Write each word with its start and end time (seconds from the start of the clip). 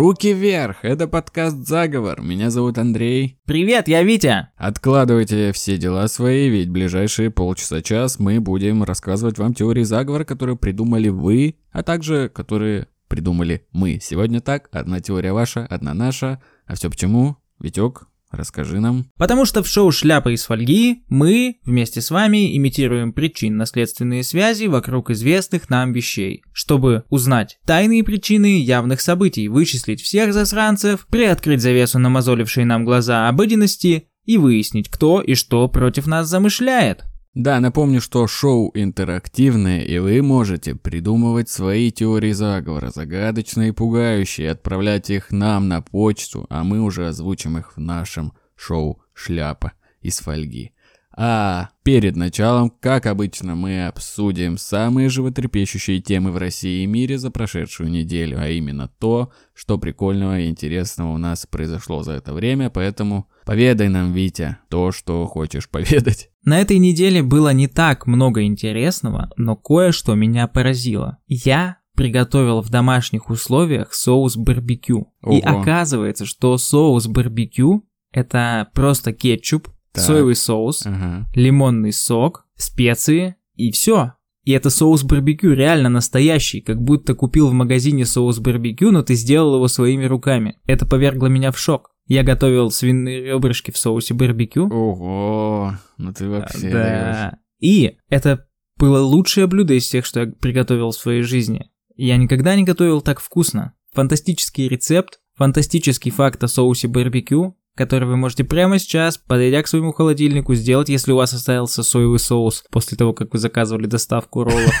Руки 0.00 0.32
вверх! 0.32 0.78
Это 0.82 1.06
подкаст 1.06 1.68
«Заговор». 1.68 2.22
Меня 2.22 2.48
зовут 2.48 2.78
Андрей. 2.78 3.38
Привет, 3.44 3.86
я 3.86 4.02
Витя. 4.02 4.48
Откладывайте 4.56 5.52
все 5.52 5.76
дела 5.76 6.08
свои, 6.08 6.48
ведь 6.48 6.70
ближайшие 6.70 7.30
полчаса-час 7.30 8.18
мы 8.18 8.40
будем 8.40 8.82
рассказывать 8.82 9.36
вам 9.36 9.52
теории 9.52 9.82
заговора, 9.82 10.24
которые 10.24 10.56
придумали 10.56 11.10
вы, 11.10 11.56
а 11.70 11.82
также 11.82 12.30
которые 12.30 12.88
придумали 13.08 13.66
мы. 13.72 13.98
Сегодня 14.00 14.40
так, 14.40 14.70
одна 14.72 15.00
теория 15.00 15.34
ваша, 15.34 15.66
одна 15.66 15.92
наша. 15.92 16.40
А 16.64 16.76
все 16.76 16.88
почему? 16.88 17.36
Витек, 17.58 18.06
Расскажи 18.30 18.78
нам. 18.78 19.06
Потому 19.16 19.44
что 19.44 19.62
в 19.62 19.66
шоу 19.66 19.90
«Шляпа 19.90 20.32
из 20.32 20.44
фольги» 20.44 21.02
мы 21.08 21.56
вместе 21.64 22.00
с 22.00 22.10
вами 22.10 22.56
имитируем 22.56 23.12
причинно-следственные 23.12 24.22
связи 24.22 24.66
вокруг 24.66 25.10
известных 25.10 25.68
нам 25.68 25.92
вещей, 25.92 26.44
чтобы 26.52 27.04
узнать 27.08 27.58
тайные 27.66 28.04
причины 28.04 28.62
явных 28.62 29.00
событий, 29.00 29.48
вычислить 29.48 30.00
всех 30.00 30.32
засранцев, 30.32 31.06
приоткрыть 31.08 31.60
завесу 31.60 31.98
намазолившей 31.98 32.64
нам 32.64 32.84
глаза 32.84 33.28
обыденности 33.28 34.04
и 34.24 34.38
выяснить, 34.38 34.88
кто 34.88 35.20
и 35.20 35.34
что 35.34 35.66
против 35.66 36.06
нас 36.06 36.28
замышляет. 36.28 37.04
Да, 37.34 37.60
напомню, 37.60 38.00
что 38.00 38.26
шоу 38.26 38.72
интерактивное, 38.74 39.82
и 39.82 39.98
вы 39.98 40.20
можете 40.20 40.74
придумывать 40.74 41.48
свои 41.48 41.92
теории 41.92 42.32
заговора, 42.32 42.90
загадочные 42.90 43.68
и 43.68 43.72
пугающие, 43.72 44.50
отправлять 44.50 45.10
их 45.10 45.30
нам 45.30 45.68
на 45.68 45.80
почту, 45.80 46.46
а 46.50 46.64
мы 46.64 46.80
уже 46.80 47.06
озвучим 47.06 47.56
их 47.56 47.76
в 47.76 47.80
нашем 47.80 48.32
шоу 48.56 49.00
«Шляпа 49.14 49.74
из 50.00 50.18
фольги». 50.18 50.72
А 51.16 51.68
перед 51.84 52.16
началом, 52.16 52.70
как 52.80 53.06
обычно, 53.06 53.54
мы 53.54 53.86
обсудим 53.86 54.58
самые 54.58 55.08
животрепещущие 55.08 56.00
темы 56.00 56.32
в 56.32 56.36
России 56.36 56.82
и 56.82 56.86
мире 56.86 57.16
за 57.16 57.30
прошедшую 57.30 57.90
неделю, 57.90 58.40
а 58.40 58.48
именно 58.48 58.88
то, 58.88 59.30
что 59.54 59.78
прикольного 59.78 60.40
и 60.40 60.48
интересного 60.48 61.12
у 61.12 61.18
нас 61.18 61.46
произошло 61.46 62.02
за 62.02 62.12
это 62.12 62.32
время, 62.32 62.70
поэтому 62.70 63.28
поведай 63.44 63.88
нам, 63.88 64.12
Витя, 64.12 64.58
то, 64.68 64.90
что 64.90 65.26
хочешь 65.26 65.68
поведать. 65.68 66.29
На 66.44 66.60
этой 66.60 66.78
неделе 66.78 67.22
было 67.22 67.52
не 67.52 67.68
так 67.68 68.06
много 68.06 68.44
интересного, 68.44 69.30
но 69.36 69.56
кое-что 69.56 70.14
меня 70.14 70.46
поразило. 70.46 71.18
Я 71.26 71.78
приготовил 71.94 72.62
в 72.62 72.70
домашних 72.70 73.28
условиях 73.28 73.92
соус 73.92 74.36
барбекю. 74.36 75.12
Ого. 75.22 75.36
И 75.36 75.40
оказывается, 75.40 76.24
что 76.24 76.56
соус 76.56 77.06
барбекю 77.06 77.84
это 78.12 78.68
просто 78.74 79.12
кетчуп, 79.12 79.68
так. 79.92 80.04
соевый 80.04 80.34
соус, 80.34 80.86
ага. 80.86 81.28
лимонный 81.34 81.92
сок, 81.92 82.46
специи 82.56 83.36
и 83.54 83.70
все. 83.70 84.14
И 84.44 84.52
это 84.52 84.70
соус 84.70 85.04
барбекю 85.04 85.52
реально 85.52 85.90
настоящий, 85.90 86.60
как 86.60 86.80
будто 86.80 87.14
купил 87.14 87.48
в 87.48 87.52
магазине 87.52 88.06
соус 88.06 88.38
барбекю, 88.38 88.90
но 88.90 89.02
ты 89.02 89.14
сделал 89.14 89.56
его 89.56 89.68
своими 89.68 90.06
руками. 90.06 90.56
Это 90.64 90.86
повергло 90.86 91.26
меня 91.26 91.52
в 91.52 91.58
шок. 91.58 91.89
Я 92.10 92.24
готовил 92.24 92.72
свиные 92.72 93.22
ребрышки 93.22 93.70
в 93.70 93.78
соусе 93.78 94.14
барбекю. 94.14 94.66
Ого, 94.68 95.76
ну 95.96 96.12
ты 96.12 96.28
вообще 96.28 96.68
Да. 96.68 97.38
И 97.60 97.98
это 98.08 98.48
было 98.76 98.98
лучшее 98.98 99.46
блюдо 99.46 99.74
из 99.74 99.84
всех, 99.84 100.04
что 100.04 100.18
я 100.18 100.26
приготовил 100.26 100.90
в 100.90 100.96
своей 100.96 101.22
жизни. 101.22 101.70
Я 101.94 102.16
никогда 102.16 102.56
не 102.56 102.64
готовил 102.64 103.00
так 103.00 103.20
вкусно. 103.20 103.74
Фантастический 103.92 104.66
рецепт, 104.66 105.20
фантастический 105.36 106.10
факт 106.10 106.42
о 106.42 106.48
соусе 106.48 106.88
барбекю, 106.88 107.56
который 107.76 108.08
вы 108.08 108.16
можете 108.16 108.42
прямо 108.42 108.80
сейчас, 108.80 109.16
подойдя 109.16 109.62
к 109.62 109.68
своему 109.68 109.92
холодильнику, 109.92 110.56
сделать, 110.56 110.88
если 110.88 111.12
у 111.12 111.16
вас 111.16 111.32
остался 111.32 111.84
соевый 111.84 112.18
соус 112.18 112.64
после 112.72 112.98
того, 112.98 113.12
как 113.12 113.32
вы 113.32 113.38
заказывали 113.38 113.86
доставку 113.86 114.42
роллов. 114.42 114.80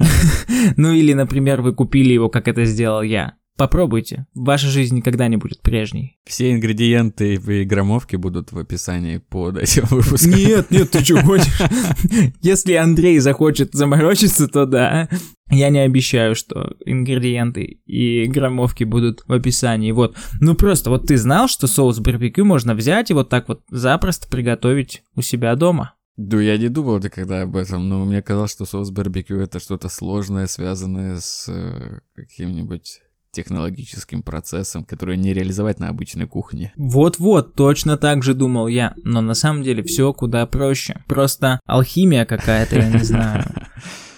Ну 0.76 0.92
или, 0.92 1.12
например, 1.12 1.62
вы 1.62 1.72
купили 1.74 2.12
его, 2.12 2.28
как 2.28 2.48
это 2.48 2.64
сделал 2.64 3.02
я. 3.02 3.36
Попробуйте. 3.60 4.24
Ваша 4.32 4.68
жизнь 4.68 4.96
никогда 4.96 5.28
не 5.28 5.36
будет 5.36 5.60
прежней. 5.60 6.16
Все 6.24 6.50
ингредиенты 6.50 7.34
и 7.34 7.64
граммовки 7.64 8.16
будут 8.16 8.52
в 8.52 8.58
описании 8.58 9.18
под 9.18 9.58
этим 9.58 9.84
выпуском. 9.90 10.30
Нет, 10.30 10.70
нет, 10.70 10.90
ты 10.90 11.04
что 11.04 11.20
гонишь? 11.22 11.60
Если 12.40 12.72
Андрей 12.72 13.18
захочет 13.18 13.74
заморочиться, 13.74 14.48
то 14.48 14.64
да. 14.64 15.10
Я 15.50 15.68
не 15.68 15.80
обещаю, 15.80 16.34
что 16.36 16.74
ингредиенты 16.86 17.82
и 17.84 18.24
граммовки 18.28 18.84
будут 18.84 19.24
в 19.26 19.32
описании. 19.34 19.92
Вот. 19.92 20.16
Ну 20.40 20.54
просто, 20.54 20.88
вот 20.88 21.08
ты 21.08 21.18
знал, 21.18 21.46
что 21.46 21.66
соус 21.66 21.98
барбекю 21.98 22.46
можно 22.46 22.74
взять 22.74 23.10
и 23.10 23.14
вот 23.14 23.28
так 23.28 23.46
вот 23.46 23.60
запросто 23.68 24.26
приготовить 24.30 25.02
у 25.16 25.20
себя 25.20 25.54
дома? 25.54 25.96
Да, 26.16 26.40
я 26.40 26.56
не 26.56 26.70
думал 26.70 26.98
никогда 26.98 27.42
об 27.42 27.54
этом, 27.56 27.90
но 27.90 28.06
мне 28.06 28.22
казалось, 28.22 28.52
что 28.52 28.64
соус 28.64 28.90
барбекю 28.90 29.38
это 29.38 29.60
что-то 29.60 29.90
сложное, 29.90 30.46
связанное 30.46 31.18
с 31.18 31.46
э, 31.46 32.00
каким-нибудь 32.14 33.00
технологическим 33.32 34.22
процессом, 34.22 34.84
который 34.84 35.16
не 35.16 35.32
реализовать 35.32 35.78
на 35.78 35.88
обычной 35.88 36.26
кухне. 36.26 36.72
Вот-вот, 36.76 37.54
точно 37.54 37.96
так 37.96 38.22
же 38.22 38.34
думал 38.34 38.68
я, 38.68 38.94
но 39.04 39.20
на 39.20 39.34
самом 39.34 39.62
деле 39.62 39.82
все 39.82 40.12
куда 40.12 40.46
проще. 40.46 41.02
Просто 41.06 41.60
алхимия 41.66 42.24
какая-то, 42.24 42.76
я 42.76 42.88
не 42.88 43.04
знаю. 43.04 43.44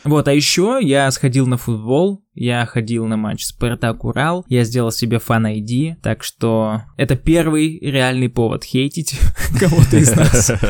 Вот, 0.04 0.26
а 0.26 0.32
еще 0.32 0.80
я 0.82 1.08
сходил 1.12 1.46
на 1.46 1.56
футбол, 1.56 2.21
я 2.34 2.64
ходил 2.66 3.06
на 3.06 3.16
матч 3.16 3.44
Спартак 3.44 4.04
Урал, 4.04 4.44
я 4.48 4.64
сделал 4.64 4.90
себе 4.90 5.18
фан 5.18 5.46
ID, 5.46 5.96
так 6.02 6.22
что 6.22 6.82
это 6.96 7.16
первый 7.16 7.78
реальный 7.80 8.28
повод 8.28 8.64
хейтить 8.64 9.18
кого-то 9.60 9.98
из 9.98 10.14
нас. 10.14 10.52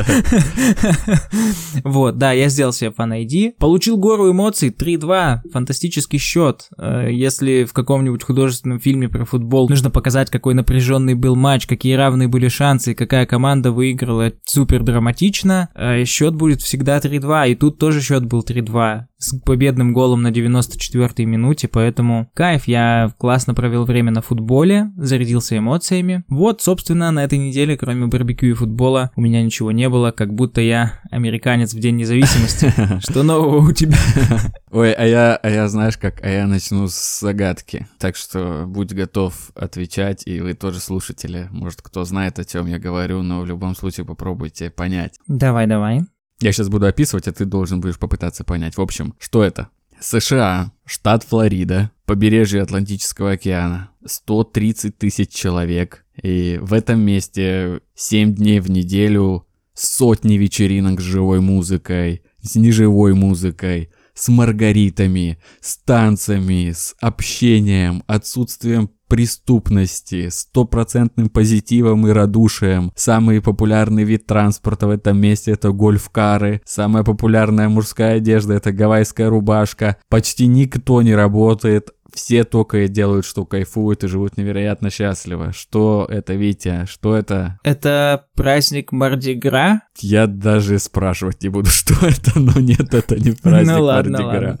Вот, 1.83 2.17
да, 2.17 2.31
я 2.31 2.49
сделал 2.49 2.73
себе 2.73 2.91
фан 2.91 3.13
ID, 3.13 3.53
получил 3.57 3.97
гору 3.97 4.31
эмоций 4.31 4.69
3-2, 4.69 5.49
фантастический 5.51 6.19
счет. 6.19 6.69
Э, 6.77 7.07
если 7.11 7.63
в 7.63 7.73
каком-нибудь 7.73 8.23
художественном 8.23 8.79
фильме 8.79 9.09
про 9.09 9.25
футбол 9.25 9.69
нужно 9.69 9.89
показать, 9.89 10.29
какой 10.29 10.53
напряженный 10.53 11.15
был 11.15 11.35
матч, 11.35 11.67
какие 11.67 11.93
равные 11.95 12.27
были 12.27 12.47
шансы, 12.47 12.93
какая 12.93 13.25
команда 13.25 13.71
выиграла 13.71 14.33
супер 14.45 14.83
драматично, 14.83 15.69
э, 15.75 16.05
счет 16.05 16.35
будет 16.35 16.61
всегда 16.61 16.99
3-2, 16.99 17.51
и 17.51 17.55
тут 17.55 17.79
тоже 17.79 18.01
счет 18.01 18.25
был 18.25 18.43
3-2 18.43 19.05
с 19.23 19.39
победным 19.39 19.93
голом 19.93 20.21
на 20.21 20.31
94-й 20.31 21.25
минуте, 21.25 21.52
поэтому 21.71 22.29
кайф, 22.33 22.67
я 22.67 23.11
классно 23.17 23.53
провел 23.53 23.85
время 23.85 24.11
на 24.11 24.21
футболе, 24.21 24.91
зарядился 24.97 25.57
эмоциями. 25.57 26.23
Вот, 26.27 26.61
собственно, 26.61 27.11
на 27.11 27.23
этой 27.23 27.37
неделе, 27.37 27.77
кроме 27.77 28.07
барбекю 28.07 28.47
и 28.47 28.53
футбола, 28.53 29.11
у 29.15 29.21
меня 29.21 29.43
ничего 29.43 29.71
не 29.71 29.89
было, 29.89 30.11
как 30.11 30.33
будто 30.33 30.61
я 30.61 30.99
американец 31.11 31.73
в 31.73 31.79
День 31.79 31.97
независимости. 31.97 32.73
Что 32.99 33.23
нового 33.23 33.69
у 33.69 33.71
тебя? 33.71 33.97
Ой, 34.71 34.93
а 34.93 35.05
я, 35.05 35.35
а 35.35 35.49
я, 35.49 35.67
знаешь 35.67 35.97
как, 35.97 36.23
а 36.23 36.29
я 36.29 36.47
начну 36.47 36.87
с 36.87 37.19
загадки. 37.19 37.87
Так 37.99 38.15
что 38.15 38.65
будь 38.67 38.91
готов 38.93 39.51
отвечать, 39.55 40.23
и 40.25 40.39
вы 40.39 40.53
тоже 40.53 40.79
слушатели. 40.79 41.47
Может, 41.51 41.81
кто 41.81 42.03
знает, 42.03 42.39
о 42.39 42.45
чем 42.45 42.67
я 42.67 42.79
говорю, 42.79 43.21
но 43.21 43.41
в 43.41 43.45
любом 43.45 43.75
случае 43.75 44.05
попробуйте 44.05 44.69
понять. 44.69 45.19
Давай, 45.27 45.67
давай. 45.67 46.01
Я 46.39 46.51
сейчас 46.51 46.69
буду 46.69 46.87
описывать, 46.87 47.27
а 47.27 47.31
ты 47.31 47.45
должен 47.45 47.79
будешь 47.79 47.97
попытаться 47.97 48.43
понять. 48.43 48.75
В 48.75 48.81
общем, 48.81 49.13
что 49.19 49.43
это? 49.43 49.69
США, 50.03 50.73
штат 50.85 51.23
Флорида, 51.23 51.91
побережье 52.05 52.61
Атлантического 52.61 53.31
океана, 53.31 53.89
130 54.05 54.97
тысяч 54.97 55.29
человек. 55.29 56.05
И 56.21 56.59
в 56.61 56.73
этом 56.73 56.99
месте 56.99 57.79
7 57.95 58.35
дней 58.35 58.59
в 58.59 58.69
неделю 58.69 59.47
сотни 59.73 60.35
вечеринок 60.35 60.99
с 60.99 61.03
живой 61.03 61.39
музыкой, 61.39 62.21
с 62.41 62.55
неживой 62.55 63.13
музыкой, 63.13 63.91
с 64.13 64.27
маргаритами, 64.27 65.39
с 65.61 65.77
танцами, 65.77 66.71
с 66.71 66.95
общением, 66.99 68.03
отсутствием 68.05 68.89
преступности, 69.13 70.29
стопроцентным 70.29 71.29
позитивом 71.29 72.07
и 72.07 72.09
радушием. 72.09 72.91
Самый 72.95 73.43
популярный 73.43 74.05
вид 74.05 74.25
транспорта 74.25 74.87
в 74.87 74.89
этом 74.89 75.19
месте 75.19 75.51
это 75.51 75.71
гольф-кары. 75.71 76.63
Самая 76.65 77.03
популярная 77.03 77.69
мужская 77.69 78.17
одежда 78.17 78.55
это 78.55 78.71
гавайская 78.71 79.29
рубашка. 79.29 79.97
Почти 80.09 80.47
никто 80.47 81.03
не 81.03 81.13
работает. 81.13 81.91
Все 82.11 82.43
только 82.43 82.85
и 82.85 82.87
делают, 82.87 83.27
что 83.27 83.45
кайфуют 83.45 84.03
и 84.03 84.07
живут 84.07 84.35
невероятно 84.35 84.89
счастливо. 84.89 85.53
Что 85.53 86.07
это, 86.09 86.33
Витя? 86.33 86.87
Что 86.87 87.15
это? 87.15 87.59
Это 87.63 88.25
праздник 88.33 88.91
Мардигра? 88.91 89.81
Я 89.99 90.25
даже 90.25 90.79
спрашивать 90.79 91.43
не 91.43 91.49
буду, 91.49 91.69
что 91.69 91.93
это, 92.03 92.39
но 92.39 92.59
нет, 92.59 92.91
это 92.95 93.15
не 93.15 93.33
праздник 93.33 93.75
ну, 93.75 93.83
ладно, 93.83 94.23
Мардигра. 94.23 94.47
Ладно. 94.47 94.59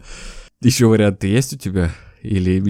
Еще 0.61 0.85
варианты 0.85 1.25
есть 1.25 1.53
у 1.53 1.57
тебя? 1.57 1.89
Или 2.23 2.61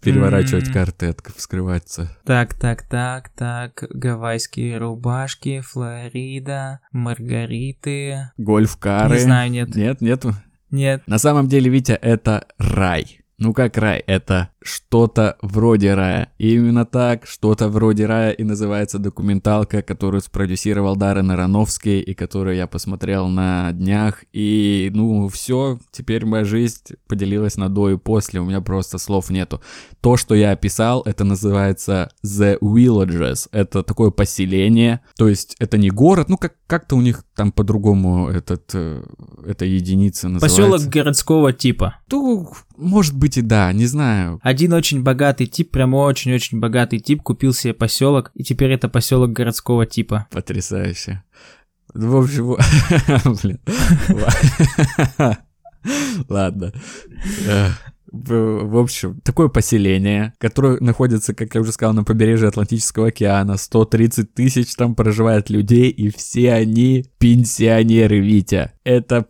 переворачивать 0.00 0.70
mm. 0.70 0.72
карты, 0.72 1.14
вскрываться? 1.36 2.16
Так, 2.24 2.54
так, 2.54 2.82
так, 2.82 3.28
так. 3.28 3.84
Гавайские 3.90 4.78
рубашки, 4.78 5.60
Флорида, 5.60 6.80
Маргариты. 6.92 8.30
Гольф-кары. 8.38 9.16
Не 9.16 9.20
знаю, 9.20 9.50
нет. 9.50 9.76
Нет, 9.76 10.00
нету? 10.00 10.34
Нет. 10.70 11.02
На 11.06 11.18
самом 11.18 11.46
деле, 11.46 11.70
Витя, 11.70 11.92
это 11.92 12.46
рай. 12.58 13.20
Ну 13.38 13.52
как 13.52 13.76
рай? 13.76 14.02
Это 14.06 14.48
что-то 14.66 15.36
вроде 15.42 15.94
рая. 15.94 16.32
И 16.38 16.54
именно 16.54 16.84
так, 16.84 17.26
что-то 17.26 17.68
вроде 17.68 18.06
рая 18.06 18.32
и 18.32 18.44
называется 18.44 18.98
документалка, 18.98 19.82
которую 19.82 20.20
спродюсировал 20.20 20.96
Даррен 20.96 21.30
Аронофский 21.30 22.00
и 22.00 22.14
которую 22.14 22.56
я 22.56 22.66
посмотрел 22.66 23.28
на 23.28 23.72
днях. 23.72 24.24
И, 24.32 24.90
ну, 24.94 25.28
все, 25.28 25.78
теперь 25.90 26.24
моя 26.24 26.44
жизнь 26.44 26.96
поделилась 27.06 27.56
на 27.56 27.68
до 27.68 27.90
и 27.90 27.96
после, 27.96 28.40
у 28.40 28.44
меня 28.44 28.60
просто 28.60 28.98
слов 28.98 29.30
нету. 29.30 29.60
То, 30.00 30.16
что 30.16 30.34
я 30.34 30.52
описал, 30.52 31.02
это 31.02 31.24
называется 31.24 32.10
The 32.24 32.58
Villages. 32.60 33.48
Это 33.52 33.82
такое 33.82 34.10
поселение, 34.10 35.00
то 35.16 35.28
есть 35.28 35.56
это 35.58 35.78
не 35.78 35.90
город, 35.90 36.28
ну, 36.28 36.36
как, 36.36 36.54
как-то 36.66 36.96
у 36.96 37.00
них 37.00 37.24
там 37.34 37.52
по-другому 37.52 38.28
этот, 38.28 38.70
э, 38.74 39.02
эта 39.46 39.64
единица 39.64 40.28
называется. 40.28 40.62
Поселок 40.62 40.92
городского 40.92 41.52
типа. 41.52 41.96
Ну, 42.10 42.50
может 42.76 43.16
быть 43.16 43.36
и 43.36 43.42
да, 43.42 43.72
не 43.72 43.86
знаю. 43.86 44.40
Один 44.56 44.72
очень 44.72 45.02
богатый 45.02 45.44
тип, 45.44 45.70
прям 45.70 45.92
очень-очень 45.92 46.60
богатый 46.60 46.98
тип, 46.98 47.20
купил 47.22 47.52
себе 47.52 47.74
поселок, 47.74 48.30
и 48.32 48.42
теперь 48.42 48.72
это 48.72 48.88
поселок 48.88 49.30
городского 49.30 49.84
типа. 49.84 50.28
Потрясающе. 50.30 51.22
В 51.92 52.16
общем, 52.16 52.56
блин. 53.42 53.60
Ладно. 56.30 56.72
В 58.10 58.80
общем, 58.80 59.20
такое 59.20 59.48
поселение, 59.48 60.32
которое 60.38 60.80
находится, 60.80 61.34
как 61.34 61.54
я 61.54 61.60
уже 61.60 61.72
сказал, 61.72 61.92
на 61.92 62.02
побережье 62.02 62.48
Атлантического 62.48 63.08
океана. 63.08 63.58
130 63.58 64.32
тысяч 64.32 64.74
там 64.74 64.94
проживает 64.94 65.50
людей, 65.50 65.90
и 65.90 66.08
все 66.08 66.54
они 66.54 67.04
пенсионеры, 67.26 68.20
Витя. 68.20 68.70
Это 68.84 69.26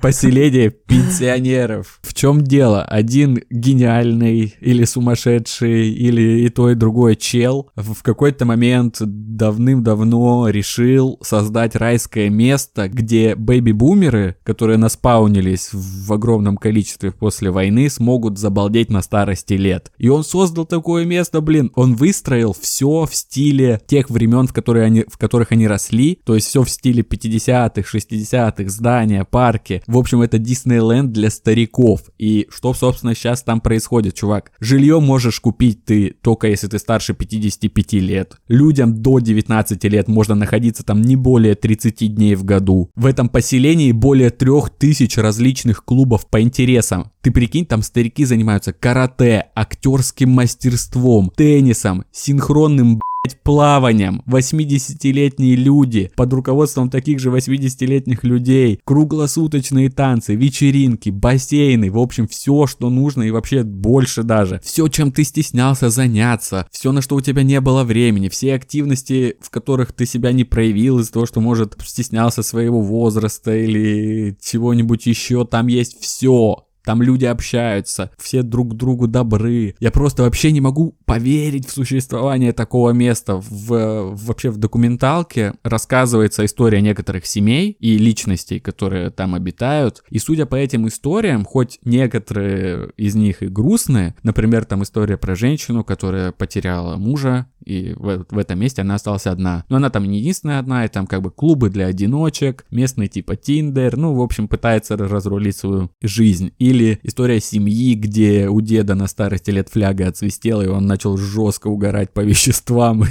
поселение 0.00 0.70
пенсионеров. 0.70 2.00
В 2.00 2.14
чем 2.14 2.40
дело? 2.40 2.82
Один 2.82 3.38
гениальный 3.50 4.54
или 4.62 4.84
сумасшедший, 4.84 5.90
или 5.90 6.46
и 6.46 6.48
то, 6.48 6.70
и 6.70 6.74
другое 6.74 7.16
чел 7.16 7.70
в 7.76 8.02
какой-то 8.02 8.46
момент 8.46 8.96
давным-давно 9.02 10.48
решил 10.48 11.18
создать 11.20 11.76
райское 11.76 12.30
место, 12.30 12.88
где 12.88 13.34
бэби-бумеры, 13.34 14.36
которые 14.42 14.78
наспаунились 14.78 15.68
в 15.74 16.10
огромном 16.14 16.56
количестве 16.56 17.12
после 17.12 17.50
войны, 17.50 17.90
смогут 17.90 18.38
забалдеть 18.38 18.88
на 18.88 19.02
старости 19.02 19.52
лет. 19.52 19.92
И 19.98 20.08
он 20.08 20.24
создал 20.24 20.64
такое 20.64 21.04
место, 21.04 21.42
блин, 21.42 21.70
он 21.74 21.94
выстроил 21.94 22.56
все 22.58 23.04
в 23.04 23.14
стиле 23.14 23.82
тех 23.86 24.08
времен, 24.08 24.46
в, 24.46 24.54
которые 24.54 24.86
они, 24.86 25.04
в 25.06 25.18
которых 25.18 25.52
они 25.52 25.68
росли, 25.68 26.18
то 26.24 26.34
есть 26.34 26.46
все 26.46 26.62
в 26.62 26.70
стиле 26.70 27.02
50-х, 27.34 27.98
60-х, 27.98 28.68
здания, 28.68 29.24
парки. 29.24 29.82
В 29.86 29.98
общем, 29.98 30.22
это 30.22 30.38
Диснейленд 30.38 31.12
для 31.12 31.30
стариков. 31.30 32.02
И 32.18 32.46
что, 32.50 32.74
собственно, 32.74 33.14
сейчас 33.14 33.42
там 33.42 33.60
происходит, 33.60 34.14
чувак? 34.14 34.52
Жилье 34.60 35.00
можешь 35.00 35.40
купить 35.40 35.84
ты 35.84 36.14
только 36.22 36.48
если 36.48 36.68
ты 36.68 36.78
старше 36.78 37.14
55 37.14 37.92
лет. 37.94 38.36
Людям 38.48 39.02
до 39.02 39.18
19 39.18 39.84
лет 39.84 40.08
можно 40.08 40.34
находиться 40.34 40.84
там 40.84 41.02
не 41.02 41.16
более 41.16 41.54
30 41.54 42.14
дней 42.14 42.34
в 42.34 42.44
году. 42.44 42.90
В 42.94 43.06
этом 43.06 43.28
поселении 43.28 43.92
более 43.92 44.30
3000 44.30 45.18
различных 45.20 45.84
клубов 45.84 46.26
по 46.28 46.40
интересам. 46.40 47.10
Ты 47.22 47.30
прикинь, 47.30 47.66
там 47.66 47.82
старики 47.82 48.24
занимаются 48.24 48.72
карате, 48.72 49.46
актерским 49.54 50.30
мастерством, 50.30 51.32
теннисом, 51.34 52.04
синхронным 52.12 53.00
плаванием. 53.42 54.22
80-летние 54.26 55.56
люди 55.56 56.10
под 56.16 56.32
руководством 56.32 56.90
таких 56.90 57.20
же 57.20 57.30
80-летних 57.30 58.24
людей. 58.24 58.80
Круглосуточные 58.84 59.90
танцы, 59.90 60.34
вечеринки, 60.34 61.10
бассейны. 61.10 61.90
В 61.90 61.98
общем, 61.98 62.26
все, 62.26 62.66
что 62.66 62.90
нужно 62.90 63.22
и 63.22 63.30
вообще 63.30 63.62
больше 63.62 64.22
даже. 64.22 64.60
Все, 64.64 64.88
чем 64.88 65.12
ты 65.12 65.24
стеснялся 65.24 65.90
заняться. 65.90 66.66
Все, 66.70 66.92
на 66.92 67.02
что 67.02 67.16
у 67.16 67.20
тебя 67.20 67.42
не 67.42 67.60
было 67.60 67.84
времени. 67.84 68.28
Все 68.28 68.54
активности, 68.54 69.36
в 69.40 69.50
которых 69.50 69.92
ты 69.92 70.06
себя 70.06 70.32
не 70.32 70.44
проявил 70.44 70.98
из-за 70.98 71.12
того, 71.12 71.26
что, 71.26 71.40
может, 71.40 71.76
стеснялся 71.84 72.42
своего 72.42 72.80
возраста 72.80 73.54
или 73.54 74.36
чего-нибудь 74.42 75.06
еще. 75.06 75.44
Там 75.46 75.66
есть 75.68 76.00
все. 76.00 76.64
Там 76.84 77.02
люди 77.02 77.24
общаются, 77.24 78.10
все 78.18 78.42
друг 78.42 78.76
другу 78.76 79.08
добры. 79.08 79.74
Я 79.80 79.90
просто 79.90 80.22
вообще 80.22 80.52
не 80.52 80.60
могу 80.60 80.96
поверить 81.04 81.66
в 81.66 81.72
существование 81.72 82.52
такого 82.52 82.90
места. 82.90 83.36
В, 83.36 84.14
вообще 84.14 84.50
в 84.50 84.58
документалке 84.58 85.54
рассказывается 85.62 86.44
история 86.44 86.80
некоторых 86.80 87.26
семей 87.26 87.76
и 87.80 87.98
личностей, 87.98 88.60
которые 88.60 89.10
там 89.10 89.34
обитают. 89.34 90.02
И 90.10 90.18
судя 90.18 90.46
по 90.46 90.56
этим 90.56 90.86
историям, 90.86 91.44
хоть 91.44 91.78
некоторые 91.84 92.90
из 92.96 93.14
них 93.14 93.42
и 93.42 93.48
грустные, 93.48 94.14
например, 94.22 94.64
там 94.64 94.82
история 94.82 95.16
про 95.16 95.34
женщину, 95.34 95.84
которая 95.84 96.32
потеряла 96.32 96.96
мужа 96.96 97.46
и 97.64 97.94
в, 97.96 98.26
в 98.30 98.38
этом 98.38 98.58
месте 98.58 98.82
она 98.82 98.94
осталась 98.94 99.26
одна. 99.26 99.64
Но 99.68 99.76
она 99.76 99.90
там 99.90 100.04
не 100.04 100.18
единственная 100.18 100.58
одна, 100.58 100.84
и 100.84 100.88
там 100.88 101.06
как 101.06 101.22
бы 101.22 101.30
клубы 101.30 101.70
для 101.70 101.86
одиночек, 101.86 102.64
местный 102.70 103.08
типа 103.08 103.36
Тиндер, 103.36 103.96
ну, 103.96 104.14
в 104.14 104.20
общем, 104.20 104.48
пытается 104.48 104.96
разрулить 104.96 105.56
свою 105.56 105.90
жизнь. 106.02 106.52
Или 106.74 106.98
история 107.04 107.40
семьи, 107.40 107.94
где 107.94 108.48
у 108.48 108.60
деда 108.60 108.96
на 108.96 109.06
старости 109.06 109.50
лет 109.50 109.68
фляга 109.68 110.08
отсвистела, 110.08 110.62
и 110.62 110.66
он 110.66 110.86
начал 110.86 111.16
жестко 111.16 111.68
угорать 111.68 112.12
по 112.12 112.18
веществам, 112.20 113.04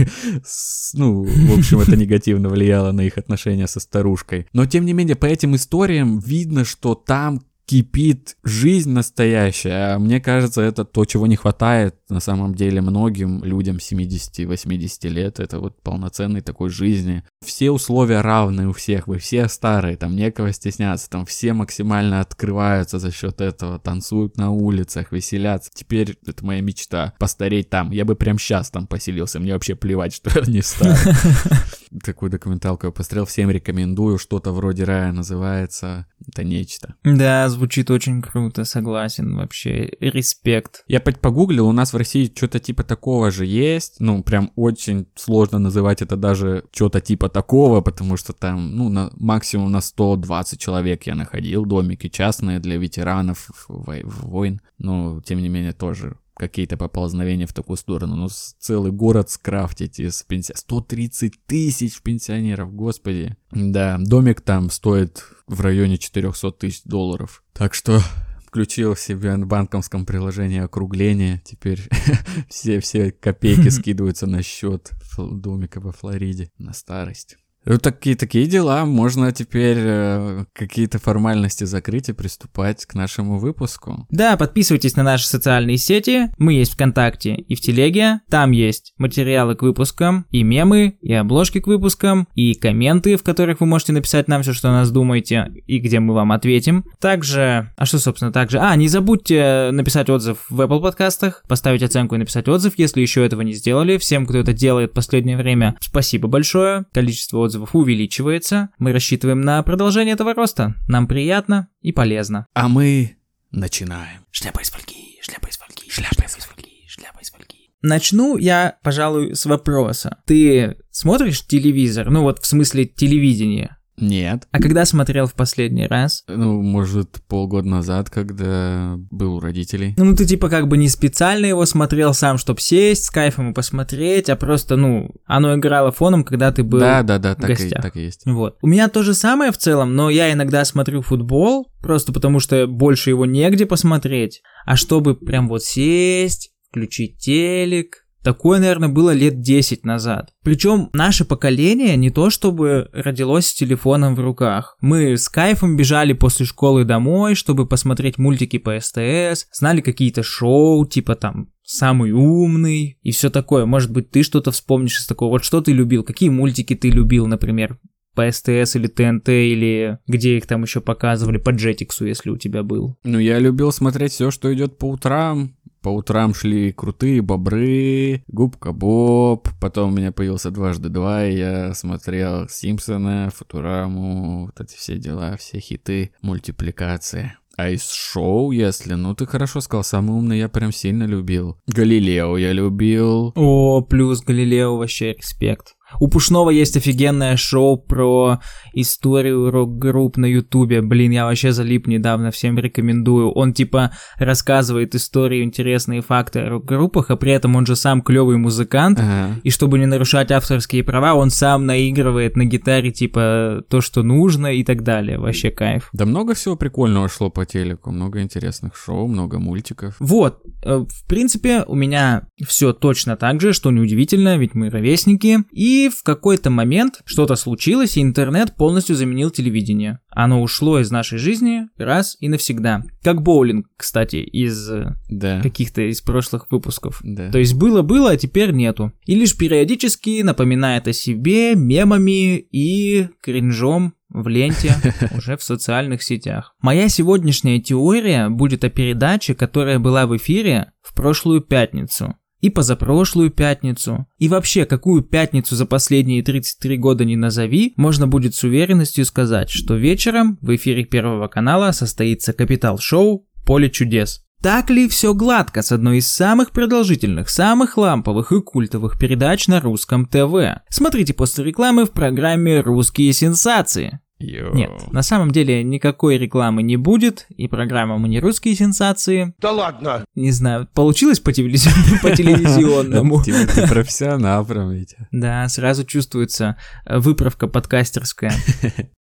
ну, 0.94 1.24
в 1.24 1.57
общем, 1.57 1.80
это 1.80 1.95
негативно 1.95 2.50
влияло 2.50 2.92
на 2.92 3.01
их 3.01 3.18
отношения 3.18 3.68
со 3.68 3.80
старушкой. 3.80 4.48
Но, 4.51 4.65
тем 4.65 4.86
не 4.86 4.92
менее, 4.92 5.15
по 5.15 5.27
этим 5.27 5.56
историям 5.56 6.19
видно, 6.19 6.65
что 6.65 6.94
там 6.94 7.42
кипит 7.73 8.37
жизнь 8.43 8.91
настоящая. 8.91 9.97
Мне 9.97 10.21
кажется, 10.21 10.61
это 10.61 10.85
то, 10.85 11.05
чего 11.05 11.25
не 11.25 11.35
хватает 11.35 11.95
на 12.07 12.19
самом 12.19 12.53
деле 12.53 12.81
многим 12.81 13.43
людям 13.43 13.77
70-80 13.77 15.09
лет. 15.09 15.39
Это 15.39 15.59
вот 15.59 15.81
полноценной 15.81 16.41
такой 16.41 16.69
жизни. 16.69 17.23
Все 17.43 17.71
условия 17.71 18.21
равны 18.21 18.67
у 18.67 18.73
всех, 18.73 19.07
вы 19.07 19.17
все 19.17 19.47
старые, 19.47 19.97
там 19.97 20.15
некого 20.15 20.53
стесняться, 20.53 21.09
там 21.09 21.25
все 21.25 21.53
максимально 21.53 22.19
открываются 22.19 22.99
за 22.99 23.11
счет 23.11 23.41
этого, 23.41 23.79
танцуют 23.79 24.37
на 24.37 24.51
улицах, 24.51 25.11
веселятся. 25.11 25.71
Теперь 25.73 26.15
это 26.27 26.45
моя 26.45 26.61
мечта, 26.61 27.15
постареть 27.17 27.71
там. 27.71 27.89
Я 27.89 28.05
бы 28.05 28.15
прям 28.15 28.37
сейчас 28.37 28.69
там 28.69 28.85
поселился, 28.85 29.39
мне 29.39 29.51
вообще 29.51 29.73
плевать, 29.73 30.13
что 30.13 30.29
я 30.39 30.45
не 30.45 30.61
старый. 30.61 30.95
Такую 32.04 32.31
документалку 32.31 32.88
я 32.88 32.92
посмотрел, 32.92 33.25
всем 33.25 33.50
рекомендую, 33.50 34.18
что-то 34.18 34.51
вроде 34.51 34.84
рая 34.84 35.12
называется. 35.12 36.07
Это 36.28 36.44
нечто. 36.44 36.95
Да, 37.04 37.50
звучит 37.50 37.92
очень 37.92 38.21
круто, 38.21 38.64
согласен, 38.64 39.35
вообще, 39.35 39.92
респект. 40.00 40.83
Я 40.88 41.00
погуглил, 41.00 41.68
у 41.68 41.71
нас 41.71 41.94
в 41.94 41.97
России 41.97 42.31
что-то 42.33 42.59
типа 42.59 42.83
такого 42.83 43.31
же 43.31 43.45
есть, 43.45 43.95
ну, 44.00 44.23
прям 44.23 44.52
очень 44.56 45.07
сложно 45.16 45.59
называть 45.59 46.02
это 46.02 46.16
даже 46.16 46.66
что-то 46.71 47.02
типа 47.02 47.30
такого, 47.30 47.81
потому 47.81 48.18
что 48.18 48.33
там, 48.33 48.76
ну, 48.76 48.90
на, 48.90 49.12
максимум 49.18 49.71
на 49.71 49.81
120 49.81 50.59
человек 50.59 51.04
я 51.04 51.16
находил 51.16 51.66
домики 51.66 52.09
частные 52.09 52.59
для 52.59 52.78
ветеранов 52.78 53.50
войн, 53.68 54.62
но, 54.78 55.21
тем 55.26 55.42
не 55.42 55.50
менее, 55.50 55.73
тоже 55.73 56.18
какие-то 56.35 56.78
поползновения 56.78 57.47
в 57.47 57.54
такую 57.54 57.78
сторону. 57.78 58.16
Ну, 58.16 58.28
целый 58.30 58.92
город 58.92 59.30
скрафтить 59.30 59.99
из 59.99 60.23
пенсионеров. 60.23 60.61
130 60.61 61.45
тысяч 61.45 62.02
пенсионеров, 62.02 62.73
господи. 62.73 63.35
Да, 63.52 63.97
домик 63.99 64.42
там 64.42 64.69
стоит 64.69 65.25
в 65.47 65.61
районе 65.61 65.97
400 65.97 66.52
тысяч 66.52 66.83
долларов. 66.83 67.44
Так 67.54 67.73
что 67.73 68.02
включил 68.47 68.95
себе 68.95 69.35
на 69.35 69.45
банковском 69.45 70.06
приложении 70.06 70.59
округление. 70.59 71.42
Теперь 71.45 71.81
все, 72.49 72.80
все 72.80 73.11
копейки 73.11 73.69
скидываются 73.69 74.28
на 74.28 74.44
счет 74.44 74.92
домика 75.18 75.80
во 75.80 75.92
Флориде 75.92 76.52
на 76.57 76.73
старость. 76.73 77.37
Такие, 77.81 78.15
такие 78.15 78.45
дела. 78.45 78.85
Можно 78.85 79.31
теперь 79.31 79.77
э, 79.79 80.45
какие-то 80.53 80.99
формальности 80.99 81.63
закрыть 81.63 82.09
и 82.09 82.13
приступать 82.13 82.85
к 82.85 82.93
нашему 82.93 83.39
выпуску. 83.39 84.05
Да, 84.09 84.35
подписывайтесь 84.35 84.97
на 84.97 85.03
наши 85.03 85.27
социальные 85.27 85.77
сети. 85.77 86.29
Мы 86.37 86.53
есть 86.53 86.73
ВКонтакте 86.73 87.35
и 87.35 87.55
в 87.55 87.61
Телеге. 87.61 88.19
Там 88.29 88.51
есть 88.51 88.93
материалы 88.97 89.55
к 89.55 89.61
выпускам, 89.61 90.25
и 90.29 90.43
мемы, 90.43 90.97
и 91.01 91.13
обложки 91.13 91.61
к 91.61 91.67
выпускам, 91.67 92.27
и 92.35 92.53
комменты, 92.53 93.15
в 93.15 93.23
которых 93.23 93.61
вы 93.61 93.65
можете 93.65 93.93
написать 93.93 94.27
нам 94.27 94.41
все, 94.43 94.51
что 94.51 94.69
о 94.69 94.73
нас 94.73 94.91
думаете, 94.91 95.49
и 95.65 95.79
где 95.79 95.99
мы 96.01 96.13
вам 96.13 96.33
ответим. 96.33 96.83
Также, 96.99 97.71
а 97.77 97.85
что, 97.85 97.97
собственно, 97.97 98.33
также? 98.33 98.59
А, 98.59 98.75
не 98.75 98.89
забудьте 98.89 99.69
написать 99.71 100.09
отзыв 100.09 100.45
в 100.49 100.59
Apple 100.59 100.81
подкастах, 100.81 101.43
поставить 101.47 101.83
оценку 101.83 102.15
и 102.15 102.17
написать 102.17 102.47
отзыв, 102.49 102.73
если 102.77 102.99
еще 102.99 103.25
этого 103.25 103.41
не 103.41 103.53
сделали. 103.53 103.97
Всем, 103.97 104.25
кто 104.25 104.39
это 104.39 104.51
делает 104.51 104.91
в 104.91 104.95
последнее 104.95 105.37
время, 105.37 105.77
спасибо 105.79 106.27
большое. 106.27 106.85
Количество 106.93 107.37
отзывов 107.37 107.53
отзывов 107.54 107.76
увеличивается. 107.76 108.69
Мы 108.80 108.92
рассчитываем 108.92 109.42
на 109.42 109.62
продолжение 109.64 110.14
этого 110.14 110.33
роста. 110.33 110.76
Нам 110.88 111.07
приятно 111.07 111.68
и 111.81 111.92
полезно. 111.92 112.48
А 112.54 112.68
мы 112.68 113.18
начинаем. 113.52 114.26
Шляпа 114.31 114.62
из 114.62 114.72
фольги, 114.72 115.19
шляпа 115.22 115.48
из 115.48 115.57
фольги, 115.57 115.90
шляпа 115.90 116.26
из 116.26 116.36
фольги, 116.36 116.86
шляпа 116.88 117.19
из 117.19 117.31
фольги. 117.31 117.69
Начну 117.81 118.38
я, 118.38 118.78
пожалуй, 118.81 119.36
с 119.36 119.45
вопроса. 119.45 120.18
Ты 120.26 120.78
смотришь 120.90 121.45
телевизор? 121.45 122.10
Ну 122.10 122.22
вот 122.22 122.40
в 122.40 122.45
смысле 122.45 122.86
телевидения? 122.86 123.78
Нет. 123.97 124.47
А 124.52 124.59
когда 124.59 124.85
смотрел 124.85 125.28
в 125.28 125.33
последний 125.33 125.85
раз? 125.88 126.23
Ну, 126.28 126.62
может, 126.62 127.21
полгода 127.28 127.68
назад, 127.68 128.09
когда 128.09 128.95
был 129.12 129.35
у 129.35 129.40
родителей. 129.40 129.94
Ну, 129.97 130.16
ты 130.16 130.26
типа 130.26 130.50
как 130.50 130.68
бы 130.68 130.78
не 130.78 130.90
специально 130.90 131.45
его 131.45 131.66
смотрел 131.66 132.14
сам, 132.14 132.38
чтобы 132.38 132.59
сесть 132.59 133.06
с 133.06 133.09
кайфом 133.12 133.52
и 133.52 133.54
посмотреть, 133.54 134.30
а 134.30 134.35
просто, 134.35 134.76
ну, 134.76 135.12
оно 135.26 135.56
играло 135.56 135.92
фоном, 135.92 136.23
когда 136.23 136.52
ты 136.52 136.64
был 136.64 136.80
Да, 136.80 137.04
да, 137.04 137.19
да, 137.19 137.33
в 137.35 137.42
так 137.42 137.50
и, 137.52 137.54
гостях. 137.54 137.81
так 137.81 137.95
и 137.95 138.02
есть. 138.02 138.26
Вот. 138.26 138.57
У 138.62 138.68
меня 138.68 138.88
то 138.90 139.04
же 139.04 139.14
самое 139.14 139.52
в 139.52 139.57
целом, 139.57 139.95
но 139.95 140.09
я 140.09 140.31
иногда 140.33 140.66
смотрю 140.66 141.02
футбол, 141.02 141.68
просто 141.81 142.12
потому 142.12 142.40
что 142.40 142.68
больше 142.68 143.12
его 143.12 143.26
негде 143.26 143.66
посмотреть. 143.66 144.42
А 144.66 144.76
чтобы 144.76 145.16
прям 145.16 145.47
вот 145.47 145.64
сесть, 145.64 146.52
включить 146.69 147.19
телек, 147.19 148.03
Такое, 148.23 148.59
наверное, 148.59 148.89
было 148.89 149.11
лет 149.11 149.42
10 149.42 149.85
назад. 149.85 150.33
Причем 150.44 150.89
наше 150.94 151.25
поколение 151.25 151.97
не 151.97 152.09
то 152.09 152.30
чтобы 152.30 152.89
родилось 152.94 153.47
с 153.47 153.53
телефоном 153.53 154.15
в 154.15 154.19
руках. 154.19 154.77
Мы 154.81 155.18
с 155.18 155.27
кайфом 155.30 155.75
бежали 155.75 156.13
после 156.13 156.45
школы 156.45 156.85
домой, 156.85 157.35
чтобы 157.35 157.68
посмотреть 157.68 158.18
мультики 158.18 158.57
по 158.57 158.80
СТС, 158.80 159.47
знали 159.51 159.81
какие-то 159.81 160.23
шоу, 160.23 160.85
типа 160.85 161.15
там 161.15 161.49
самый 161.63 162.11
умный 162.11 162.97
и 163.01 163.11
все 163.11 163.30
такое. 163.30 163.65
Может 163.65 163.92
быть, 163.92 164.09
ты 164.09 164.23
что-то 164.23 164.51
вспомнишь 164.51 164.99
из 164.99 165.06
такого. 165.06 165.31
Вот 165.31 165.44
что 165.44 165.61
ты 165.61 165.73
любил, 165.73 166.03
какие 166.03 166.30
мультики 166.30 166.75
ты 166.75 166.89
любил, 166.89 167.27
например, 167.27 167.77
по 168.15 168.30
СТС 168.30 168.75
или 168.75 168.87
ТНТ, 168.87 169.30
или 169.30 169.97
где 170.07 170.37
их 170.37 170.45
там 170.45 170.63
еще 170.63 170.81
показывали, 170.81 171.37
по 171.37 171.49
Джетиксу, 171.49 172.06
если 172.06 172.30
у 172.30 172.37
тебя 172.37 172.63
был. 172.63 172.97
Ну, 173.03 173.19
я 173.19 173.39
любил 173.39 173.71
смотреть 173.71 174.11
все, 174.11 174.31
что 174.31 174.53
идет 174.53 174.77
по 174.77 174.85
утрам. 174.85 175.56
По 175.83 175.90
утрам 175.90 176.33
шли 176.33 176.71
крутые 176.71 177.21
бобры, 177.21 178.23
губка 178.30 178.71
Боб, 178.71 179.49
потом 179.59 179.92
у 179.92 179.95
меня 179.97 180.13
появился 180.13 180.49
дважды 180.49 180.87
два, 180.87 181.25
и 181.25 181.35
я 181.35 181.73
смотрел 181.73 182.47
Симпсона, 182.47 183.30
Футураму, 183.35 184.45
вот 184.45 184.61
эти 184.61 184.78
все 184.78 184.97
дела, 184.97 185.35
все 185.35 185.59
хиты, 185.59 186.13
мультипликации. 186.21 187.33
А 187.57 187.69
из 187.69 187.92
шоу, 187.92 188.52
если, 188.52 188.94
ну 188.94 189.13
ты 189.13 189.25
хорошо 189.25 189.59
сказал, 189.59 189.83
самый 189.83 190.16
умный 190.16 190.40
я 190.40 190.47
прям 190.47 190.71
сильно 190.71 191.04
любил. 191.04 191.57
Галилео 191.68 192.37
я 192.37 192.54
любил. 192.54 193.33
О, 193.35 193.81
плюс 193.81 194.21
Галилео 194.21 194.78
вообще 194.78 195.13
респект. 195.13 195.75
У 196.00 196.07
Пушного 196.07 196.50
есть 196.50 196.78
офигенное 196.78 197.38
шоу 197.38 197.78
про 197.78 198.40
историю 198.73 199.52
рок-групп 199.52 200.18
на 200.18 200.26
Ютубе. 200.26 200.81
Блин, 200.81 201.12
я 201.12 201.26
вообще 201.26 201.52
залип 201.52 201.88
недавно, 201.88 202.31
всем 202.31 202.57
рекомендую. 202.57 203.31
Он 203.31 203.54
типа 203.54 203.92
рассказывает 204.18 204.95
истории, 204.95 205.44
интересные 205.44 206.02
факты 206.02 206.40
о 206.40 206.50
рок-группах, 206.50 207.09
а 207.09 207.16
при 207.16 207.31
этом 207.31 207.56
он 207.56 207.66
же 207.66 207.76
сам 207.76 208.02
клевый 208.02 208.38
музыкант. 208.38 209.00
Ага. 209.00 209.35
И 209.44 209.50
чтобы 209.50 209.80
не 209.80 209.85
нарушать 209.85 210.31
авторские 210.31 210.83
права, 210.83 211.14
он 211.14 211.30
сам 211.30 211.66
наигрывает 211.66 212.35
на 212.35 212.45
гитаре 212.45 212.92
типа 212.92 213.64
то, 213.69 213.81
что 213.81 214.04
нужно 214.04 214.54
и 214.54 214.64
так 214.64 214.83
далее. 214.83 215.18
Вообще 215.19 215.52
кайф. 215.52 215.90
Да 215.94 216.06
много 216.06 216.33
всего 216.33 216.56
прикольного 216.56 217.09
шло 217.09 217.30
по 217.30 217.45
телеку, 217.45 217.92
много 217.92 218.21
интересных 218.21 218.76
шоу, 218.76 219.07
много 219.07 219.40
мультиков. 219.40 219.95
Вот, 220.00 220.42
э, 220.64 220.85
в 220.88 221.07
принципе, 221.07 221.64
у 221.68 221.76
меня 221.76 222.28
все 222.45 222.73
точно 222.73 223.16
так 223.16 223.42
же, 223.42 223.54
что 223.54 223.71
неудивительно, 223.71 224.38
ведь 224.38 224.56
мы 224.56 224.69
ровесники. 224.69 225.40
И 225.52 225.82
в 225.90 226.04
какой-то 226.04 226.49
момент 226.49 227.02
что-то 227.06 227.35
случилось, 227.35 227.97
и 227.97 228.02
интернет 228.02 228.56
полностью 228.56 228.95
заменил 228.95 229.30
телевидение. 229.30 229.99
Оно 230.09 230.42
ушло 230.42 230.80
из 230.80 230.92
нашей 230.92 231.18
жизни 231.18 231.63
раз 231.78 232.18
и 232.19 232.30
навсегда. 232.30 232.83
Как 233.04 233.21
боулинг, 233.21 233.68
кстати, 233.78 234.18
из 234.18 234.69
э, 234.69 234.95
Да. 235.09 235.42
каких-то 235.42 235.81
из 235.81 236.02
прошлых 236.02 236.47
выпусков. 236.52 236.99
Да. 237.04 237.31
То 237.31 237.40
есть 237.40 237.56
было-было, 237.56 238.11
а 238.11 238.18
теперь 238.18 238.52
нету. 238.52 238.92
И 239.06 239.16
лишь 239.16 239.35
периодически 239.37 240.21
напоминает 240.21 240.87
о 240.87 240.94
себе 240.94 241.56
мемами 241.56 242.37
и 242.37 243.07
кринжом 243.21 243.94
в 244.09 244.28
ленте 244.28 244.75
уже 245.18 245.37
в 245.37 245.44
социальных 245.44 246.04
сетях. 246.04 246.56
Моя 246.61 246.87
сегодняшняя 246.90 247.59
теория 247.59 248.30
будет 248.30 248.63
о 248.63 248.69
передаче, 248.69 249.33
которая 249.33 249.80
была 249.80 250.06
в 250.06 250.16
эфире 250.18 250.71
в 250.81 250.94
прошлую 250.94 251.42
пятницу. 251.42 252.16
И 252.44 252.50
позапрошлую 252.50 253.31
пятницу. 253.31 254.06
И 254.18 254.28
вообще, 254.28 254.66
какую 254.66 255.02
пятницу 255.02 255.56
за 255.56 255.66
последние 255.66 256.21
33 256.21 256.76
года 256.76 257.06
не 257.06 257.16
назови, 257.16 257.73
можно 257.78 258.06
будет 258.06 258.35
с 258.35 258.44
уверенностью 258.44 259.06
сказать, 259.06 259.50
что 259.50 259.76
вечером 259.76 260.38
в 260.42 260.54
эфире 260.54 260.83
Первого 260.83 261.30
канала 261.30 261.71
состоится 261.71 262.33
капитал-шоу 262.33 263.26
«Поле 263.45 263.69
чудес». 263.69 264.26
Так 264.42 264.69
ли 264.69 264.90
все 264.90 265.14
гладко 265.14 265.62
с 265.62 265.71
одной 265.71 266.00
из 266.00 266.09
самых 266.09 266.52
продолжительных, 266.52 267.30
самых 267.30 267.78
ламповых 267.78 268.33
и 268.33 268.42
культовых 268.42 269.00
передач 269.00 269.47
на 269.47 269.62
русском 269.62 270.06
ТВ? 270.06 270.64
Смотрите 270.68 271.14
после 271.14 271.45
рекламы 271.45 271.85
в 271.85 271.92
программе 271.92 272.59
«Русские 272.59 273.14
сенсации». 273.14 274.02
Йоу. 274.23 274.53
Нет, 274.56 274.71
на 274.92 275.03
самом 275.03 275.31
деле 275.31 275.63
никакой 275.63 276.18
рекламы 276.18 276.63
не 276.63 276.77
будет, 276.77 277.25
и 277.30 277.47
программа 277.47 277.97
«Мы 277.97 278.09
не 278.09 278.19
русские 278.19 278.56
сенсации». 278.56 279.33
Да 279.39 279.51
ладно! 279.51 280.06
Не 280.15 280.31
знаю, 280.31 280.68
получилось 280.73 281.19
по, 281.19 281.31
телевизионному- 281.31 282.01
по 282.01 282.15
телевизионному? 282.15 283.23
Типа 283.23 283.51
ты 283.53 283.68
профессионал 283.68 284.45
прям, 284.45 284.71
Витя. 284.71 285.07
Да, 285.11 285.47
сразу 285.49 285.83
чувствуется 285.85 286.57
э, 286.85 286.97
выправка 286.99 287.47
подкастерская. 287.47 288.33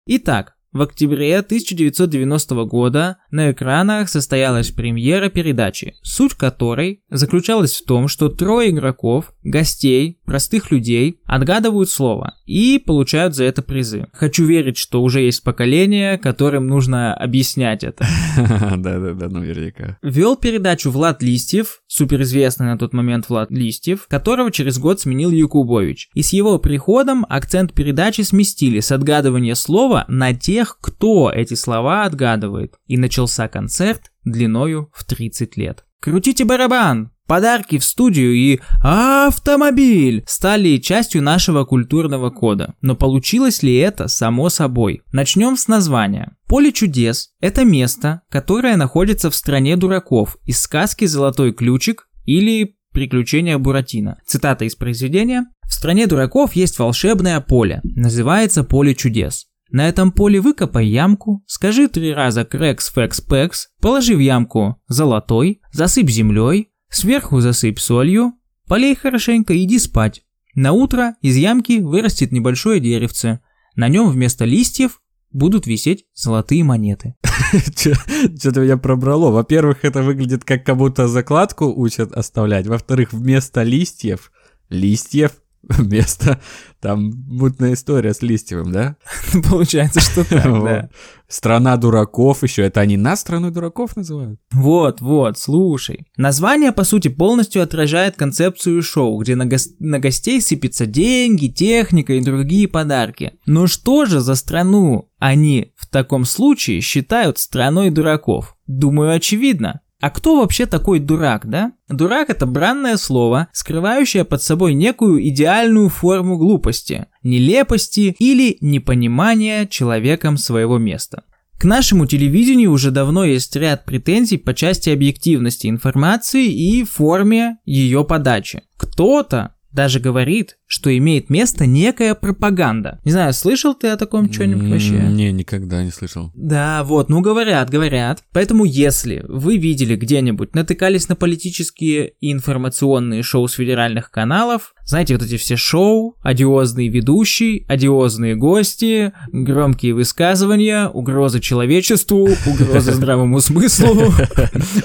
Итак, 0.05 0.53
в 0.71 0.81
октябре 0.81 1.37
1990 1.39 2.55
года 2.63 3.17
на 3.29 3.51
экранах 3.51 4.07
состоялась 4.07 4.71
премьера 4.71 5.27
передачи, 5.29 5.95
суть 6.01 6.33
которой 6.33 7.03
заключалась 7.09 7.75
в 7.75 7.85
том, 7.85 8.07
что 8.07 8.29
трое 8.29 8.69
игроков, 8.69 9.33
гостей, 9.43 10.20
простых 10.31 10.71
людей 10.71 11.19
отгадывают 11.25 11.89
слово 11.89 12.35
и 12.45 12.79
получают 12.79 13.35
за 13.35 13.43
это 13.43 13.61
призы. 13.61 14.07
Хочу 14.13 14.45
верить, 14.45 14.77
что 14.77 15.03
уже 15.03 15.19
есть 15.23 15.43
поколение, 15.43 16.17
которым 16.17 16.67
нужно 16.67 17.13
объяснять 17.13 17.83
это. 17.83 18.07
Да-да-да, 18.77 19.27
наверняка. 19.27 19.97
Вел 20.01 20.37
передачу 20.37 20.89
Влад 20.89 21.21
Листьев, 21.21 21.81
суперизвестный 21.87 22.67
на 22.67 22.77
тот 22.77 22.93
момент 22.93 23.27
Влад 23.27 23.51
Листьев, 23.51 24.07
которого 24.07 24.51
через 24.51 24.79
год 24.79 25.01
сменил 25.01 25.31
Якубович. 25.31 26.07
И 26.13 26.21
с 26.21 26.31
его 26.31 26.59
приходом 26.59 27.25
акцент 27.27 27.73
передачи 27.73 28.21
сместили 28.21 28.79
с 28.79 28.93
отгадывания 28.93 29.55
слова 29.55 30.05
на 30.07 30.33
тех, 30.33 30.77
кто 30.79 31.29
эти 31.29 31.55
слова 31.55 32.05
отгадывает. 32.05 32.75
И 32.87 32.95
начался 32.95 33.49
концерт 33.49 34.13
длиною 34.23 34.89
в 34.93 35.03
30 35.03 35.57
лет. 35.57 35.83
Крутите 36.01 36.45
барабан! 36.45 37.11
Подарки 37.27 37.77
в 37.77 37.85
студию 37.85 38.33
и 38.33 38.59
автомобиль 38.81 40.23
стали 40.27 40.77
частью 40.77 41.21
нашего 41.21 41.63
культурного 41.63 42.31
кода. 42.31 42.73
Но 42.81 42.95
получилось 42.95 43.61
ли 43.61 43.75
это 43.75 44.07
само 44.07 44.49
собой? 44.49 45.03
Начнем 45.13 45.55
с 45.55 45.67
названия. 45.67 46.35
Поле 46.47 46.73
чудес– 46.73 47.29
это 47.39 47.63
место, 47.63 48.23
которое 48.29 48.75
находится 48.77 49.29
в 49.29 49.35
стране 49.35 49.77
дураков 49.77 50.37
из 50.43 50.59
сказки 50.59 51.05
«Золотой 51.05 51.53
ключик» 51.53 52.09
или 52.25 52.75
«Приключения 52.91 53.57
Буратино». 53.59 54.17
Цитата 54.25 54.65
из 54.65 54.75
произведения. 54.75 55.45
«В 55.65 55.73
стране 55.73 56.07
дураков 56.07 56.53
есть 56.53 56.79
волшебное 56.79 57.39
поле. 57.39 57.79
Называется 57.83 58.63
поле 58.63 58.95
чудес. 58.95 59.45
На 59.71 59.87
этом 59.87 60.11
поле 60.11 60.41
выкопай 60.41 60.85
ямку, 60.87 61.43
скажи 61.47 61.87
три 61.87 62.13
раза 62.13 62.43
крекс, 62.43 62.91
фекс, 62.91 63.21
пекс, 63.21 63.69
положи 63.79 64.15
в 64.15 64.19
ямку 64.19 64.81
золотой, 64.87 65.61
засыпь 65.71 66.09
землей, 66.09 66.71
сверху 66.89 67.39
засыпь 67.39 67.79
солью, 67.79 68.33
полей 68.67 68.95
хорошенько, 68.95 69.57
иди 69.57 69.79
спать. 69.79 70.23
На 70.55 70.73
утро 70.73 71.15
из 71.21 71.37
ямки 71.37 71.79
вырастет 71.79 72.33
небольшое 72.33 72.81
деревце. 72.81 73.39
На 73.75 73.87
нем 73.87 74.09
вместо 74.09 74.43
листьев 74.43 75.01
будут 75.31 75.65
висеть 75.65 76.05
золотые 76.13 76.65
монеты. 76.65 77.15
Что-то 77.53 78.59
меня 78.59 78.75
пробрало. 78.75 79.31
Во-первых, 79.31 79.85
это 79.85 80.03
выглядит 80.03 80.43
как 80.43 80.65
как 80.65 80.75
будто 80.75 81.07
закладку 81.07 81.65
учат 81.73 82.11
оставлять. 82.11 82.67
Во-вторых, 82.67 83.13
вместо 83.13 83.63
листьев, 83.63 84.33
листьев, 84.69 85.40
вместо 85.69 86.39
там 86.79 87.11
мутная 87.27 87.73
история 87.73 88.13
с 88.13 88.21
листьевым, 88.21 88.71
да? 88.71 88.95
Получается, 89.49 89.99
что 89.99 90.27
так, 90.27 90.43
да. 90.63 90.89
Страна 91.27 91.77
дураков 91.77 92.43
еще. 92.43 92.63
Это 92.63 92.81
они 92.81 92.97
нас 92.97 93.21
страной 93.21 93.51
дураков 93.51 93.95
называют? 93.95 94.39
Вот, 94.51 94.99
вот, 94.99 95.37
слушай. 95.37 96.07
Название, 96.17 96.71
по 96.71 96.83
сути, 96.83 97.07
полностью 97.07 97.61
отражает 97.61 98.15
концепцию 98.15 98.81
шоу, 98.81 99.17
где 99.19 99.35
на, 99.35 99.45
гос- 99.45 99.69
на 99.79 99.99
гостей 99.99 100.41
сыпятся 100.41 100.85
деньги, 100.85 101.47
техника 101.47 102.13
и 102.13 102.21
другие 102.21 102.67
подарки. 102.67 103.33
Но 103.45 103.67
что 103.67 104.05
же 104.05 104.19
за 104.19 104.35
страну 104.35 105.09
они 105.19 105.73
в 105.77 105.87
таком 105.87 106.25
случае 106.25 106.81
считают 106.81 107.37
страной 107.37 107.91
дураков? 107.91 108.57
Думаю, 108.65 109.11
очевидно. 109.11 109.80
А 110.01 110.09
кто 110.09 110.39
вообще 110.39 110.65
такой 110.65 110.99
дурак, 110.99 111.47
да? 111.47 111.73
Дурак 111.87 112.31
это 112.31 112.47
бранное 112.47 112.97
слово, 112.97 113.47
скрывающее 113.53 114.25
под 114.25 114.41
собой 114.41 114.73
некую 114.73 115.25
идеальную 115.29 115.89
форму 115.89 116.37
глупости, 116.37 117.05
нелепости 117.21 118.15
или 118.17 118.57
непонимания 118.61 119.67
человеком 119.67 120.37
своего 120.37 120.79
места. 120.79 121.23
К 121.59 121.65
нашему 121.65 122.07
телевидению 122.07 122.71
уже 122.71 122.89
давно 122.89 123.23
есть 123.23 123.55
ряд 123.55 123.85
претензий 123.85 124.37
по 124.37 124.55
части 124.55 124.89
объективности 124.89 125.67
информации 125.67 126.47
и 126.47 126.83
форме 126.83 127.57
ее 127.65 128.03
подачи. 128.03 128.63
Кто-то 128.77 129.53
даже 129.71 129.99
говорит, 129.99 130.57
что 130.71 130.97
имеет 130.97 131.29
место 131.29 131.65
некая 131.65 132.15
пропаганда. 132.15 133.01
Не 133.03 133.11
знаю, 133.11 133.33
слышал 133.33 133.75
ты 133.75 133.89
о 133.89 133.97
таком 133.97 134.31
что-нибудь 134.31 134.69
вообще? 134.69 134.93
Не, 134.93 135.33
никогда 135.33 135.83
не 135.83 135.91
слышал. 135.91 136.31
Да, 136.33 136.85
вот, 136.85 137.09
ну 137.09 137.19
говорят, 137.19 137.69
говорят. 137.69 138.23
Поэтому 138.31 138.63
если 138.63 139.25
вы 139.27 139.57
видели 139.57 139.97
где-нибудь, 139.97 140.55
натыкались 140.55 141.09
на 141.09 141.17
политические 141.17 142.13
и 142.21 142.31
информационные 142.31 143.21
шоу 143.21 143.49
с 143.49 143.53
федеральных 143.55 144.11
каналов, 144.11 144.73
знаете, 144.85 145.13
вот 145.15 145.25
эти 145.25 145.35
все 145.35 145.57
шоу, 145.57 146.15
одиозный 146.21 146.87
ведущий, 146.87 147.65
одиозные 147.67 148.35
гости, 148.35 149.11
громкие 149.33 149.93
высказывания, 149.93 150.87
угрозы 150.87 151.41
человечеству, 151.41 152.29
угрозы 152.45 152.93
здравому 152.93 153.41
смыслу, 153.41 154.13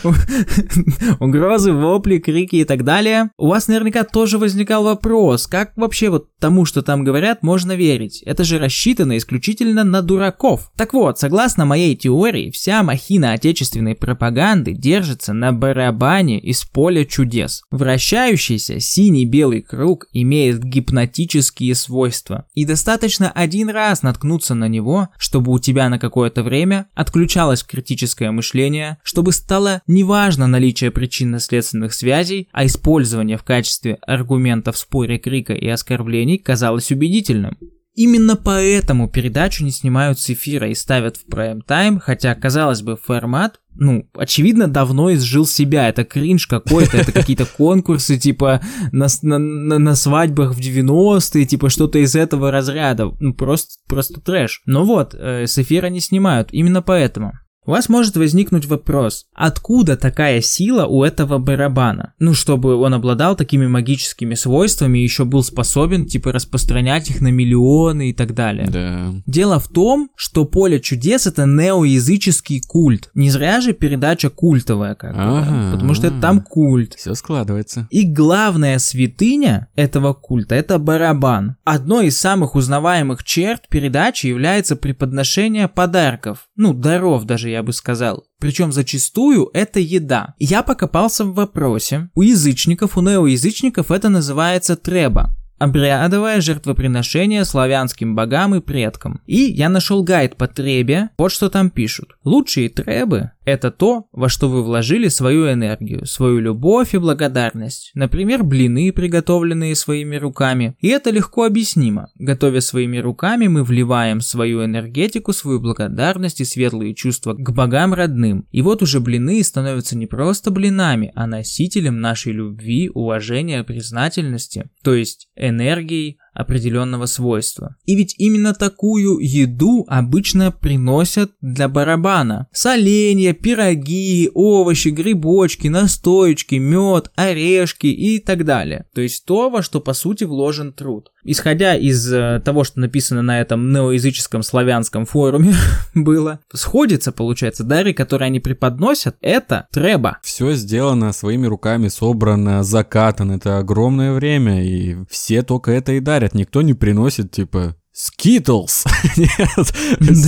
угрозы, 1.20 1.72
вопли, 1.72 2.18
крики 2.18 2.56
и 2.56 2.64
так 2.64 2.82
далее. 2.82 3.30
У 3.38 3.46
вас 3.46 3.68
наверняка 3.68 4.02
тоже 4.02 4.38
возникал 4.38 4.82
вопрос, 4.82 5.46
как 5.46 5.75
вообще 5.76 6.10
вот 6.10 6.36
тому, 6.38 6.64
что 6.64 6.82
там 6.82 7.04
говорят, 7.04 7.42
можно 7.42 7.72
верить? 7.72 8.22
Это 8.22 8.44
же 8.44 8.58
рассчитано 8.58 9.16
исключительно 9.16 9.84
на 9.84 10.02
дураков. 10.02 10.70
Так 10.76 10.92
вот, 10.92 11.18
согласно 11.18 11.64
моей 11.64 11.94
теории, 11.96 12.50
вся 12.50 12.82
махина 12.82 13.32
отечественной 13.32 13.94
пропаганды 13.94 14.72
держится 14.72 15.32
на 15.32 15.52
барабане 15.52 16.38
из 16.38 16.64
поля 16.64 17.04
чудес. 17.04 17.62
Вращающийся 17.70 18.80
синий-белый 18.80 19.62
круг 19.62 20.06
имеет 20.12 20.62
гипнотические 20.62 21.74
свойства. 21.74 22.46
И 22.54 22.64
достаточно 22.64 23.30
один 23.30 23.70
раз 23.70 24.02
наткнуться 24.02 24.54
на 24.54 24.68
него, 24.68 25.08
чтобы 25.18 25.52
у 25.52 25.58
тебя 25.58 25.88
на 25.88 25.98
какое-то 25.98 26.42
время 26.42 26.88
отключалось 26.94 27.62
критическое 27.62 28.30
мышление, 28.30 28.98
чтобы 29.02 29.32
стало 29.32 29.82
неважно 29.86 30.46
наличие 30.46 30.90
причинно-следственных 30.90 31.92
связей, 31.92 32.48
а 32.52 32.66
использование 32.66 33.36
в 33.36 33.42
качестве 33.42 33.98
аргумента 34.06 34.72
в 34.72 34.78
споре 34.78 35.18
крика 35.18 35.52
и 35.52 35.65
оскорблений 35.72 36.38
казалось 36.38 36.90
убедительным. 36.90 37.58
Именно 37.96 38.36
поэтому 38.36 39.08
передачу 39.08 39.64
не 39.64 39.70
снимают 39.70 40.18
с 40.18 40.28
эфира 40.28 40.68
и 40.68 40.74
ставят 40.74 41.16
в 41.16 41.24
прайм-тайм, 41.26 41.98
хотя, 41.98 42.34
казалось 42.34 42.82
бы, 42.82 42.98
формат, 42.98 43.58
ну, 43.78 44.06
очевидно, 44.14 44.68
давно 44.68 45.14
изжил 45.14 45.46
себя. 45.46 45.88
Это 45.88 46.04
кринж 46.04 46.46
какой-то, 46.46 46.98
это 46.98 47.10
какие-то 47.12 47.46
конкурсы, 47.46 48.18
типа, 48.18 48.60
на, 48.92 49.06
на, 49.22 49.78
на 49.78 49.94
свадьбах 49.94 50.54
в 50.54 50.60
90-е, 50.60 51.46
типа, 51.46 51.70
что-то 51.70 51.98
из 51.98 52.14
этого 52.14 52.50
разряда. 52.50 53.10
Ну, 53.18 53.32
просто, 53.32 53.76
просто 53.88 54.20
трэш. 54.20 54.60
Но 54.66 54.84
вот, 54.84 55.14
э, 55.14 55.46
с 55.46 55.56
эфира 55.58 55.86
не 55.86 56.00
снимают, 56.00 56.50
именно 56.52 56.82
поэтому. 56.82 57.32
У 57.66 57.72
вас 57.72 57.88
может 57.88 58.16
возникнуть 58.16 58.64
вопрос, 58.66 59.26
откуда 59.34 59.96
такая 59.96 60.40
сила 60.40 60.86
у 60.86 61.02
этого 61.02 61.38
барабана? 61.38 62.14
Ну, 62.20 62.32
чтобы 62.32 62.76
он 62.76 62.94
обладал 62.94 63.34
такими 63.34 63.66
магическими 63.66 64.34
свойствами 64.34 65.00
и 65.00 65.02
еще 65.02 65.24
был 65.24 65.42
способен, 65.42 66.06
типа, 66.06 66.30
распространять 66.30 67.10
их 67.10 67.20
на 67.20 67.32
миллионы 67.32 68.10
и 68.10 68.12
так 68.12 68.34
далее. 68.34 68.68
Да. 68.70 69.12
Дело 69.26 69.58
в 69.58 69.66
том, 69.66 70.10
что 70.14 70.44
поле 70.44 70.78
чудес 70.78 71.26
это 71.26 71.44
неоязыческий 71.44 72.62
культ. 72.66 73.10
Не 73.14 73.30
зря 73.30 73.60
же 73.60 73.72
передача 73.72 74.30
культовая, 74.30 74.94
как 74.94 75.14
бы, 75.14 75.20
Ага. 75.20 75.72
потому 75.72 75.94
что 75.94 76.06
это 76.06 76.20
там 76.20 76.40
культ. 76.42 76.94
Все 76.94 77.14
складывается. 77.14 77.88
И 77.90 78.04
главная 78.04 78.78
святыня 78.78 79.66
этого 79.74 80.12
культа– 80.12 80.54
это 80.56 80.78
барабан. 80.78 81.56
Одной 81.64 82.06
из 82.06 82.18
самых 82.18 82.54
узнаваемых 82.54 83.24
черт 83.24 83.66
передачи 83.68 84.26
является 84.28 84.76
преподношение 84.76 85.66
подарков. 85.66 86.46
Ну, 86.54 86.72
даров 86.72 87.24
даже, 87.24 87.50
я 87.50 87.55
бы 87.62 87.72
сказал. 87.72 88.24
Причем 88.38 88.72
зачастую 88.72 89.50
это 89.52 89.80
еда. 89.80 90.34
Я 90.38 90.62
покопался 90.62 91.24
в 91.24 91.34
вопросе. 91.34 92.10
У 92.14 92.22
язычников, 92.22 92.96
у 92.96 93.02
неоязычников 93.02 93.90
это 93.90 94.08
называется 94.08 94.76
треба. 94.76 95.36
Обрядовое 95.58 96.42
жертвоприношение 96.42 97.44
славянским 97.46 98.14
богам 98.14 98.54
и 98.54 98.60
предкам. 98.60 99.22
И 99.26 99.36
я 99.36 99.70
нашел 99.70 100.02
гайд 100.02 100.36
по 100.36 100.48
требе, 100.48 101.10
вот 101.16 101.32
что 101.32 101.48
там 101.48 101.70
пишут. 101.70 102.16
Лучшие 102.24 102.68
требы– 102.68 103.30
это 103.46 103.70
то, 103.70 104.08
во 104.12 104.28
что 104.28 104.48
вы 104.48 104.62
вложили 104.62 105.06
свою 105.06 105.50
энергию, 105.50 106.04
свою 106.04 106.40
любовь 106.40 106.94
и 106.94 106.98
благодарность. 106.98 107.92
Например, 107.94 108.42
блины, 108.42 108.92
приготовленные 108.92 109.76
своими 109.76 110.16
руками. 110.16 110.76
И 110.80 110.88
это 110.88 111.10
легко 111.10 111.44
объяснимо. 111.44 112.10
Готовя 112.16 112.60
своими 112.60 112.98
руками, 112.98 113.46
мы 113.46 113.62
вливаем 113.62 114.20
свою 114.20 114.64
энергетику, 114.64 115.32
свою 115.32 115.60
благодарность 115.60 116.40
и 116.40 116.44
светлые 116.44 116.94
чувства 116.94 117.34
к 117.34 117.52
богам 117.52 117.94
родным. 117.94 118.46
И 118.50 118.62
вот 118.62 118.82
уже 118.82 118.98
блины 118.98 119.42
становятся 119.44 119.96
не 119.96 120.06
просто 120.06 120.50
блинами, 120.50 121.12
а 121.14 121.28
носителем 121.28 122.00
нашей 122.00 122.32
любви, 122.32 122.90
уважения, 122.92 123.62
признательности. 123.62 124.68
То 124.82 124.92
есть 124.94 125.28
энергией 125.36 126.18
определенного 126.36 127.06
свойства. 127.06 127.76
И 127.84 127.96
ведь 127.96 128.14
именно 128.18 128.54
такую 128.54 129.18
еду 129.18 129.84
обычно 129.88 130.52
приносят 130.52 131.32
для 131.40 131.68
барабана. 131.68 132.46
Соленья, 132.52 133.32
пироги, 133.32 134.30
овощи, 134.34 134.88
грибочки, 134.88 135.68
настоечки, 135.68 136.56
мед, 136.56 137.10
орешки 137.16 137.86
и 137.86 138.18
так 138.18 138.44
далее. 138.44 138.86
То 138.94 139.00
есть 139.00 139.24
то, 139.24 139.50
во 139.50 139.62
что 139.62 139.80
по 139.80 139.94
сути 139.94 140.24
вложен 140.24 140.72
труд. 140.72 141.10
Исходя 141.28 141.74
из 141.74 142.12
э, 142.12 142.40
того, 142.44 142.62
что 142.62 142.78
написано 142.78 143.20
на 143.20 143.40
этом 143.40 143.72
неоязыческом 143.72 144.44
славянском 144.44 145.06
форуме 145.06 145.54
было, 145.94 146.38
сходится, 146.52 147.10
получается, 147.10 147.64
дары, 147.64 147.92
которые 147.92 148.26
они 148.26 148.38
преподносят, 148.38 149.16
это 149.20 149.66
треба. 149.72 150.18
Все 150.22 150.52
сделано 150.54 151.12
своими 151.12 151.46
руками, 151.46 151.88
собрано, 151.88 152.62
закатано. 152.62 153.32
Это 153.32 153.58
огромное 153.58 154.12
время, 154.12 154.64
и 154.64 154.96
все 155.10 155.42
только 155.42 155.72
это 155.72 155.92
и 155.92 156.00
дарят. 156.00 156.25
Никто 156.34 156.62
не 156.62 156.74
приносит, 156.74 157.30
типа, 157.30 157.76
Skittles. 157.94 158.15
Нет. 159.16 159.30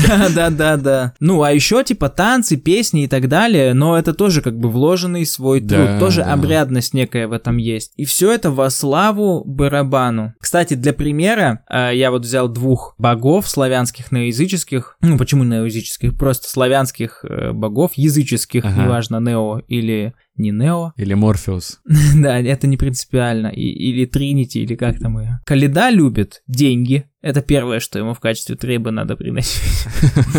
Да, 0.07 0.29
да, 0.35 0.51
да, 0.51 0.77
да. 0.77 1.15
Ну, 1.21 1.43
а 1.43 1.53
еще 1.53 1.83
типа 1.83 2.09
танцы, 2.09 2.57
песни 2.57 3.05
и 3.05 3.09
так 3.09 3.29
далее, 3.29 3.75
но 3.75 3.99
это 3.99 4.13
тоже 4.15 4.43
как 4.43 4.59
бы 4.59 4.69
вложенный 4.71 5.25
свой 5.27 5.61
труд, 5.61 5.87
Да, 5.87 5.99
тоже 5.99 6.23
да. 6.23 6.33
обрядность 6.35 6.95
некая 6.95 7.27
в 7.29 7.33
этом 7.33 7.57
есть. 7.57 7.93
И 7.97 8.05
все 8.05 8.33
это 8.33 8.51
во 8.51 8.71
славу 8.71 9.43
барабану. 9.45 10.35
Кстати, 10.39 10.75
для 10.75 10.93
примера, 10.93 11.65
э, 11.71 11.91
я 11.95 12.11
вот 12.11 12.23
взял 12.23 12.49
двух 12.49 12.95
богов 12.99 13.49
славянских 13.49 14.13
неоязыческих, 14.13 14.97
ну 15.01 15.17
почему 15.19 15.45
неоязыческих, 15.45 16.17
просто 16.17 16.49
славянских 16.49 17.25
э, 17.25 17.53
богов, 17.53 17.93
языческих, 17.95 18.65
Ага. 18.65 18.85
неважно, 18.85 19.21
нео 19.21 19.61
или 19.69 20.15
не 20.37 20.51
нео, 20.53 20.93
Или 20.97 21.15
Морфеус. 21.15 21.81
да, 22.17 22.39
это 22.39 22.67
не 22.67 22.77
принципиально. 22.77 23.49
И- 23.49 23.61
или 23.63 24.05
Тринити, 24.05 24.59
или 24.59 24.77
как 24.77 24.99
там 25.01 25.19
ее. 25.19 25.41
Каледа 25.45 25.91
любит 25.91 26.43
деньги. 26.47 27.07
Это 27.21 27.41
первое, 27.43 27.81
что 27.89 27.99
ему 27.99 28.13
в 28.13 28.21
качестве 28.21 28.55
требы 28.55 28.91
надо 28.91 29.17
приносить. 29.17 29.87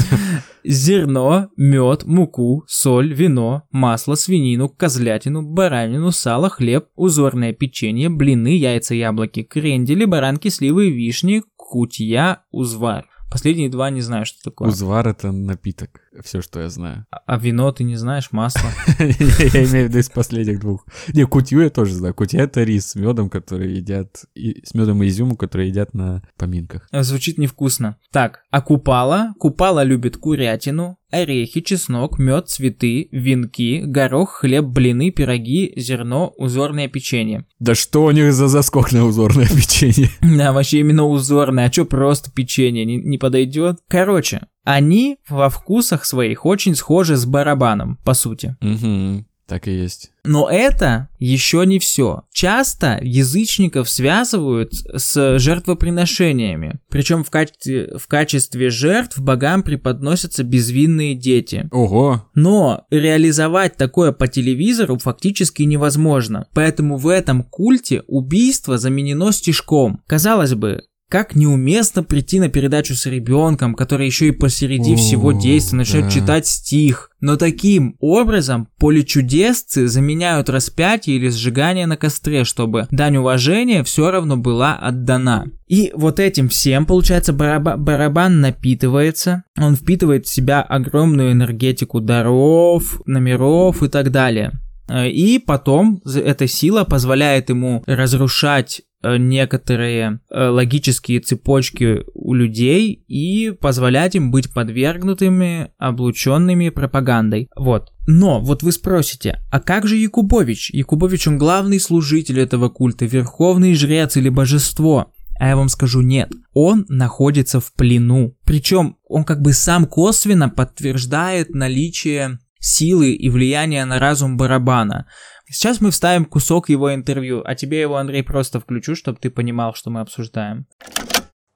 Зерно, 0.64 1.50
мед, 1.58 2.04
муку, 2.06 2.64
соль, 2.68 3.12
вино, 3.12 3.64
масло, 3.72 4.14
свинину, 4.14 4.70
козлятину, 4.70 5.42
баранину, 5.42 6.12
сало, 6.12 6.50
хлеб, 6.50 6.90
узорное 6.96 7.52
печенье, 7.52 8.10
блины, 8.10 8.56
яйца, 8.56 8.94
яблоки, 8.94 9.42
крендели, 9.42 10.06
баранки, 10.06 10.50
сливы, 10.50 10.92
вишни, 10.92 11.42
кутья, 11.56 12.44
узвар. 12.52 13.09
Последние 13.32 13.70
два 13.70 13.90
не 13.90 14.02
знаю, 14.02 14.26
что 14.26 14.42
такое. 14.44 14.68
Узвар 14.70 15.08
это 15.08 15.32
напиток. 15.32 16.02
Все, 16.24 16.42
что 16.42 16.60
я 16.62 16.70
знаю. 16.70 17.06
А- 17.12 17.20
А 17.26 17.38
вино 17.38 17.72
ты 17.72 17.84
не 17.84 17.96
знаешь, 17.96 18.32
масло. 18.32 18.70
Я 19.00 19.06
имею 19.08 19.68
в 19.88 19.90
виду 19.90 19.98
из 20.00 20.10
последних 20.10 20.60
двух. 20.60 20.86
Не, 21.14 21.26
кутью 21.26 21.62
я 21.62 21.70
тоже 21.70 21.94
знаю. 21.96 22.14
Кутья 22.14 22.42
это 22.44 22.64
рис 22.64 22.88
с 22.92 22.96
медом, 22.96 23.30
который 23.30 23.74
едят, 23.74 24.26
с 24.36 24.74
медом 24.74 25.02
и 25.04 25.08
изюмом, 25.08 25.36
который 25.38 25.68
едят 25.68 25.94
на 25.94 26.22
поминках. 26.38 26.88
Звучит 26.92 27.38
невкусно. 27.38 27.98
Так, 28.12 28.42
а 28.52 28.62
купала? 28.62 29.34
Купала 29.40 29.84
любит 29.84 30.18
курятину, 30.18 30.98
орехи, 31.12 31.62
чеснок, 31.62 32.20
мед, 32.20 32.50
цветы, 32.50 33.10
венки, 33.12 33.82
горох, 33.86 34.40
хлеб, 34.40 34.66
блины, 34.66 35.12
пироги, 35.12 35.74
зерно, 35.76 36.34
узорное 36.38 36.88
печенье. 36.88 37.46
Да 37.60 37.76
что 37.76 38.04
у 38.04 38.12
них 38.12 38.34
за 38.34 38.48
заскок 38.48 38.92
на 38.92 39.06
узорное 39.06 39.48
печенье? 39.50 40.10
Да, 40.22 40.52
вообще 40.54 40.80
именно 40.80 41.06
узорное, 41.06 41.66
а 41.66 41.70
чё 41.70 41.86
просто 41.86 42.32
печенье, 42.32 42.86
не, 42.86 42.98
не 42.98 43.18
подойдет? 43.18 43.80
Короче, 43.88 44.42
они 44.64 45.18
во 45.28 45.50
вкусах 45.50 46.06
своих 46.06 46.46
очень 46.46 46.76
схожи 46.76 47.16
с 47.16 47.26
барабаном, 47.26 47.98
по 48.06 48.14
сути. 48.14 48.56
Угу, 48.62 49.26
так 49.50 49.68
и 49.68 49.72
есть. 49.72 50.12
Но 50.24 50.50
это 50.50 51.10
еще 51.18 51.66
не 51.66 51.80
все. 51.80 52.24
Часто 52.32 53.00
язычников 53.02 53.90
связывают 53.90 54.74
с 54.74 55.40
жертвоприношениями. 55.40 56.80
Причем 56.90 57.24
в 57.24 57.30
качестве, 57.30 57.98
в 57.98 58.08
качестве 58.08 58.70
жертв 58.70 59.20
богам 59.20 59.64
преподносятся 59.64 60.44
безвинные 60.44 61.16
дети. 61.16 61.68
Ого, 61.72 62.30
Но 62.36 62.86
реализовать 62.92 63.76
такое 63.76 64.12
по 64.12 64.28
телевизору 64.28 64.98
фактически 65.00 65.64
невозможно. 65.64 66.48
Поэтому 66.54 66.98
в 66.98 67.08
этом 67.08 67.44
культе 67.44 68.04
убийство 68.08 68.78
заменено 68.78 69.32
стишком. 69.32 70.04
Казалось 70.06 70.54
бы, 70.54 70.84
как 71.10 71.36
неуместно 71.36 72.04
прийти 72.04 72.40
на 72.40 72.50
передачу 72.50 72.94
с 72.94 73.08
ребенком, 73.08 73.74
который 73.74 74.06
еще 74.06 74.28
и 74.28 74.32
посреди 74.32 74.94
О, 74.94 74.98
всего 74.98 75.32
действия 75.32 75.78
начнет 75.78 76.04
да. 76.04 76.12
читать 76.12 76.48
стих. 76.48 77.10
Но 77.20 77.36
таким 77.36 77.98
образом 78.00 78.70
полечудесцы 78.78 79.88
заменяют 79.88 80.50
распятие 80.50 81.18
или 81.18 81.30
сжигание 81.30 81.88
на 81.88 81.98
костре, 81.98 82.46
чтобы 82.46 82.88
дань 82.92 83.18
уважения 83.18 83.84
все 83.84 84.12
равно 84.12 84.38
была 84.38 84.76
отдана. 84.76 85.48
И 85.68 85.92
вот 85.96 86.20
этим 86.20 86.48
всем, 86.48 86.86
получается, 86.86 87.34
бараба- 87.34 87.76
барабан 87.76 88.40
напитывается, 88.40 89.44
он 89.58 89.76
впитывает 89.76 90.28
в 90.28 90.34
себя 90.34 90.62
огромную 90.62 91.32
энергетику 91.32 92.00
даров, 92.00 93.02
номеров 93.06 93.84
и 93.84 93.90
так 93.90 94.12
далее. 94.12 94.52
И 94.90 95.40
потом 95.40 96.02
эта 96.06 96.48
сила 96.48 96.84
позволяет 96.84 97.50
ему 97.50 97.84
разрушать 97.86 98.82
э, 99.04 99.18
некоторые 99.18 100.20
э, 100.30 100.48
логические 100.48 101.20
цепочки 101.20 102.04
у 102.14 102.34
людей 102.34 103.04
и 103.08 103.52
позволять 103.52 104.16
им 104.16 104.32
быть 104.32 104.54
подвергнутыми, 104.54 105.72
облученными 105.78 106.70
пропагандой. 106.70 107.50
Вот. 107.56 107.92
Но 108.08 108.40
вот 108.42 108.64
вы 108.64 108.72
спросите, 108.72 109.40
а 109.52 109.60
как 109.60 109.88
же 109.88 109.96
Якубович? 109.96 110.72
Якубович 110.72 111.28
он 111.28 111.38
главный 111.38 111.80
служитель 111.80 112.40
этого 112.40 112.70
культа, 112.70 113.06
верховный 113.06 113.76
жрец 113.76 114.18
или 114.18 114.30
божество. 114.30 115.12
А 115.40 115.48
я 115.48 115.56
вам 115.56 115.70
скажу 115.70 116.02
нет, 116.02 116.30
он 116.54 116.86
находится 116.90 117.62
в 117.62 117.72
плену. 117.74 118.36
Причем 118.44 118.98
он 119.08 119.24
как 119.24 119.42
бы 119.42 119.54
сам 119.54 119.86
косвенно 119.86 120.50
подтверждает 120.50 121.56
наличие 121.56 122.40
силы 122.60 123.14
и 123.14 123.30
влияния 123.30 123.86
на 123.86 124.00
разум 124.00 124.38
барабана. 124.38 125.08
Сейчас 125.50 125.82
мы 125.82 125.92
вставим 125.92 126.26
кусок 126.26 126.70
его 126.70 126.94
интервью, 126.94 127.42
а 127.44 127.56
тебе 127.56 127.82
его, 127.82 127.96
Андрей, 127.96 128.24
просто 128.24 128.60
включу, 128.60 128.96
чтобы 128.96 129.18
ты 129.20 129.30
понимал, 129.30 129.74
что 129.74 129.90
мы 129.90 130.02
обсуждаем. 130.02 130.68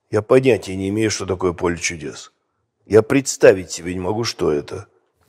Я 0.09 0.21
понятия 0.21 0.75
не 0.75 0.89
имею, 0.89 1.11
что 1.11 1.25
такое 1.25 1.53
поле 1.53 1.77
чудес. 1.77 2.31
Я 2.85 3.01
представить 3.01 3.71
себе 3.71 3.93
не 3.93 3.99
могу, 3.99 4.23
что 4.23 4.51
это. 4.51 4.87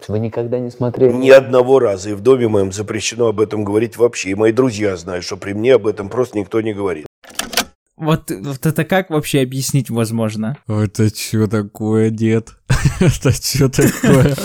Вы 0.09 0.19
никогда 0.19 0.59
не 0.59 0.71
смотрели? 0.71 1.13
Ни 1.13 1.31
одного 1.31 1.79
раза. 1.79 2.11
И 2.11 2.15
в 2.15 2.21
доме 2.21 2.49
моем 2.49 2.73
запрещено 2.73 3.29
об 3.29 3.41
этом 3.41 3.65
говорить 3.65 3.97
вообще. 3.97 4.31
И 4.31 4.35
мои 4.35 4.53
друзья 4.53 4.97
знают, 4.97 5.25
что 5.25 5.37
при 5.37 5.53
мне 5.53 5.75
об 5.75 5.87
этом 5.87 6.09
просто 6.09 6.39
никто 6.39 6.61
не 6.61 6.75
говорит. 6.75 7.07
Вот, 7.97 8.31
вот 8.31 8.67
это 8.67 8.85
как 8.85 9.11
вообще 9.11 9.41
объяснить 9.41 9.89
возможно? 9.89 10.59
Это 10.67 11.15
что 11.15 11.47
такое, 11.47 12.11
дед? 12.11 12.51
Это 13.01 13.33
что 13.33 13.69
такое? 13.69 14.37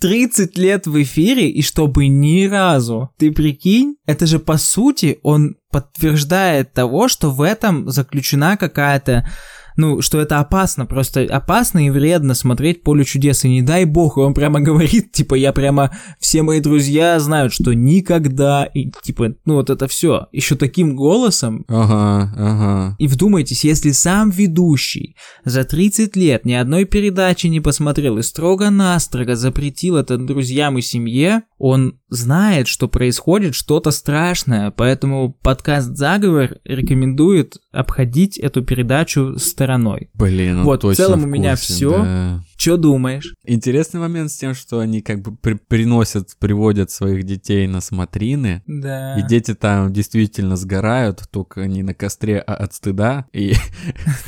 30 0.00 0.58
лет 0.58 0.86
в 0.86 1.02
эфире, 1.02 1.48
и 1.48 1.62
чтобы 1.62 2.08
ни 2.08 2.46
разу. 2.46 3.10
Ты 3.18 3.32
прикинь, 3.32 3.96
это 4.06 4.26
же 4.26 4.38
по 4.38 4.58
сути 4.58 5.18
он 5.22 5.56
подтверждает 5.70 6.72
того, 6.72 7.08
что 7.08 7.30
в 7.30 7.40
этом 7.40 7.90
заключена 7.90 8.56
какая-то 8.56 9.26
ну, 9.76 10.02
что 10.02 10.20
это 10.20 10.40
опасно, 10.40 10.86
просто 10.86 11.22
опасно 11.22 11.86
и 11.86 11.90
вредно 11.90 12.34
смотреть 12.34 12.82
поле 12.82 13.04
чудес, 13.04 13.44
и 13.44 13.48
не 13.48 13.62
дай 13.62 13.84
бог, 13.84 14.16
он 14.16 14.34
прямо 14.34 14.60
говорит, 14.60 15.12
типа, 15.12 15.34
я 15.34 15.52
прямо, 15.52 15.90
все 16.18 16.42
мои 16.42 16.60
друзья 16.60 17.18
знают, 17.20 17.52
что 17.52 17.72
никогда, 17.72 18.64
и 18.64 18.90
типа, 19.02 19.34
ну 19.44 19.54
вот 19.54 19.70
это 19.70 19.86
все, 19.88 20.26
еще 20.32 20.56
таким 20.56 20.96
голосом, 20.96 21.64
Ага, 21.68 22.32
ага. 22.36 22.96
и 22.98 23.06
вдумайтесь, 23.06 23.64
если 23.64 23.92
сам 23.92 24.30
ведущий 24.30 25.16
за 25.44 25.64
30 25.64 26.16
лет 26.16 26.44
ни 26.44 26.52
одной 26.52 26.84
передачи 26.84 27.46
не 27.46 27.60
посмотрел 27.60 28.18
и 28.18 28.22
строго-настрого 28.22 29.36
запретил 29.36 29.96
это 29.96 30.16
друзьям 30.18 30.78
и 30.78 30.82
семье, 30.82 31.42
он 31.62 32.00
знает, 32.08 32.66
что 32.66 32.88
происходит 32.88 33.54
что-то 33.54 33.92
страшное, 33.92 34.72
поэтому 34.72 35.32
подкаст 35.32 35.96
«Заговор» 35.96 36.56
рекомендует 36.64 37.58
обходить 37.70 38.36
эту 38.36 38.64
передачу 38.64 39.38
стороной. 39.38 40.10
Блин, 40.12 40.58
он 40.58 40.64
Вот, 40.64 40.80
в 40.80 40.82
точно 40.82 41.04
целом 41.04 41.22
у 41.22 41.26
меня 41.28 41.54
всё. 41.54 42.02
да. 42.02 42.40
Чё 42.62 42.76
думаешь? 42.76 43.34
Интересный 43.44 43.98
момент 43.98 44.30
с 44.30 44.36
тем, 44.36 44.54
что 44.54 44.78
они 44.78 45.00
как 45.00 45.20
бы 45.20 45.34
при- 45.34 45.54
приносят, 45.54 46.36
приводят 46.38 46.92
своих 46.92 47.24
детей 47.24 47.66
на 47.66 47.80
смотрины, 47.80 48.62
Да. 48.68 49.18
и 49.18 49.26
дети 49.26 49.52
там 49.52 49.92
действительно 49.92 50.54
сгорают, 50.54 51.24
только 51.32 51.66
не 51.66 51.82
на 51.82 51.92
костре, 51.92 52.38
а 52.38 52.54
от 52.54 52.72
стыда. 52.72 53.26
И 53.32 53.54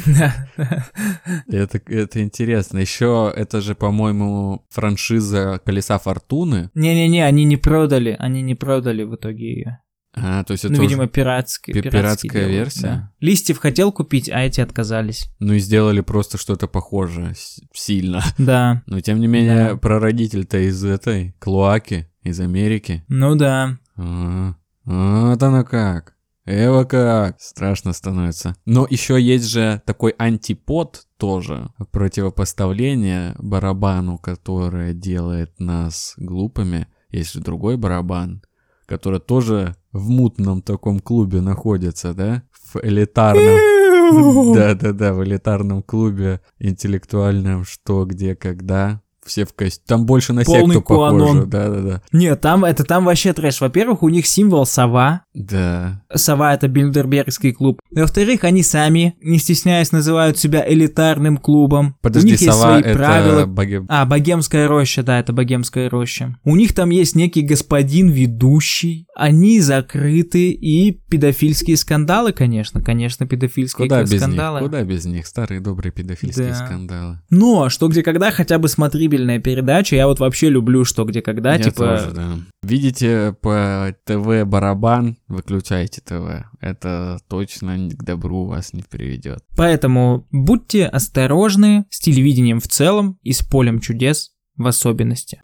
это, 1.47 1.81
это 1.87 2.23
интересно. 2.25 2.79
Еще 2.79 3.33
это 3.37 3.61
же, 3.61 3.77
по-моему, 3.77 4.67
франшиза 4.69 5.61
Колеса 5.65 5.99
Фортуны. 5.99 6.71
Не-не-не, 6.75 7.25
они 7.25 7.45
не 7.45 7.57
продали, 7.57 8.17
они 8.19 8.43
не 8.43 8.57
продали 8.57 9.05
в 9.05 9.15
итоге 9.15 9.47
ее. 9.55 9.79
А, 10.17 10.45
то 10.45 10.53
есть 10.53 10.65
это 10.65 10.75
Ну, 10.75 10.83
видимо, 10.83 11.07
пиратская, 11.09 11.75
пи- 11.75 11.83
пиратский 11.83 12.01
пиратская 12.31 12.33
делают, 12.49 12.55
версия? 12.57 12.83
да. 12.83 13.13
Листьев 13.21 13.59
хотел 13.59 13.91
купить, 13.93 14.29
а 14.31 14.41
эти 14.43 14.61
отказались. 14.61 15.29
Ну 15.41 15.55
и 15.55 15.59
сделали 15.59 16.01
просто 16.03 16.39
что-то 16.39 16.69
похожее 16.69 17.35
сильно. 17.73 18.23
Да. 18.39 18.83
Но 18.87 19.01
тем 19.01 19.19
не 19.21 19.27
менее, 19.27 19.71
Да. 19.71 19.77
прародитель-то 19.77 20.59
из 20.59 20.85
этой, 20.85 21.35
Клоаки, 21.41 22.09
из 22.23 22.39
Америки. 22.41 23.05
Ну 23.09 23.35
да. 23.35 23.77
А, 23.97 24.55
вот 24.85 25.43
оно 25.43 25.65
как. 25.65 26.15
Эва 26.47 26.85
как. 26.85 27.41
Страшно 27.41 27.93
становится. 27.95 28.55
Но 28.67 28.87
еще 28.89 29.21
есть 29.21 29.47
же 29.51 29.81
такой 29.87 30.15
антипод 30.19 31.07
тоже, 31.17 31.71
противопоставление 31.91 33.35
барабану, 33.39 34.19
которое 34.19 34.93
делает 34.93 35.59
нас 35.59 36.15
глупыми. 36.17 36.87
Есть 37.11 37.33
же 37.35 37.41
другой 37.41 37.77
барабан, 37.77 38.43
который 38.87 39.21
тоже 39.21 39.77
в 39.93 40.09
мутном 40.09 40.63
таком 40.63 41.01
клубе 41.01 41.41
находится, 41.41 42.15
да? 42.15 42.43
В 42.53 42.77
элитарном. 42.83 44.55
Да-да-да, 44.55 45.15
в 45.15 45.25
элитарном 45.25 45.83
клубе 45.83 46.41
интеллектуальном 46.59 47.65
«Что, 47.65 48.05
где, 48.05 48.35
когда». 48.35 49.01
Все 49.27 49.45
в 49.45 49.53
костюме. 49.55 49.85
Там 49.87 50.07
больше 50.07 50.33
на 50.33 50.43
Полный 50.45 50.75
секту 50.77 50.81
похоже. 50.83 51.19
куанон. 51.25 51.51
Да-да-да. 51.51 52.03
Нет, 52.13 52.41
там 52.41 52.65
это 52.65 52.85
там 52.85 53.05
вообще 53.05 53.33
трэш. 53.33 53.61
Во-первых, 53.61 54.03
у 54.03 54.09
них 54.09 54.27
символ 54.27 54.67
сова. 54.67 55.23
Да. 55.35 56.03
Сова 56.15 56.55
это 56.55 56.69
Бильдербергский 56.69 57.53
клуб. 57.53 57.81
Во-вторых, 57.91 58.45
они 58.45 58.63
сами, 58.63 59.17
не 59.23 59.39
стесняясь, 59.39 59.93
называют 59.93 60.39
себя 60.39 60.65
элитарным 60.67 61.37
клубом. 61.39 61.97
Подожди, 62.03 62.29
у 62.29 62.31
них 62.33 62.41
есть 62.41 62.53
сова 62.53 62.79
свои 62.79 62.81
это 62.83 62.99
правила. 62.99 63.47
боге- 63.47 63.85
А, 63.89 64.05
богемская 64.05 64.69
роща, 64.69 65.03
да, 65.03 65.19
это 65.21 65.33
богемская 65.33 65.89
роща. 65.91 66.37
У 66.45 66.57
них 66.57 66.75
там 66.75 66.91
есть 66.91 67.15
некий 67.17 67.43
господин 67.43 68.11
ведущий. 68.11 69.07
Они 69.17 69.61
закрыты 69.61 70.51
и 70.51 70.93
педофильские 70.93 71.77
скандалы, 71.77 72.33
конечно, 72.33 72.81
конечно, 72.83 73.27
педофильские 73.27 73.87
Куда 73.89 74.03
без 74.03 74.17
скандалы. 74.21 74.61
них? 74.61 74.69
Куда 74.69 74.83
без 74.83 75.05
них? 75.05 75.27
Старые 75.27 75.61
добрые 75.61 75.93
педофильские 75.93 76.49
Да. 76.49 76.55
скандалы. 76.67 77.21
Но 77.31 77.69
что 77.69 77.89
где 77.89 78.03
когда 78.03 78.31
хотя 78.31 78.59
бы 78.59 78.69
смотрибельная 79.15 79.39
передача. 79.39 79.97
Я 79.97 80.07
вот 80.07 80.21
вообще 80.21 80.49
люблю 80.49 80.85
что 80.85 81.05
где 81.05 81.23
когда, 81.23 81.55
Я 81.55 81.65
типа. 81.65 81.77
тоже, 81.77 82.11
да. 82.13 82.39
Видите 82.63 83.37
по 83.41 83.95
ТВ 84.05 84.45
барабан, 84.47 85.17
выключайте 85.29 86.01
ТВ. 86.01 86.47
Это 86.61 87.19
точно 87.29 87.89
к 87.91 88.05
добру 88.05 88.47
вас 88.47 88.73
не 88.73 88.83
приведет. 88.83 89.41
Поэтому 89.57 90.27
будьте 90.31 90.87
осторожны 90.87 91.85
с 91.91 92.01
телевидением 92.01 92.61
в 92.61 92.69
целом 92.69 93.19
и 93.23 93.33
с 93.33 93.43
полем 93.43 93.81
чудес 93.81 94.33
в 94.57 94.67
особенности. 94.67 95.41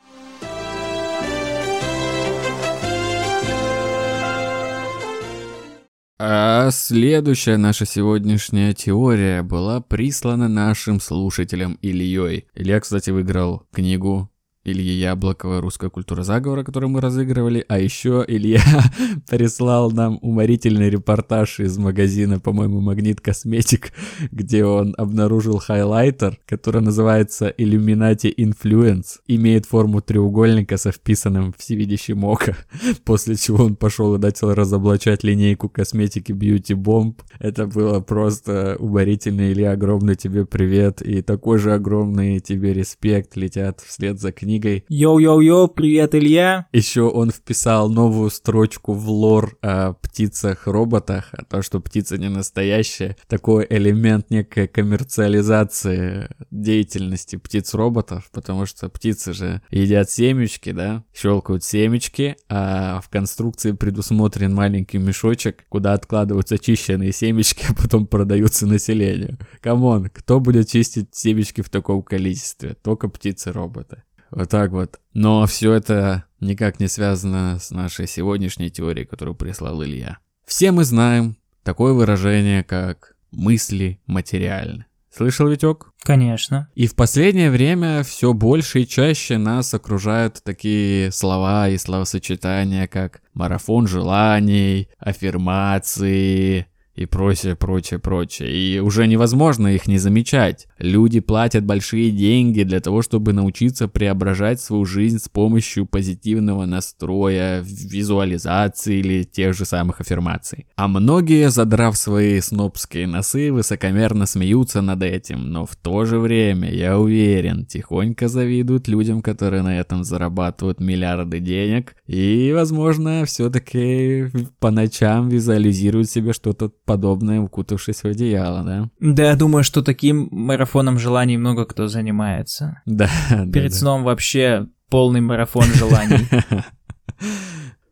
А 6.22 6.70
следующая 6.70 7.56
наша 7.56 7.86
сегодняшняя 7.86 8.74
теория 8.74 9.42
была 9.42 9.80
прислана 9.80 10.48
нашим 10.48 11.00
слушателям 11.00 11.78
Ильей. 11.80 12.46
Илья, 12.54 12.78
кстати, 12.78 13.08
выиграл 13.08 13.62
книгу 13.72 14.30
Ильи 14.62 14.92
Яблокова 14.92 15.62
«Русская 15.62 15.88
культура 15.88 16.22
заговора», 16.22 16.64
которую 16.64 16.90
мы 16.90 17.00
разыгрывали. 17.00 17.64
А 17.66 17.78
еще 17.78 18.22
Илья 18.28 18.60
прислал 19.30 19.90
нам 19.90 20.18
уморительный 20.20 20.90
репортаж 20.90 21.60
из 21.60 21.78
магазина, 21.78 22.40
по-моему, 22.40 22.82
«Магнит 22.82 23.22
Косметик», 23.22 23.92
где 24.30 24.66
он 24.66 24.94
обнаружил 24.98 25.56
хайлайтер, 25.56 26.38
который 26.44 26.82
называется 26.82 27.48
Illuminati 27.56 28.30
Influence, 28.36 29.20
имеет 29.26 29.64
форму 29.64 30.02
треугольника 30.02 30.76
со 30.76 30.92
вписанным 30.92 31.54
всевидящим 31.56 32.24
око, 32.24 32.54
после 33.06 33.36
чего 33.36 33.64
он 33.64 33.76
пошел 33.76 34.14
и 34.14 34.18
начал 34.18 34.52
разоблачать 34.52 35.24
линейку 35.24 35.70
косметики 35.70 36.32
Beauty 36.32 36.76
Bomb. 36.76 37.14
Это 37.38 37.66
было 37.66 38.00
просто 38.00 38.76
уморительно, 38.78 39.50
Илья, 39.50 39.72
огромный 39.72 40.16
тебе 40.16 40.44
привет, 40.44 41.00
и 41.00 41.22
такой 41.22 41.58
же 41.58 41.72
огромный 41.72 42.40
тебе 42.40 42.74
респект 42.74 43.36
летят 43.36 43.80
вслед 43.80 44.20
за 44.20 44.32
книгой. 44.32 44.49
Книгой. 44.50 44.84
Йоу-йоу-йоу, 44.88 45.68
привет, 45.68 46.14
Илья. 46.14 46.66
Еще 46.72 47.02
он 47.02 47.30
вписал 47.30 47.88
новую 47.88 48.30
строчку 48.30 48.94
в 48.94 49.08
лор 49.08 49.56
о 49.62 49.92
птицах-роботах, 49.92 51.28
о 51.32 51.44
том, 51.44 51.62
что 51.62 51.78
птица 51.80 52.18
не 52.18 52.28
настоящая. 52.28 53.16
Такой 53.28 53.64
элемент 53.70 54.30
некой 54.30 54.66
коммерциализации 54.66 56.28
деятельности 56.50 57.36
птиц-роботов, 57.36 58.28
потому 58.32 58.66
что 58.66 58.88
птицы 58.88 59.32
же 59.32 59.62
едят 59.70 60.10
семечки, 60.10 60.72
да, 60.72 61.04
щелкают 61.14 61.62
семечки, 61.62 62.36
а 62.48 63.00
в 63.00 63.08
конструкции 63.08 63.72
предусмотрен 63.72 64.52
маленький 64.52 64.98
мешочек, 64.98 65.64
куда 65.68 65.92
откладываются 65.92 66.58
чищенные 66.58 67.12
семечки, 67.12 67.64
а 67.68 67.74
потом 67.74 68.08
продаются 68.08 68.66
населению. 68.66 69.38
Come 69.60 69.89
on, 69.89 70.10
кто 70.10 70.40
будет 70.40 70.68
чистить 70.68 71.14
семечки 71.14 71.60
в 71.60 71.70
таком 71.70 72.02
количестве? 72.02 72.74
Только 72.82 73.08
птицы-роботы. 73.08 74.02
Вот 74.30 74.48
так 74.48 74.70
вот. 74.70 74.98
Но 75.12 75.46
все 75.46 75.72
это 75.72 76.24
никак 76.40 76.80
не 76.80 76.88
связано 76.88 77.58
с 77.58 77.70
нашей 77.70 78.06
сегодняшней 78.06 78.70
теорией, 78.70 79.06
которую 79.06 79.34
прислал 79.34 79.82
Илья. 79.82 80.18
Все 80.46 80.72
мы 80.72 80.84
знаем 80.84 81.36
такое 81.62 81.92
выражение, 81.92 82.64
как 82.64 83.16
мысли 83.30 84.00
материальны. 84.06 84.86
Слышал, 85.12 85.48
Витек? 85.48 85.88
Конечно. 86.02 86.68
И 86.74 86.86
в 86.86 86.94
последнее 86.94 87.50
время 87.50 88.04
все 88.04 88.32
больше 88.32 88.82
и 88.82 88.86
чаще 88.86 89.38
нас 89.38 89.74
окружают 89.74 90.40
такие 90.44 91.10
слова 91.10 91.68
и 91.68 91.76
словосочетания, 91.78 92.86
как 92.86 93.20
марафон 93.34 93.88
желаний, 93.88 94.88
аффирмации, 94.98 96.66
и 96.94 97.06
прочее, 97.06 97.56
прочее, 97.56 97.98
прочее. 97.98 98.50
И 98.52 98.78
уже 98.80 99.06
невозможно 99.06 99.68
их 99.68 99.86
не 99.86 99.98
замечать. 99.98 100.66
Люди 100.78 101.20
платят 101.20 101.64
большие 101.64 102.10
деньги 102.10 102.62
для 102.62 102.80
того, 102.80 103.02
чтобы 103.02 103.32
научиться 103.32 103.88
преображать 103.88 104.60
свою 104.60 104.84
жизнь 104.84 105.18
с 105.18 105.28
помощью 105.28 105.86
позитивного 105.86 106.66
настроя, 106.66 107.62
визуализации 107.62 108.98
или 108.98 109.22
тех 109.22 109.54
же 109.54 109.64
самых 109.64 110.00
аффирмаций. 110.00 110.66
А 110.76 110.88
многие, 110.88 111.50
задрав 111.50 111.96
свои 111.96 112.40
снобские 112.40 113.06
носы, 113.06 113.52
высокомерно 113.52 114.26
смеются 114.26 114.82
над 114.82 115.02
этим, 115.02 115.50
но 115.50 115.66
в 115.66 115.76
то 115.76 116.04
же 116.04 116.18
время, 116.18 116.72
я 116.72 116.98
уверен, 116.98 117.64
тихонько 117.66 118.28
завидуют 118.28 118.88
людям, 118.88 119.22
которые 119.22 119.62
на 119.62 119.78
этом 119.78 120.04
зарабатывают 120.04 120.80
миллиарды 120.80 121.38
денег 121.38 121.94
и, 122.06 122.52
возможно, 122.54 123.24
все-таки 123.24 124.26
по 124.58 124.70
ночам 124.70 125.28
визуализируют 125.28 126.10
себе 126.10 126.32
что-то 126.32 126.72
подобное, 126.90 127.40
укутавшись 127.40 128.02
в 128.02 128.06
одеяло, 128.06 128.64
да? 128.64 128.90
Да, 128.98 129.30
я 129.30 129.36
думаю, 129.36 129.62
что 129.62 129.80
таким 129.80 130.28
марафоном 130.32 130.98
желаний 130.98 131.36
много 131.36 131.64
кто 131.64 131.86
занимается. 131.86 132.82
Да. 132.84 133.08
Перед 133.52 133.70
да, 133.70 133.76
сном 133.76 134.02
вообще 134.02 134.66
полный 134.88 135.20
марафон 135.20 135.64
желаний. 135.74 136.26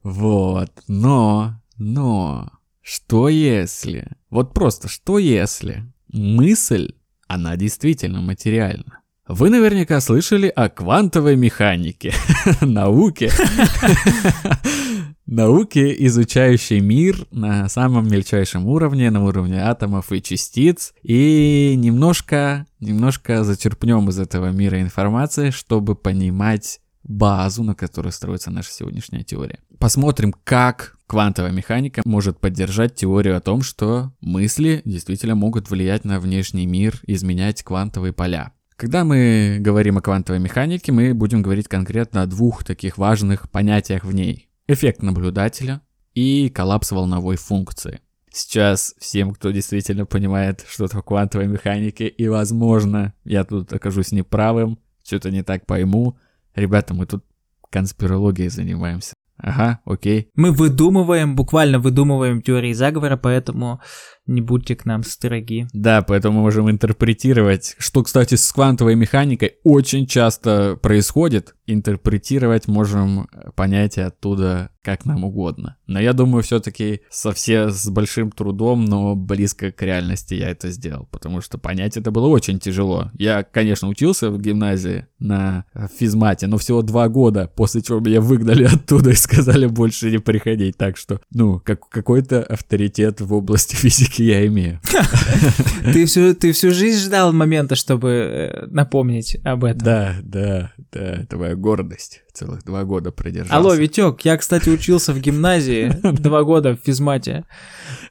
Вот, 0.05 0.71
но, 0.87 1.61
но, 1.77 2.51
что 2.81 3.29
если, 3.29 4.07
вот 4.31 4.55
просто 4.55 4.89
что 4.89 5.19
если 5.19 5.85
мысль, 6.09 6.95
она 7.27 7.57
действительно 7.57 8.23
материальна? 8.23 9.01
Вы 9.29 9.51
наверняка 9.51 10.01
слышали 10.01 10.49
о 10.49 10.71
квантовой 10.71 11.37
механике, 11.37 12.15
науке, 12.63 13.31
науке, 15.29 15.95
изучающей 16.07 16.81
мир 16.81 17.27
на 17.31 17.69
самом 17.69 18.09
мельчайшем 18.09 18.67
уровне, 18.67 19.11
на 19.11 19.25
уровне 19.25 19.61
атомов 19.61 20.11
и 20.11 20.23
частиц, 20.23 20.95
и 21.03 21.75
немножко, 21.77 22.67
немножко 22.81 23.45
зачерпнем 23.45 24.09
из 24.09 24.19
этого 24.19 24.51
мира 24.51 24.81
информации, 24.81 25.51
чтобы 25.51 25.95
понимать 25.95 26.81
базу, 27.05 27.63
на 27.63 27.75
которой 27.75 28.13
строится 28.13 28.51
наша 28.51 28.73
сегодняшняя 28.73 29.23
теория. 29.23 29.61
Посмотрим, 29.79 30.35
как 30.45 30.97
квантовая 31.07 31.53
механика 31.53 32.03
может 32.05 32.39
поддержать 32.39 32.95
теорию 32.95 33.37
о 33.37 33.41
том, 33.41 33.63
что 33.63 34.13
мысли 34.21 34.83
действительно 34.85 35.35
могут 35.35 35.71
влиять 35.71 36.05
на 36.05 36.21
внешний 36.21 36.67
мир, 36.67 37.01
изменять 37.07 37.63
квантовые 37.63 38.13
поля. 38.13 38.53
Когда 38.77 39.05
мы 39.05 39.59
говорим 39.61 39.99
о 39.99 40.03
квантовой 40.03 40.41
механике, 40.41 40.93
мы 40.93 41.13
будем 41.13 41.43
говорить 41.43 41.67
конкретно 41.67 42.23
о 42.23 42.27
двух 42.27 42.63
таких 42.63 42.97
важных 42.97 43.51
понятиях 43.51 44.05
в 44.05 44.15
ней. 44.15 44.48
Эффект 44.71 45.03
наблюдателя 45.03 45.81
и 46.13 46.51
коллапс 46.51 46.93
волновой 46.93 47.37
функции. 47.37 48.03
Сейчас 48.31 48.95
всем, 48.99 49.33
кто 49.33 49.51
действительно 49.51 50.05
понимает 50.05 50.63
что-то 50.69 50.99
в 50.99 51.03
квантовой 51.03 51.47
механике, 51.47 52.07
и, 52.07 52.29
возможно, 52.29 53.15
я 53.25 53.45
тут 53.45 53.73
окажусь 53.73 54.13
неправым, 54.13 54.79
что-то 55.03 55.31
не 55.31 55.43
так 55.43 55.65
пойму. 55.65 56.19
Ребята, 56.55 56.93
мы 56.93 57.07
тут 57.07 57.25
конспирологией 57.71 58.51
занимаемся. 58.51 59.15
Ага, 59.39 59.81
окей. 59.87 60.29
Мы 60.35 60.53
выдумываем, 60.53 61.35
буквально 61.35 61.79
выдумываем 61.79 62.43
теории 62.43 62.75
заговора, 62.75 63.17
поэтому 63.17 63.81
не 64.29 64.41
будьте 64.41 64.77
к 64.77 64.85
нам 64.85 65.03
строги. 65.03 65.67
Да, 65.73 66.03
поэтому 66.03 66.39
мы 66.39 66.43
можем 66.43 66.71
интерпретировать, 66.71 67.75
что, 67.79 68.03
кстати, 68.03 68.35
с 68.37 68.53
квантовой 68.53 68.95
механикой 68.95 69.57
очень 69.65 70.07
часто 70.07 70.79
происходит. 70.81 71.55
Интерпретировать 71.67 72.69
можем 72.69 73.29
понятие 73.57 74.07
оттуда 74.07 74.71
как 74.89 75.05
нам 75.05 75.23
угодно. 75.25 75.77
Но 75.87 76.01
я 76.01 76.15
думаю, 76.15 76.43
все-таки 76.43 77.03
совсем 77.11 77.71
с 77.71 77.91
большим 77.91 78.31
трудом, 78.31 78.87
но 78.87 79.15
близко 79.15 79.71
к 79.71 79.83
реальности 79.83 80.33
я 80.33 80.49
это 80.49 80.71
сделал, 80.71 81.07
потому 81.11 81.43
что 81.43 81.59
понять 81.59 81.99
это 81.99 82.11
было 82.11 82.27
очень 82.27 82.59
тяжело. 82.59 83.11
Я, 83.19 83.43
конечно, 83.43 83.87
учился 83.87 84.31
в 84.31 84.41
гимназии 84.41 85.07
на 85.19 85.67
физмате, 85.99 86.47
но 86.47 86.57
всего 86.57 86.81
два 86.81 87.11
года, 87.11 87.53
после 87.55 87.83
чего 87.83 88.01
меня 88.01 88.23
выгнали 88.23 88.65
оттуда 88.75 89.11
и 89.11 89.15
сказали 89.15 89.67
больше 89.67 90.11
не 90.11 90.19
приходить. 90.21 90.79
Так 90.79 90.97
что, 90.97 91.21
ну, 91.33 91.61
как, 91.61 91.87
какой-то 91.91 92.43
авторитет 92.43 93.21
в 93.21 93.35
области 93.35 93.75
физики 93.77 94.18
я 94.19 94.47
имею. 94.47 94.81
Ты 95.85 96.07
всю, 96.07 96.35
ты 96.35 96.53
всю 96.53 96.73
жизнь 96.73 97.07
ждал 97.07 97.33
момента, 97.33 97.75
чтобы 97.77 98.09
э, 98.11 98.67
напомнить 98.67 99.37
об 99.45 99.65
этом. 99.65 99.81
Да, 99.81 100.17
да, 100.23 100.73
да, 100.93 101.23
это 101.23 101.39
моя 101.39 101.55
гордость. 101.55 102.23
Целых 102.33 102.65
два 102.65 102.85
года 102.85 103.11
продержался. 103.11 103.57
Алло, 103.57 103.75
Витек, 103.75 104.21
я, 104.23 104.37
кстати, 104.37 104.69
учился 104.69 105.13
в 105.13 105.21
гимназии 105.21 105.93
два 106.03 106.43
года 106.43 106.77
в 106.77 106.81
физмате. 106.85 107.45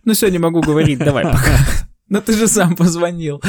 Ну 0.05 0.13
все, 0.13 0.29
не 0.29 0.39
могу 0.39 0.61
говорить, 0.61 0.99
давай 0.99 1.23
пока. 1.23 1.57
Но 2.09 2.21
ты 2.21 2.33
же 2.33 2.47
сам 2.47 2.75
позвонил. 2.75 3.41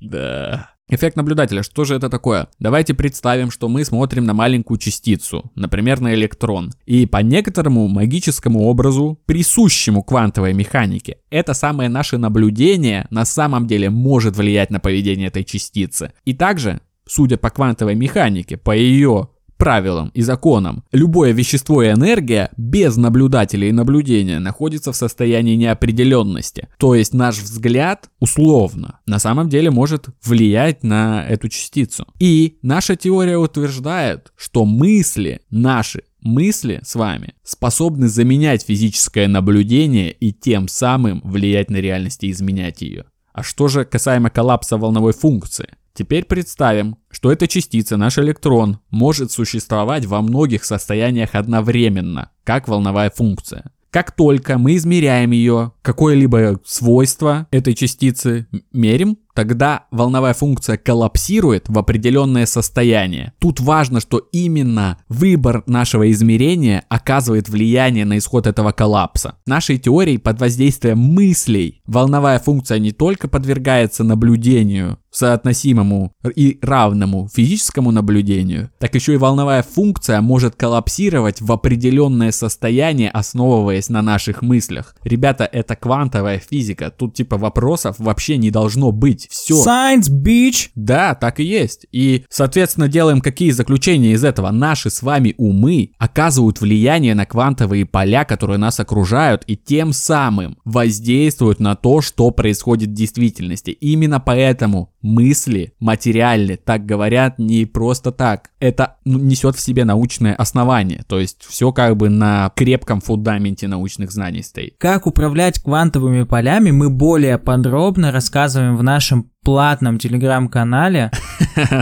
Да. 0.00 0.70
Эффект 0.94 1.16
наблюдателя, 1.16 1.62
что 1.62 1.84
же 1.84 1.94
это 1.94 2.10
такое? 2.10 2.48
Давайте 2.58 2.92
представим, 2.92 3.50
что 3.50 3.70
мы 3.70 3.82
смотрим 3.82 4.26
на 4.26 4.34
маленькую 4.34 4.76
частицу, 4.76 5.50
например, 5.54 6.00
на 6.00 6.12
электрон. 6.12 6.70
И 6.84 7.06
по 7.06 7.22
некоторому 7.22 7.88
магическому 7.88 8.64
образу, 8.64 9.18
присущему 9.24 10.02
квантовой 10.02 10.52
механике, 10.52 11.16
это 11.30 11.54
самое 11.54 11.88
наше 11.88 12.18
наблюдение 12.18 13.06
на 13.08 13.24
самом 13.24 13.66
деле 13.66 13.88
может 13.88 14.36
влиять 14.36 14.68
на 14.68 14.80
поведение 14.80 15.28
этой 15.28 15.44
частицы. 15.44 16.12
И 16.26 16.34
также, 16.34 16.82
судя 17.06 17.38
по 17.38 17.48
квантовой 17.48 17.94
механике, 17.94 18.58
по 18.58 18.76
ее 18.76 19.30
правилам 19.62 20.10
и 20.12 20.22
законам, 20.22 20.82
любое 20.90 21.30
вещество 21.30 21.84
и 21.84 21.92
энергия 21.92 22.50
без 22.56 22.96
наблюдателя 22.96 23.68
и 23.68 23.72
наблюдения 23.72 24.40
находится 24.40 24.90
в 24.90 24.96
состоянии 24.96 25.54
неопределенности. 25.54 26.66
То 26.78 26.96
есть 26.96 27.14
наш 27.14 27.38
взгляд 27.38 28.10
условно 28.18 28.98
на 29.06 29.20
самом 29.20 29.48
деле 29.48 29.70
может 29.70 30.08
влиять 30.24 30.82
на 30.82 31.24
эту 31.24 31.48
частицу. 31.48 32.06
И 32.18 32.58
наша 32.62 32.96
теория 32.96 33.38
утверждает, 33.38 34.32
что 34.36 34.64
мысли 34.64 35.42
наши 35.50 36.02
мысли 36.22 36.80
с 36.82 36.96
вами 36.96 37.34
способны 37.44 38.08
заменять 38.08 38.64
физическое 38.64 39.28
наблюдение 39.28 40.10
и 40.10 40.32
тем 40.32 40.66
самым 40.66 41.20
влиять 41.22 41.70
на 41.70 41.76
реальность 41.76 42.24
и 42.24 42.32
изменять 42.32 42.82
ее. 42.82 43.04
А 43.32 43.44
что 43.44 43.68
же 43.68 43.84
касаемо 43.84 44.28
коллапса 44.28 44.76
волновой 44.76 45.12
функции? 45.12 45.68
Теперь 45.94 46.24
представим, 46.24 46.96
что 47.10 47.30
эта 47.30 47.46
частица, 47.46 47.96
наш 47.96 48.18
электрон, 48.18 48.78
может 48.90 49.30
существовать 49.30 50.06
во 50.06 50.22
многих 50.22 50.64
состояниях 50.64 51.34
одновременно, 51.34 52.30
как 52.44 52.68
волновая 52.68 53.10
функция. 53.10 53.72
Как 53.92 54.12
только 54.12 54.56
мы 54.56 54.76
измеряем 54.76 55.32
ее, 55.32 55.72
какое-либо 55.82 56.58
свойство 56.64 57.46
этой 57.50 57.74
частицы 57.74 58.46
мерим, 58.72 59.18
тогда 59.34 59.84
волновая 59.90 60.32
функция 60.32 60.78
коллапсирует 60.78 61.68
в 61.68 61.78
определенное 61.78 62.46
состояние. 62.46 63.34
Тут 63.38 63.60
важно, 63.60 64.00
что 64.00 64.16
именно 64.32 64.96
выбор 65.10 65.62
нашего 65.66 66.10
измерения 66.10 66.84
оказывает 66.88 67.50
влияние 67.50 68.06
на 68.06 68.16
исход 68.16 68.46
этого 68.46 68.72
коллапса. 68.72 69.36
Нашей 69.44 69.76
теорией 69.76 70.16
под 70.16 70.40
воздействием 70.40 70.98
мыслей 70.98 71.82
волновая 71.84 72.38
функция 72.38 72.78
не 72.78 72.92
только 72.92 73.28
подвергается 73.28 74.04
наблюдению 74.04 74.98
соотносимому 75.12 76.12
и 76.34 76.58
равному 76.62 77.28
физическому 77.32 77.90
наблюдению, 77.90 78.70
так 78.78 78.94
еще 78.94 79.14
и 79.14 79.18
волновая 79.18 79.62
функция 79.62 80.20
может 80.20 80.56
коллапсировать 80.56 81.40
в 81.40 81.52
определенное 81.52 82.32
состояние, 82.32 83.10
основываясь 83.10 83.88
на 83.88 84.02
наших 84.02 84.42
мыслях. 84.42 84.96
Ребята, 85.04 85.44
это 85.44 85.76
квантовая 85.76 86.38
физика, 86.38 86.90
тут 86.90 87.14
типа 87.14 87.36
вопросов 87.36 87.96
вообще 87.98 88.36
не 88.36 88.50
должно 88.50 88.90
быть. 88.92 89.28
Все. 89.30 89.62
Science, 89.64 90.10
bitch! 90.10 90.70
Да, 90.74 91.14
так 91.14 91.40
и 91.40 91.44
есть. 91.44 91.86
И, 91.92 92.24
соответственно, 92.28 92.88
делаем 92.88 93.20
какие 93.20 93.50
заключения 93.50 94.12
из 94.12 94.24
этого? 94.24 94.50
Наши 94.50 94.90
с 94.90 95.02
вами 95.02 95.34
умы 95.36 95.92
оказывают 95.98 96.60
влияние 96.60 97.14
на 97.14 97.26
квантовые 97.26 97.86
поля, 97.86 98.24
которые 98.24 98.58
нас 98.58 98.80
окружают, 98.80 99.44
и 99.46 99.56
тем 99.56 99.92
самым 99.92 100.58
воздействуют 100.64 101.60
на 101.60 101.76
то, 101.76 102.00
что 102.00 102.30
происходит 102.30 102.90
в 102.90 102.94
действительности. 102.94 103.70
Именно 103.70 104.20
поэтому 104.20 104.92
мысли 105.02 105.74
материальны, 105.78 106.56
так 106.56 106.86
говорят 106.86 107.38
не 107.38 107.66
просто 107.66 108.12
так. 108.12 108.50
Это 108.60 108.96
ну, 109.04 109.18
несет 109.18 109.56
в 109.56 109.60
себе 109.60 109.84
научное 109.84 110.34
основание, 110.34 111.04
то 111.06 111.18
есть 111.20 111.42
все 111.42 111.72
как 111.72 111.96
бы 111.96 112.08
на 112.08 112.50
крепком 112.54 113.00
фундаменте 113.00 113.68
научных 113.68 114.12
знаний 114.12 114.42
стоит. 114.42 114.76
Как 114.78 115.06
управлять 115.06 115.60
квантовыми 115.60 116.22
полями 116.22 116.70
мы 116.70 116.90
более 116.90 117.38
подробно 117.38 118.12
рассказываем 118.12 118.76
в 118.76 118.82
нашем 118.82 119.30
платном 119.42 119.98
телеграм-канале. 119.98 121.10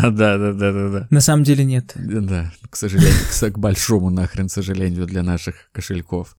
Да, 0.01 0.11
да, 0.11 0.53
да, 0.53 0.73
да, 0.73 0.89
да. 0.89 1.07
На 1.11 1.21
самом 1.21 1.45
деле 1.45 1.65
нет. 1.65 1.93
Да, 1.95 2.51
к 2.69 2.77
сожалению, 2.77 3.53
к 3.53 3.59
большому 3.59 4.11
нахрен 4.11 4.49
сожалению 4.49 5.07
для 5.07 5.23
наших 5.23 5.71
кошельков. 5.73 6.37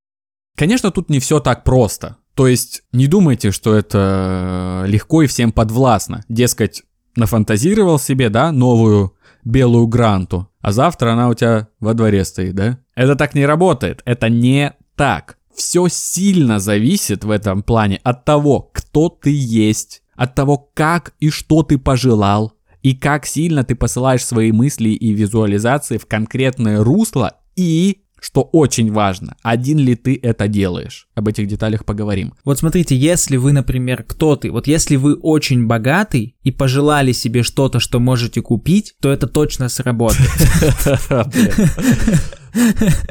Конечно, 0.56 0.92
тут 0.92 1.10
не 1.10 1.20
все 1.20 1.40
так 1.40 1.64
просто. 1.64 2.18
То 2.36 2.48
есть 2.48 2.84
не 2.92 3.08
думайте, 3.08 3.52
что 3.52 3.76
это 3.76 4.84
легко 4.88 5.22
и 5.22 5.28
всем 5.28 5.52
подвластно. 5.52 6.24
Дескать, 6.30 6.84
нафантазировал 7.16 8.00
себе, 8.00 8.30
да, 8.30 8.52
новую 8.52 9.16
белую 9.44 9.88
гранту, 9.88 10.50
а 10.62 10.72
завтра 10.72 11.14
она 11.14 11.30
у 11.30 11.34
тебя 11.34 11.68
во 11.80 11.94
дворе 11.94 12.24
стоит, 12.26 12.56
да? 12.56 12.80
Это 12.96 13.16
так 13.16 13.34
не 13.34 13.46
работает, 13.46 14.02
это 14.06 14.30
не 14.30 14.74
так. 14.96 15.38
Все 15.56 15.88
сильно 15.90 16.60
зависит 16.60 17.24
в 17.24 17.32
этом 17.32 17.64
плане 17.64 18.00
от 18.04 18.24
того, 18.24 18.70
кто 18.74 19.10
ты 19.10 19.32
есть, 19.34 20.04
от 20.16 20.36
того, 20.36 20.70
как 20.74 21.14
и 21.20 21.30
что 21.30 21.64
ты 21.64 21.78
пожелал, 21.78 22.54
и 22.82 22.96
как 22.96 23.26
сильно 23.26 23.64
ты 23.64 23.76
посылаешь 23.76 24.26
свои 24.26 24.52
мысли 24.52 24.90
и 24.90 25.12
визуализации 25.12 25.98
в 25.98 26.06
конкретное 26.06 26.84
русло 26.84 27.38
и 27.56 28.01
что 28.22 28.44
очень 28.44 28.92
важно, 28.92 29.36
один 29.42 29.80
ли 29.80 29.96
ты 29.96 30.18
это 30.22 30.48
делаешь. 30.48 31.08
Об 31.16 31.28
этих 31.28 31.48
деталях 31.48 31.86
поговорим. 31.86 32.36
Вот 32.46 32.60
смотрите, 32.60 32.96
если 32.96 33.36
вы, 33.36 33.52
например, 33.52 34.04
кто 34.04 34.36
ты, 34.36 34.52
вот 34.52 34.68
если 34.68 34.96
вы 34.96 35.16
очень 35.16 35.66
богатый 35.66 36.36
и 36.44 36.52
пожелали 36.52 37.14
себе 37.14 37.42
что-то, 37.42 37.80
что 37.80 38.00
можете 38.00 38.42
купить, 38.42 38.94
то 39.02 39.12
это 39.12 39.28
точно 39.28 39.70
сработает. 39.70 40.30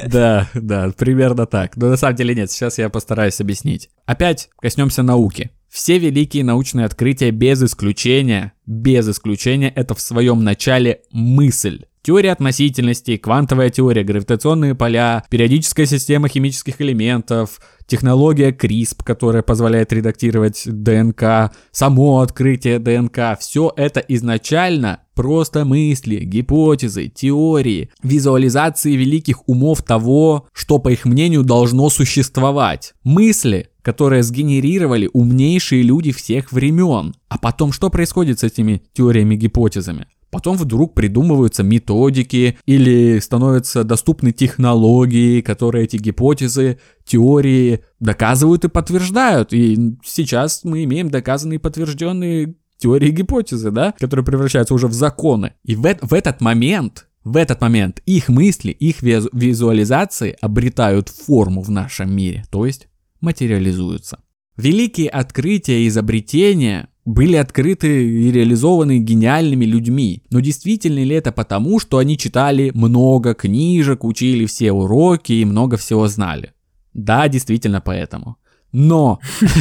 Да, 0.07 0.47
да, 0.53 0.93
примерно 0.95 1.47
так. 1.47 1.75
Но 1.75 1.87
на 1.87 1.97
самом 1.97 2.15
деле 2.15 2.35
нет, 2.35 2.51
сейчас 2.51 2.77
я 2.77 2.89
постараюсь 2.89 3.41
объяснить. 3.41 3.89
Опять 4.05 4.49
коснемся 4.61 5.01
науки. 5.01 5.49
Все 5.67 5.97
великие 5.97 6.43
научные 6.43 6.85
открытия 6.85 7.31
без 7.31 7.63
исключения, 7.63 8.53
без 8.67 9.09
исключения, 9.09 9.69
это 9.69 9.95
в 9.95 10.01
своем 10.01 10.43
начале 10.43 11.01
мысль. 11.11 11.85
Теория 12.03 12.31
относительности, 12.31 13.17
квантовая 13.17 13.69
теория, 13.69 14.03
гравитационные 14.03 14.73
поля, 14.73 15.23
периодическая 15.29 15.85
система 15.85 16.29
химических 16.29 16.81
элементов, 16.81 17.61
технология 17.85 18.49
CRISP, 18.49 19.03
которая 19.03 19.43
позволяет 19.43 19.93
редактировать 19.93 20.63
ДНК, 20.65 21.51
само 21.71 22.21
открытие 22.21 22.79
ДНК, 22.79 23.37
все 23.39 23.71
это 23.75 23.99
изначально 23.99 25.01
просто 25.13 25.63
мысли, 25.63 26.21
гипотезы, 26.21 27.07
теории, 27.07 27.91
визуализации 28.01 28.93
великих 28.93 29.47
умов 29.47 29.83
того, 29.83 30.47
что, 30.53 30.79
по 30.79 30.89
их 30.89 31.05
мнению, 31.05 31.43
должно 31.43 31.91
существовать. 31.91 32.95
Мысли, 33.03 33.69
которые 33.83 34.23
сгенерировали 34.23 35.07
умнейшие 35.13 35.83
люди 35.83 36.11
всех 36.11 36.51
времен. 36.51 37.13
А 37.29 37.37
потом 37.37 37.71
что 37.71 37.91
происходит 37.91 38.39
с 38.39 38.43
этими 38.43 38.81
теориями-гипотезами? 38.93 40.07
Потом 40.31 40.55
вдруг 40.57 40.95
придумываются 40.95 41.61
методики 41.61 42.57
или 42.65 43.19
становятся 43.19 43.83
доступны 43.83 44.31
технологии, 44.31 45.41
которые 45.41 45.83
эти 45.83 45.97
гипотезы, 45.97 46.79
теории 47.05 47.83
доказывают 47.99 48.63
и 48.63 48.69
подтверждают. 48.69 49.53
И 49.53 49.97
сейчас 50.03 50.63
мы 50.63 50.85
имеем 50.85 51.09
доказанные 51.09 51.57
и 51.57 51.61
подтвержденные 51.61 52.55
теории 52.77 53.09
и 53.09 53.11
гипотезы, 53.11 53.71
да, 53.71 53.93
которые 53.99 54.25
превращаются 54.25 54.73
уже 54.73 54.87
в 54.87 54.93
законы. 54.93 55.53
И 55.63 55.75
в, 55.75 55.83
в 56.01 56.13
этот 56.13 56.41
момент 56.41 57.07
в 57.23 57.37
этот 57.37 57.61
момент 57.61 58.01
их 58.07 58.29
мысли, 58.29 58.71
их 58.71 59.03
визуализации 59.03 60.35
обретают 60.41 61.09
форму 61.09 61.61
в 61.61 61.69
нашем 61.69 62.15
мире, 62.15 62.45
то 62.49 62.65
есть 62.65 62.87
материализуются. 63.19 64.21
Великие 64.57 65.09
открытия 65.09 65.83
и 65.83 65.87
изобретения 65.87 66.89
были 67.05 67.35
открыты 67.35 68.07
и 68.07 68.31
реализованы 68.31 68.99
гениальными 68.99 69.65
людьми. 69.65 70.23
Но 70.29 70.39
действительно 70.39 71.03
ли 71.03 71.15
это 71.15 71.31
потому, 71.31 71.79
что 71.79 71.97
они 71.97 72.17
читали 72.17 72.71
много 72.73 73.33
книжек, 73.33 74.03
учили 74.03 74.45
все 74.45 74.71
уроки 74.71 75.33
и 75.33 75.45
много 75.45 75.77
всего 75.77 76.07
знали? 76.07 76.53
Да, 76.93 77.27
действительно 77.27 77.81
поэтому. 77.81 78.37
Но, 78.71 79.19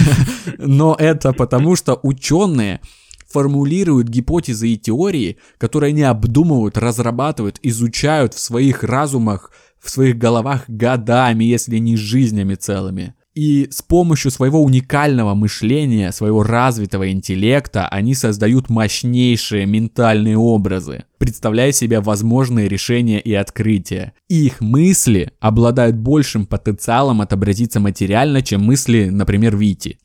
но 0.58 0.94
это 0.98 1.32
потому, 1.32 1.76
что 1.76 1.98
ученые 2.02 2.80
формулируют 3.28 4.08
гипотезы 4.08 4.68
и 4.68 4.76
теории, 4.76 5.38
которые 5.58 5.90
они 5.90 6.02
обдумывают, 6.02 6.76
разрабатывают, 6.76 7.58
изучают 7.62 8.34
в 8.34 8.40
своих 8.40 8.82
разумах, 8.82 9.52
в 9.80 9.88
своих 9.88 10.18
головах 10.18 10.64
годами, 10.68 11.44
если 11.44 11.78
не 11.78 11.96
жизнями 11.96 12.54
целыми. 12.54 13.14
И 13.34 13.68
с 13.70 13.80
помощью 13.82 14.32
своего 14.32 14.62
уникального 14.62 15.34
мышления, 15.34 16.10
своего 16.10 16.42
развитого 16.42 17.12
интеллекта, 17.12 17.86
они 17.86 18.14
создают 18.14 18.68
мощнейшие 18.68 19.66
ментальные 19.66 20.36
образы, 20.36 21.04
представляя 21.18 21.70
себе 21.70 22.00
возможные 22.00 22.68
решения 22.68 23.20
и 23.20 23.32
открытия. 23.32 24.14
Их 24.28 24.60
мысли 24.60 25.32
обладают 25.38 25.96
большим 25.96 26.44
потенциалом 26.44 27.20
отобразиться 27.20 27.78
материально, 27.78 28.42
чем 28.42 28.64
мысли, 28.64 29.10
например, 29.10 29.56
Вити. 29.56 29.98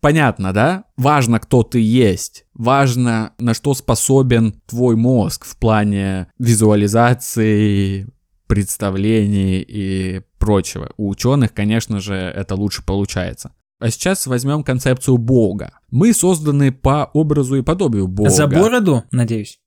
Понятно, 0.00 0.52
да? 0.52 0.84
Важно, 0.96 1.40
кто 1.40 1.62
ты 1.62 1.80
есть. 1.80 2.44
Важно, 2.54 3.32
на 3.38 3.52
что 3.54 3.74
способен 3.74 4.54
твой 4.66 4.96
мозг 4.96 5.44
в 5.44 5.56
плане 5.56 6.28
визуализации, 6.38 8.06
представлений 8.48 9.60
и 9.60 10.22
прочего. 10.38 10.90
У 10.96 11.08
ученых, 11.08 11.54
конечно 11.54 12.00
же, 12.00 12.14
это 12.14 12.56
лучше 12.56 12.84
получается. 12.84 13.52
А 13.78 13.90
сейчас 13.90 14.26
возьмем 14.26 14.64
концепцию 14.64 15.18
Бога. 15.18 15.78
Мы 15.90 16.12
созданы 16.12 16.72
по 16.72 17.08
образу 17.12 17.54
и 17.54 17.62
подобию 17.62 18.08
Бога. 18.08 18.30
За 18.30 18.48
бороду, 18.48 19.04
надеюсь? 19.12 19.60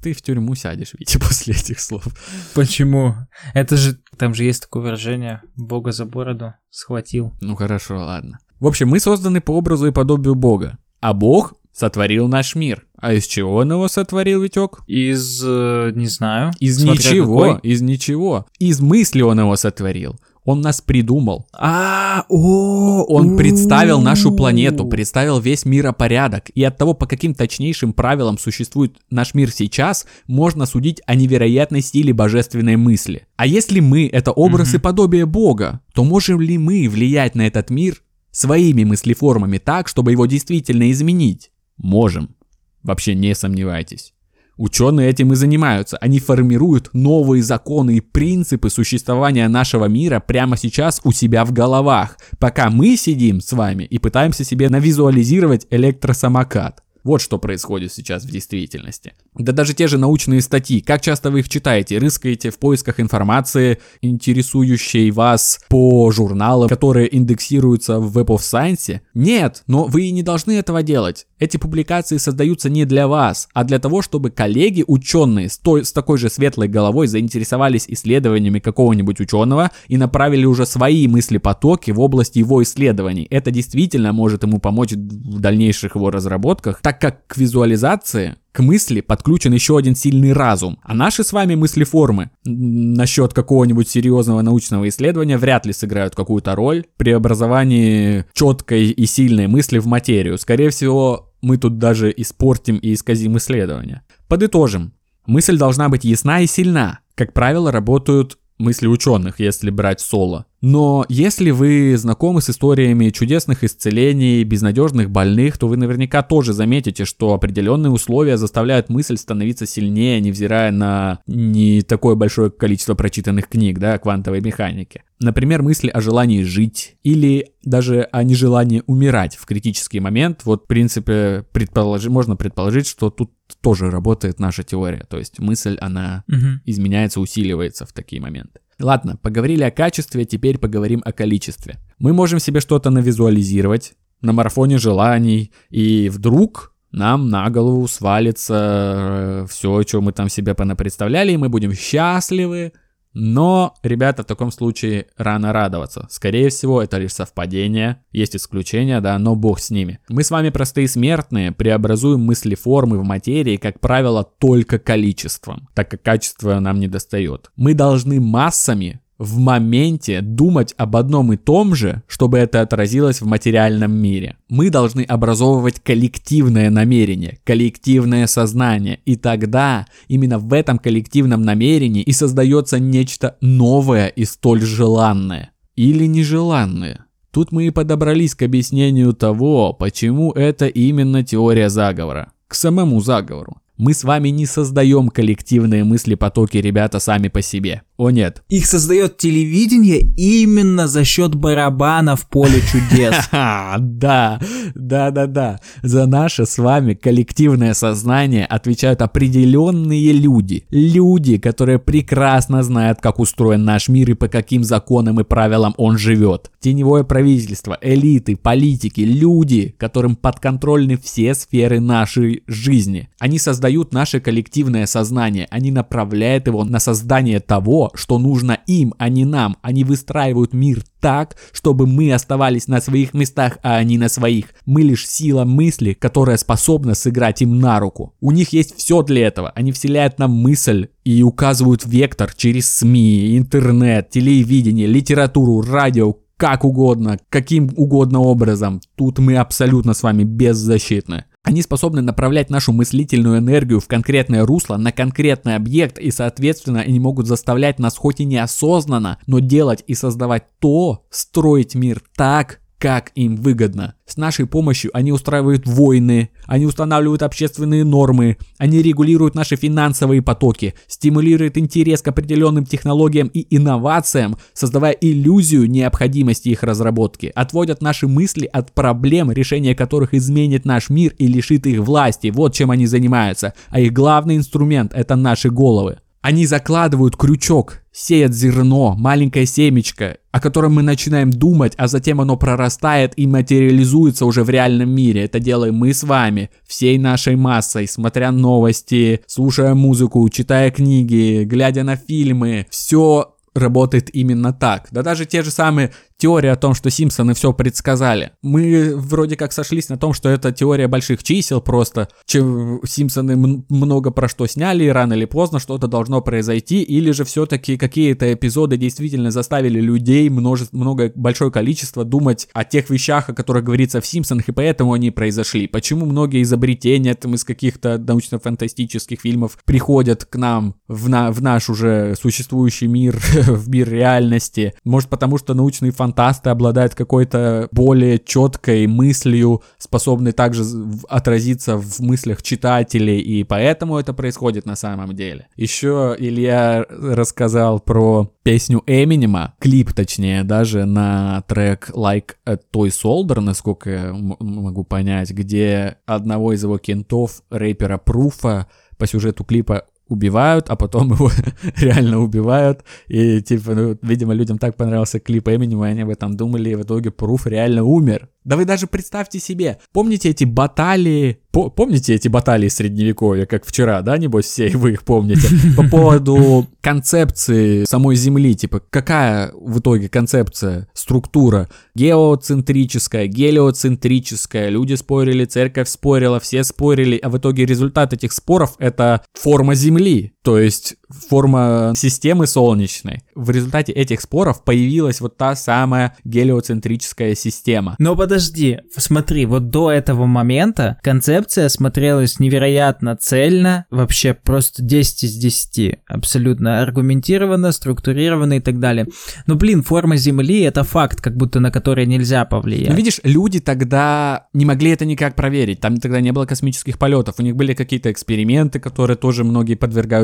Ты 0.00 0.14
в 0.14 0.22
тюрьму 0.22 0.54
сядешь, 0.54 0.94
видите, 0.94 1.18
после 1.20 1.54
этих 1.54 1.78
слов. 1.80 2.06
Почему? 2.54 3.16
Это 3.52 3.76
же, 3.76 3.98
там 4.16 4.34
же 4.34 4.44
есть 4.44 4.62
такое 4.62 4.82
выражение, 4.84 5.42
Бога 5.56 5.92
за 5.92 6.06
бороду 6.06 6.54
схватил. 6.70 7.34
Ну 7.42 7.54
хорошо, 7.54 7.98
ладно. 7.98 8.38
В 8.60 8.66
общем, 8.66 8.88
мы 8.88 9.00
созданы 9.00 9.42
по 9.42 9.52
образу 9.52 9.86
и 9.86 9.92
подобию 9.92 10.34
Бога. 10.34 10.78
А 11.00 11.12
Бог 11.12 11.54
сотворил 11.72 12.28
наш 12.28 12.54
мир. 12.54 12.86
А 13.00 13.14
из 13.14 13.26
чего 13.26 13.56
он 13.56 13.72
его 13.72 13.88
сотворил, 13.88 14.42
Витек? 14.42 14.80
Из, 14.86 15.42
э, 15.44 15.92
не 15.94 16.06
знаю. 16.06 16.52
Из 16.60 16.82
ничего, 16.82 17.54
какой. 17.54 17.70
из 17.70 17.80
ничего. 17.80 18.46
Из 18.58 18.80
мысли 18.80 19.22
он 19.22 19.40
его 19.40 19.56
сотворил. 19.56 20.16
Он 20.44 20.62
нас 20.62 20.80
придумал. 20.80 21.46
А, 21.52 22.24
о, 22.28 23.04
Он 23.04 23.36
представил 23.36 24.00
нашу 24.00 24.32
планету, 24.32 24.86
представил 24.86 25.38
весь 25.38 25.64
миропорядок. 25.64 26.50
И 26.54 26.64
от 26.64 26.78
того, 26.78 26.94
по 26.94 27.06
каким 27.06 27.34
точнейшим 27.34 27.92
правилам 27.92 28.38
существует 28.38 28.96
наш 29.10 29.34
мир 29.34 29.50
сейчас, 29.52 30.06
можно 30.26 30.64
судить 30.66 31.02
о 31.06 31.14
невероятной 31.14 31.82
силе 31.82 32.12
божественной 32.12 32.76
мысли. 32.76 33.26
А 33.36 33.46
если 33.46 33.80
мы— 33.80 34.08
это 34.12 34.32
образ 34.32 34.74
и 34.74 34.78
подобие 34.78 35.26
Бога, 35.26 35.80
то 35.94 36.04
можем 36.04 36.40
ли 36.40 36.56
мы 36.56 36.88
влиять 36.88 37.34
на 37.34 37.46
этот 37.46 37.70
мир 37.70 38.02
своими 38.30 38.84
мыслеформами 38.84 39.58
так, 39.58 39.88
чтобы 39.88 40.12
его 40.12 40.26
действительно 40.26 40.90
изменить? 40.90 41.50
Можем. 41.76 42.34
Вообще 42.82 43.14
не 43.14 43.34
сомневайтесь. 43.34 44.14
Ученые 44.56 45.08
этим 45.08 45.32
и 45.32 45.36
занимаются. 45.36 45.96
Они 45.96 46.20
формируют 46.20 46.90
новые 46.92 47.42
законы 47.42 47.96
и 47.96 48.00
принципы 48.00 48.68
существования 48.68 49.48
нашего 49.48 49.86
мира 49.86 50.20
прямо 50.20 50.58
сейчас 50.58 51.00
у 51.02 51.12
себя 51.12 51.46
в 51.46 51.52
головах, 51.52 52.18
пока 52.38 52.68
мы 52.68 52.98
сидим 52.98 53.40
с 53.40 53.52
вами 53.52 53.84
и 53.84 53.98
пытаемся 53.98 54.44
себе 54.44 54.68
навизуализировать 54.68 55.66
электросамокат. 55.70 56.82
Вот 57.02 57.22
что 57.22 57.38
происходит 57.38 57.92
сейчас 57.92 58.24
в 58.24 58.30
действительности. 58.30 59.14
Да 59.34 59.52
даже 59.52 59.72
те 59.72 59.88
же 59.88 59.96
научные 59.96 60.42
статьи, 60.42 60.82
как 60.82 61.00
часто 61.00 61.30
вы 61.30 61.40
их 61.40 61.48
читаете, 61.48 61.98
рыскаете 61.98 62.50
в 62.50 62.58
поисках 62.58 63.00
информации, 63.00 63.78
интересующей 64.02 65.10
вас 65.10 65.60
по 65.68 66.10
журналам, 66.10 66.68
которые 66.68 67.14
индексируются 67.16 67.98
в 67.98 68.18
Web 68.18 68.26
of 68.26 68.40
Science? 68.40 69.00
Нет, 69.14 69.62
но 69.66 69.84
вы 69.84 70.02
и 70.02 70.12
не 70.12 70.22
должны 70.22 70.52
этого 70.52 70.82
делать. 70.82 71.26
Эти 71.40 71.56
публикации 71.56 72.18
создаются 72.18 72.68
не 72.68 72.84
для 72.84 73.08
вас, 73.08 73.48
а 73.54 73.64
для 73.64 73.78
того, 73.78 74.02
чтобы 74.02 74.30
коллеги, 74.30 74.84
ученые 74.86 75.48
с, 75.48 75.56
той, 75.56 75.86
с 75.86 75.92
такой 75.92 76.18
же 76.18 76.28
светлой 76.28 76.68
головой 76.68 77.06
заинтересовались 77.06 77.86
исследованиями 77.88 78.58
какого-нибудь 78.58 79.20
ученого 79.20 79.70
и 79.88 79.96
направили 79.96 80.44
уже 80.44 80.66
свои 80.66 81.08
мысли-потоки 81.08 81.92
в 81.92 82.00
области 82.00 82.38
его 82.38 82.62
исследований. 82.62 83.26
Это 83.30 83.50
действительно 83.50 84.12
может 84.12 84.42
ему 84.42 84.58
помочь 84.58 84.92
в 84.92 85.40
дальнейших 85.40 85.96
его 85.96 86.10
разработках, 86.10 86.80
так 86.82 87.00
как 87.00 87.26
к 87.26 87.38
визуализации 87.38 88.36
к 88.52 88.60
мысли 88.60 89.00
подключен 89.00 89.52
еще 89.52 89.78
один 89.78 89.94
сильный 89.94 90.32
разум, 90.32 90.78
а 90.82 90.92
наши 90.92 91.22
с 91.22 91.32
вами 91.32 91.54
мыслеформы 91.54 92.30
насчет 92.44 93.32
какого-нибудь 93.32 93.88
серьезного 93.88 94.42
научного 94.42 94.88
исследования 94.88 95.38
вряд 95.38 95.66
ли 95.66 95.72
сыграют 95.72 96.14
какую-то 96.16 96.54
роль 96.56 96.84
при 96.96 97.12
образовании 97.12 98.26
четкой 98.34 98.90
и 98.90 99.06
сильной 99.06 99.46
мысли 99.46 99.78
в 99.78 99.86
материю. 99.86 100.36
Скорее 100.36 100.70
всего, 100.70 101.29
мы 101.42 101.56
тут 101.56 101.78
даже 101.78 102.12
испортим 102.16 102.76
и 102.78 102.92
исказим 102.92 103.36
исследования. 103.36 104.02
Подытожим. 104.28 104.92
Мысль 105.26 105.56
должна 105.58 105.88
быть 105.88 106.04
ясна 106.04 106.40
и 106.40 106.46
сильна. 106.46 107.00
Как 107.14 107.32
правило, 107.32 107.70
работают 107.70 108.38
мысли 108.58 108.86
ученых, 108.86 109.40
если 109.40 109.70
брать 109.70 110.00
соло. 110.00 110.46
Но 110.60 111.06
если 111.08 111.50
вы 111.50 111.96
знакомы 111.96 112.42
с 112.42 112.50
историями 112.50 113.10
чудесных 113.10 113.64
исцелений, 113.64 114.44
безнадежных 114.44 115.10
больных, 115.10 115.56
то 115.56 115.68
вы 115.68 115.76
наверняка 115.76 116.22
тоже 116.22 116.52
заметите, 116.52 117.04
что 117.04 117.32
определенные 117.32 117.90
условия 117.90 118.36
заставляют 118.36 118.90
мысль 118.90 119.16
становиться 119.16 119.66
сильнее, 119.66 120.20
невзирая 120.20 120.70
на 120.70 121.20
не 121.26 121.82
такое 121.82 122.14
большое 122.14 122.50
количество 122.50 122.94
прочитанных 122.94 123.48
книг, 123.48 123.78
да, 123.78 123.94
о 123.94 123.98
квантовой 123.98 124.40
механике. 124.40 125.02
Например, 125.18 125.62
мысли 125.62 125.88
о 125.88 126.00
желании 126.00 126.42
жить 126.42 126.96
или 127.02 127.52
даже 127.62 128.08
о 128.10 128.22
нежелании 128.22 128.82
умирать 128.86 129.36
в 129.36 129.44
критический 129.44 130.00
момент. 130.00 130.42
Вот, 130.44 130.64
в 130.64 130.66
принципе, 130.66 131.44
предполож... 131.52 132.06
можно 132.06 132.36
предположить, 132.36 132.86
что 132.86 133.10
тут 133.10 133.32
тоже 133.60 133.90
работает 133.90 134.38
наша 134.38 134.62
теория. 134.62 135.06
То 135.08 135.18
есть 135.18 135.38
мысль, 135.38 135.76
она 135.80 136.24
угу. 136.28 136.60
изменяется, 136.64 137.20
усиливается 137.20 137.84
в 137.84 137.92
такие 137.92 138.20
моменты. 138.22 138.60
Ладно, 138.80 139.16
поговорили 139.16 139.62
о 139.62 139.70
качестве, 139.70 140.24
теперь 140.24 140.58
поговорим 140.58 141.02
о 141.04 141.12
количестве. 141.12 141.78
Мы 141.98 142.12
можем 142.12 142.38
себе 142.40 142.60
что-то 142.60 142.90
навизуализировать 142.90 143.94
на 144.22 144.32
марафоне 144.32 144.78
желаний, 144.78 145.52
и 145.68 146.08
вдруг 146.08 146.74
нам 146.92 147.28
на 147.28 147.48
голову 147.50 147.86
свалится 147.88 149.44
э, 149.44 149.46
все, 149.48 149.82
что 149.82 150.00
мы 150.00 150.12
там 150.12 150.28
себе 150.28 150.54
понапредставляли, 150.54 151.32
и 151.32 151.36
мы 151.36 151.48
будем 151.48 151.72
счастливы, 151.72 152.72
но, 153.12 153.74
ребята, 153.82 154.22
в 154.22 154.26
таком 154.26 154.52
случае 154.52 155.06
рано 155.16 155.52
радоваться. 155.52 156.06
Скорее 156.10 156.48
всего, 156.50 156.82
это 156.82 156.98
лишь 156.98 157.12
совпадение. 157.12 158.02
Есть 158.12 158.36
исключения, 158.36 159.00
да, 159.00 159.18
но 159.18 159.34
бог 159.34 159.58
с 159.60 159.70
ними. 159.70 159.98
Мы 160.08 160.22
с 160.22 160.30
вами 160.30 160.50
простые 160.50 160.88
смертные, 160.88 161.52
преобразуем 161.52 162.20
мысли 162.20 162.54
формы 162.54 162.98
в 162.98 163.04
материи, 163.04 163.56
как 163.56 163.80
правило, 163.80 164.24
только 164.38 164.78
количеством, 164.78 165.68
так 165.74 165.90
как 165.90 166.02
качество 166.02 166.60
нам 166.60 166.78
не 166.78 166.88
достает. 166.88 167.50
Мы 167.56 167.74
должны 167.74 168.20
массами 168.20 169.00
в 169.20 169.38
моменте 169.38 170.22
думать 170.22 170.74
об 170.78 170.96
одном 170.96 171.34
и 171.34 171.36
том 171.36 171.74
же, 171.74 172.02
чтобы 172.08 172.38
это 172.38 172.62
отразилось 172.62 173.20
в 173.20 173.26
материальном 173.26 173.92
мире. 173.92 174.38
Мы 174.48 174.70
должны 174.70 175.02
образовывать 175.02 175.78
коллективное 175.78 176.70
намерение, 176.70 177.38
коллективное 177.44 178.26
сознание, 178.26 179.00
и 179.04 179.16
тогда 179.16 179.86
именно 180.08 180.38
в 180.38 180.52
этом 180.54 180.78
коллективном 180.78 181.42
намерении 181.42 182.02
и 182.02 182.12
создается 182.12 182.78
нечто 182.78 183.36
новое 183.42 184.06
и 184.06 184.24
столь 184.24 184.62
желанное. 184.62 185.50
Или 185.76 186.06
нежеланное. 186.06 187.04
Тут 187.30 187.52
мы 187.52 187.66
и 187.66 187.70
подобрались 187.70 188.34
к 188.34 188.42
объяснению 188.42 189.12
того, 189.12 189.74
почему 189.74 190.32
это 190.32 190.66
именно 190.66 191.22
теория 191.22 191.68
заговора. 191.68 192.32
К 192.48 192.54
самому 192.54 193.00
заговору. 193.00 193.58
Мы 193.80 193.94
с 193.94 194.04
вами 194.04 194.28
не 194.28 194.44
создаем 194.44 195.08
коллективные 195.08 195.84
мысли 195.84 196.14
потоки 196.14 196.58
ребята 196.58 196.98
сами 196.98 197.28
по 197.28 197.40
себе. 197.40 197.80
О 198.00 198.10
нет. 198.10 198.42
Их 198.48 198.64
создает 198.64 199.18
телевидение 199.18 200.00
именно 200.16 200.88
за 200.88 201.04
счет 201.04 201.34
барабана 201.34 202.16
в 202.16 202.26
поле 202.28 202.62
чудес. 202.62 203.14
Да, 203.78 204.40
да, 204.74 205.10
да, 205.10 205.26
да. 205.26 205.60
За 205.82 206.06
наше 206.06 206.46
с 206.46 206.56
вами 206.56 206.94
коллективное 206.94 207.74
сознание 207.74 208.46
отвечают 208.46 209.02
определенные 209.02 210.12
люди. 210.12 210.64
Люди, 210.70 211.36
которые 211.36 211.78
прекрасно 211.78 212.62
знают, 212.62 213.00
как 213.00 213.18
устроен 213.18 213.64
наш 213.64 213.88
мир 213.88 214.10
и 214.10 214.14
по 214.14 214.28
каким 214.28 214.64
законам 214.64 215.20
и 215.20 215.24
правилам 215.24 215.74
он 215.76 215.98
живет. 215.98 216.50
Теневое 216.60 217.04
правительство, 217.04 217.78
элиты, 217.82 218.36
политики, 218.36 219.02
люди, 219.02 219.74
которым 219.76 220.16
подконтрольны 220.16 220.96
все 220.96 221.34
сферы 221.34 221.80
нашей 221.80 222.42
жизни. 222.46 223.10
Они 223.18 223.38
создают 223.38 223.92
наше 223.92 224.20
коллективное 224.20 224.86
сознание. 224.86 225.46
Они 225.50 225.70
направляют 225.70 226.46
его 226.46 226.64
на 226.64 226.80
создание 226.80 227.40
того, 227.40 227.89
что 227.94 228.18
нужно 228.18 228.58
им, 228.66 228.94
а 228.98 229.08
не 229.08 229.24
нам. 229.24 229.56
Они 229.62 229.84
выстраивают 229.84 230.52
мир 230.52 230.82
так, 231.00 231.36
чтобы 231.52 231.86
мы 231.86 232.12
оставались 232.12 232.68
на 232.68 232.80
своих 232.80 233.14
местах, 233.14 233.58
а 233.62 233.76
они 233.76 233.98
на 233.98 234.08
своих. 234.08 234.46
Мы 234.66 234.82
лишь 234.82 235.08
сила 235.08 235.44
мысли, 235.44 235.92
которая 235.92 236.36
способна 236.36 236.94
сыграть 236.94 237.42
им 237.42 237.58
на 237.58 237.80
руку. 237.80 238.14
У 238.20 238.32
них 238.32 238.52
есть 238.52 238.76
все 238.76 239.02
для 239.02 239.26
этого. 239.26 239.50
Они 239.50 239.72
вселяют 239.72 240.18
нам 240.18 240.32
мысль 240.32 240.88
и 241.04 241.22
указывают 241.22 241.84
вектор 241.84 242.32
через 242.34 242.70
СМИ, 242.70 243.36
интернет, 243.38 244.10
телевидение, 244.10 244.86
литературу, 244.86 245.62
радио, 245.62 246.16
как 246.40 246.64
угодно, 246.64 247.18
каким 247.28 247.68
угодно 247.76 248.20
образом. 248.20 248.80
Тут 248.96 249.18
мы 249.18 249.36
абсолютно 249.36 249.92
с 249.92 250.02
вами 250.02 250.24
беззащитны. 250.24 251.26
Они 251.42 251.62
способны 251.62 252.02
направлять 252.02 252.50
нашу 252.50 252.72
мыслительную 252.72 253.38
энергию 253.38 253.80
в 253.80 253.88
конкретное 253.88 254.44
русло, 254.44 254.76
на 254.76 254.92
конкретный 254.92 255.56
объект, 255.56 255.98
и, 255.98 256.10
соответственно, 256.10 256.80
они 256.80 257.00
могут 257.00 257.26
заставлять 257.26 257.78
нас 257.78 257.96
хоть 257.96 258.20
и 258.20 258.24
неосознанно, 258.24 259.18
но 259.26 259.38
делать 259.38 259.82
и 259.86 259.94
создавать 259.94 260.44
то, 260.58 261.06
строить 261.10 261.74
мир 261.74 262.02
так, 262.14 262.60
как 262.80 263.12
им 263.14 263.36
выгодно. 263.36 263.94
С 264.06 264.16
нашей 264.16 264.46
помощью 264.46 264.90
они 264.96 265.12
устраивают 265.12 265.66
войны, 265.66 266.30
они 266.46 266.64
устанавливают 266.64 267.22
общественные 267.22 267.84
нормы, 267.84 268.38
они 268.56 268.80
регулируют 268.80 269.34
наши 269.34 269.56
финансовые 269.56 270.22
потоки, 270.22 270.74
стимулируют 270.88 271.58
интерес 271.58 272.00
к 272.00 272.08
определенным 272.08 272.64
технологиям 272.64 273.28
и 273.28 273.46
инновациям, 273.54 274.38
создавая 274.54 274.92
иллюзию 274.92 275.70
необходимости 275.70 276.48
их 276.48 276.62
разработки, 276.62 277.30
отводят 277.34 277.82
наши 277.82 278.08
мысли 278.08 278.46
от 278.46 278.72
проблем, 278.72 279.30
решение 279.30 279.74
которых 279.74 280.14
изменит 280.14 280.64
наш 280.64 280.88
мир 280.88 281.14
и 281.18 281.26
лишит 281.26 281.66
их 281.66 281.80
власти. 281.80 282.32
Вот 282.34 282.54
чем 282.54 282.70
они 282.70 282.86
занимаются. 282.86 283.52
А 283.68 283.78
их 283.78 283.92
главный 283.92 284.38
инструмент 284.38 284.92
это 284.94 285.16
наши 285.16 285.50
головы. 285.50 285.98
Они 286.22 286.46
закладывают 286.46 287.16
крючок, 287.16 287.79
сеят 287.92 288.34
зерно, 288.34 288.94
маленькое 288.96 289.46
семечко, 289.46 290.18
о 290.30 290.40
котором 290.40 290.74
мы 290.74 290.82
начинаем 290.82 291.30
думать, 291.30 291.74
а 291.76 291.88
затем 291.88 292.20
оно 292.20 292.36
прорастает 292.36 293.12
и 293.16 293.26
материализуется 293.26 294.26
уже 294.26 294.44
в 294.44 294.50
реальном 294.50 294.90
мире. 294.90 295.24
Это 295.24 295.40
делаем 295.40 295.74
мы 295.74 295.92
с 295.92 296.04
вами, 296.04 296.50
всей 296.66 296.98
нашей 296.98 297.36
массой, 297.36 297.88
смотря 297.88 298.30
новости, 298.30 299.22
слушая 299.26 299.74
музыку, 299.74 300.28
читая 300.28 300.70
книги, 300.70 301.44
глядя 301.44 301.82
на 301.82 301.96
фильмы. 301.96 302.66
Все 302.70 303.34
работает 303.54 304.14
именно 304.14 304.52
так. 304.52 304.88
Да 304.92 305.02
даже 305.02 305.26
те 305.26 305.42
же 305.42 305.50
самые 305.50 305.92
теория 306.20 306.52
о 306.52 306.56
том, 306.56 306.74
что 306.74 306.90
Симпсоны 306.90 307.34
все 307.34 307.52
предсказали. 307.52 308.32
Мы 308.42 308.92
вроде 308.94 309.36
как 309.36 309.52
сошлись 309.52 309.88
на 309.88 309.96
том, 309.96 310.12
что 310.12 310.28
это 310.28 310.52
теория 310.52 310.86
больших 310.86 311.24
чисел 311.24 311.60
просто. 311.60 312.08
Чем 312.26 312.80
Симпсоны 312.86 313.64
много 313.68 314.10
про 314.10 314.28
что 314.28 314.46
сняли, 314.46 314.84
и 314.84 314.88
рано 314.88 315.14
или 315.14 315.24
поздно 315.24 315.58
что-то 315.58 315.88
должно 315.88 316.20
произойти, 316.20 316.82
или 316.82 317.10
же 317.10 317.24
все-таки 317.24 317.76
какие-то 317.76 318.32
эпизоды 318.32 318.76
действительно 318.76 319.30
заставили 319.30 319.80
людей, 319.80 320.28
множество, 320.28 320.76
много, 320.76 321.10
большое 321.14 321.50
количество 321.50 322.04
думать 322.04 322.48
о 322.52 322.64
тех 322.64 322.90
вещах, 322.90 323.30
о 323.30 323.34
которых 323.34 323.64
говорится 323.64 324.00
в 324.00 324.06
Симпсонах, 324.06 324.48
и 324.48 324.52
поэтому 324.52 324.92
они 324.92 325.10
произошли. 325.10 325.66
Почему 325.66 326.04
многие 326.04 326.42
изобретения 326.42 327.14
там 327.14 327.34
из 327.34 327.44
каких-то 327.44 327.96
научно-фантастических 327.98 329.20
фильмов 329.20 329.58
приходят 329.64 330.26
к 330.26 330.36
нам 330.36 330.74
в, 330.86 331.08
на, 331.08 331.32
в 331.32 331.40
наш 331.40 331.70
уже 331.70 332.14
существующий 332.20 332.88
мир 332.88 333.16
в 333.46 333.70
мир 333.70 333.88
реальности. 333.88 334.74
Может 334.84 335.08
потому, 335.08 335.38
что 335.38 335.54
научные 335.54 335.92
фантасты 336.10 336.50
обладают 336.50 336.94
какой-то 336.94 337.68
более 337.70 338.18
четкой 338.18 338.86
мыслью, 338.86 339.62
способной 339.78 340.32
также 340.32 340.64
отразиться 341.08 341.76
в 341.76 342.00
мыслях 342.00 342.42
читателей, 342.42 343.20
и 343.20 343.44
поэтому 343.44 343.96
это 343.98 344.12
происходит 344.12 344.66
на 344.66 344.76
самом 344.76 345.14
деле. 345.14 345.46
Еще 345.56 346.16
Илья 346.18 346.84
рассказал 346.88 347.78
про 347.78 348.30
песню 348.42 348.82
Эминема, 348.86 349.54
клип 349.60 349.92
точнее, 349.92 350.42
даже 350.42 350.84
на 350.84 351.42
трек 351.46 351.90
Like 351.94 352.34
a 352.44 352.54
Toy 352.54 352.88
Soldier, 352.88 353.40
насколько 353.40 353.90
я 353.90 354.12
могу 354.12 354.84
понять, 354.84 355.30
где 355.30 355.98
одного 356.06 356.52
из 356.52 356.62
его 356.64 356.78
кентов, 356.78 357.42
рэпера 357.50 357.98
Пруфа, 357.98 358.66
по 358.98 359.06
сюжету 359.06 359.44
клипа 359.44 359.86
убивают, 360.10 360.70
а 360.70 360.76
потом 360.76 361.12
его 361.12 361.30
реально 361.76 362.18
убивают. 362.18 362.84
И, 363.08 363.40
типа, 363.40 363.74
ну, 363.74 363.98
видимо, 364.02 364.34
людям 364.34 364.58
так 364.58 364.76
понравился 364.76 365.20
клип 365.20 365.48
Эминема, 365.48 365.88
и 365.88 365.92
они 365.92 366.02
об 366.02 366.10
этом 366.10 366.36
думали, 366.36 366.70
и 366.70 366.74
в 366.74 366.82
итоге 366.82 367.10
Пруф 367.10 367.46
реально 367.46 367.84
умер. 367.84 368.28
Да 368.44 368.56
вы 368.56 368.64
даже 368.64 368.86
представьте 368.86 369.38
себе, 369.38 369.78
помните 369.92 370.30
эти 370.30 370.44
баталии, 370.44 371.38
по, 371.50 371.68
помните 371.68 372.14
эти 372.14 372.28
баталии 372.28 372.68
средневековья, 372.68 373.44
как 373.44 373.66
вчера, 373.66 374.00
да, 374.00 374.16
небось 374.16 374.46
все 374.46 374.68
вы 374.76 374.92
их 374.92 375.04
помните, 375.04 375.48
по 375.76 375.86
поводу 375.86 376.66
концепции 376.80 377.84
самой 377.84 378.16
Земли, 378.16 378.54
типа, 378.54 378.80
какая 378.88 379.52
в 379.52 379.80
итоге 379.80 380.08
концепция, 380.08 380.88
структура, 380.94 381.68
геоцентрическая, 381.94 383.26
гелиоцентрическая, 383.26 384.70
люди 384.70 384.94
спорили, 384.94 385.44
церковь 385.44 385.88
спорила, 385.88 386.40
все 386.40 386.64
спорили, 386.64 387.18
а 387.18 387.28
в 387.28 387.36
итоге 387.36 387.66
результат 387.66 388.14
этих 388.14 388.32
споров 388.32 388.76
это 388.78 389.22
форма 389.34 389.74
Земли, 389.74 390.32
то 390.42 390.58
есть 390.58 390.96
форма 391.28 391.92
системы 391.96 392.46
солнечной. 392.46 393.22
В 393.34 393.50
результате 393.50 393.92
этих 393.92 394.20
споров 394.20 394.64
появилась 394.64 395.20
вот 395.20 395.36
та 395.36 395.54
самая 395.54 396.16
гелиоцентрическая 396.24 397.34
система. 397.34 397.96
Но 397.98 398.16
подожди, 398.16 398.78
смотри, 398.96 399.44
вот 399.46 399.70
до 399.70 399.90
этого 399.90 400.26
момента 400.26 400.98
концепция 401.02 401.68
смотрелась 401.68 402.38
невероятно 402.38 403.16
цельно, 403.16 403.86
вообще 403.90 404.34
просто 404.34 404.82
10 404.82 405.24
из 405.24 405.34
10, 405.36 405.98
абсолютно 406.06 406.82
аргументированно, 406.82 407.72
структурированно 407.72 408.54
и 408.54 408.60
так 408.60 408.78
далее. 408.78 409.06
Но, 409.46 409.56
блин, 409.56 409.82
форма 409.82 410.16
Земли— 410.16 410.60
это 410.62 410.84
факт, 410.84 411.20
как 411.20 411.36
будто 411.36 411.60
на 411.60 411.70
который 411.70 412.06
нельзя 412.06 412.44
повлиять. 412.44 412.90
Ну, 412.90 412.94
видишь, 412.94 413.20
люди 413.24 413.60
тогда 413.60 414.46
не 414.52 414.64
могли 414.64 414.90
это 414.92 415.04
никак 415.04 415.34
проверить, 415.34 415.80
там 415.80 415.98
тогда 415.98 416.20
не 416.20 416.32
было 416.32 416.46
космических 416.46 416.98
полетов, 416.98 417.36
у 417.38 417.42
них 417.42 417.56
были 417.56 417.74
какие-то 417.74 418.10
эксперименты, 418.10 418.80
которые 418.80 419.16
тоже 419.16 419.44
многие 419.44 419.74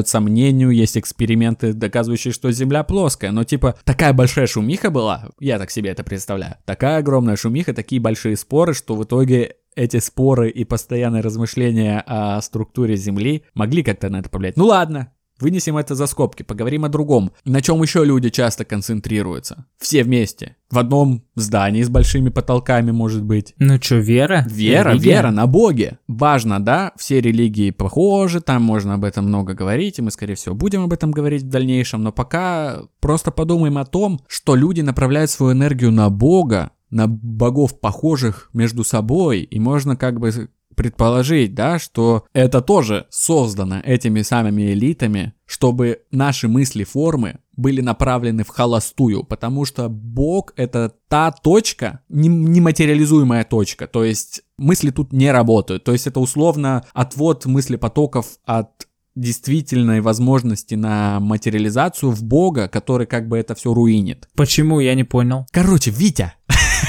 подвергают 0.07 0.09
сомнению, 0.09 0.70
есть 0.70 0.96
эксперименты, 0.96 1.72
доказывающие, 1.72 2.32
что 2.32 2.50
Земля 2.52 2.84
плоская, 2.84 3.32
но 3.32 3.44
типа 3.44 3.74
такая 3.84 4.12
большая 4.12 4.46
шумиха 4.46 4.90
была, 4.90 5.28
я 5.40 5.59
так 5.59 5.70
себе 5.70 5.90
это 5.90 6.04
представляю, 6.04 6.57
такая 6.64 6.98
огромная 6.98 7.36
шумиха, 7.36 7.74
такие 7.74 8.00
большие 8.00 8.36
споры, 8.36 8.74
что 8.74 8.96
в 8.96 9.04
итоге 9.04 9.57
эти 9.74 9.98
споры 9.98 10.48
и 10.48 10.64
постоянные 10.64 11.22
размышления 11.22 12.02
о 12.07 12.40
структуре 12.40 12.96
Земли 12.96 13.42
могли 13.54 13.82
как-то 13.82 14.09
на 14.09 14.20
это 14.20 14.30
повлиять. 14.30 14.57
Ну 14.57 14.66
ладно, 14.66 15.12
Вынесем 15.41 15.76
это 15.76 15.95
за 15.95 16.07
скобки, 16.07 16.43
поговорим 16.43 16.84
о 16.84 16.89
другом. 16.89 17.30
На 17.45 17.61
чем 17.61 17.82
еще 17.82 18.05
люди 18.05 18.30
часто 18.30 18.64
концентрируются? 18.64 19.66
Все 19.78 20.03
вместе. 20.03 20.57
В 20.70 20.78
одном 20.78 21.22
здании 21.34 21.82
с 21.82 21.91
большими 21.91 22.30
потолками, 22.30 22.91
может 22.91 23.22
быть. 23.22 23.55
Ну 23.59 23.80
что, 23.80 23.97
вера? 23.97 24.45
Вера, 24.49 24.91
Религия? 24.91 25.11
вера 25.11 25.30
на 25.30 25.47
Боге. 25.47 25.99
Важно, 26.09 26.59
да? 26.59 26.93
Все 26.97 27.20
религии 27.20 27.70
похожи, 27.70 28.41
там 28.41 28.62
можно 28.62 28.95
об 28.95 29.05
этом 29.05 29.26
много 29.26 29.55
говорить, 29.55 29.99
и 29.99 30.03
мы, 30.03 30.11
скорее 30.11 30.34
всего, 30.34 30.55
будем 30.55 30.82
об 30.82 30.93
этом 30.93 31.11
говорить 31.11 31.43
в 31.43 31.49
дальнейшем. 31.49 32.03
Но 32.03 32.12
пока 32.12 32.82
просто 33.01 33.30
подумаем 33.30 33.78
о 33.78 33.84
том, 33.84 34.20
что 34.26 34.55
люди 34.55 34.80
направляют 34.80 35.30
свою 35.30 35.53
энергию 35.53 35.93
на 35.93 36.09
Бога, 36.09 36.72
на 36.91 37.07
богов 37.09 37.78
похожих 37.78 38.49
между 38.53 38.84
собой, 38.84 39.41
и 39.43 39.61
можно 39.61 39.97
как 39.97 40.18
бы 40.18 40.49
предположить, 40.77 41.55
да, 41.55 41.79
что 41.79 42.27
это 42.33 42.61
тоже 42.61 43.07
создано 43.11 43.81
этими 43.81 44.22
самыми 44.22 44.72
элитами, 44.72 45.33
чтобы 45.47 46.03
наши 46.11 46.47
мысли 46.47 46.85
формы 46.85 47.41
были 47.57 47.81
направлены 47.81 48.45
в 48.45 48.49
холостую, 48.49 49.24
потому 49.24 49.64
что 49.64 49.89
Бог 49.89 50.53
это 50.57 50.93
та 51.09 51.33
точка, 51.33 52.01
нематериализуемая 52.09 53.45
точка, 53.45 53.87
то 53.87 54.05
есть 54.05 54.43
мысли 54.59 54.91
тут 54.91 55.12
не 55.12 55.33
работают, 55.33 55.83
то 55.85 55.93
есть 55.93 56.07
это 56.07 56.20
условно 56.20 56.85
отвод 56.93 57.47
мыслепотоков 57.47 58.27
от 58.45 58.87
действительной 59.16 60.03
возможности 60.03 60.74
на 60.74 61.18
материализацию 61.20 62.12
в 62.12 62.22
Бога, 62.22 62.68
который 62.68 63.07
как 63.07 63.29
бы 63.29 63.39
это 63.39 63.55
все 63.55 63.72
руинит. 63.72 64.29
Почему? 64.37 64.79
Я 64.79 64.95
не 64.95 65.05
понял. 65.05 65.47
Короче, 65.51 65.91
Витя, 65.91 66.35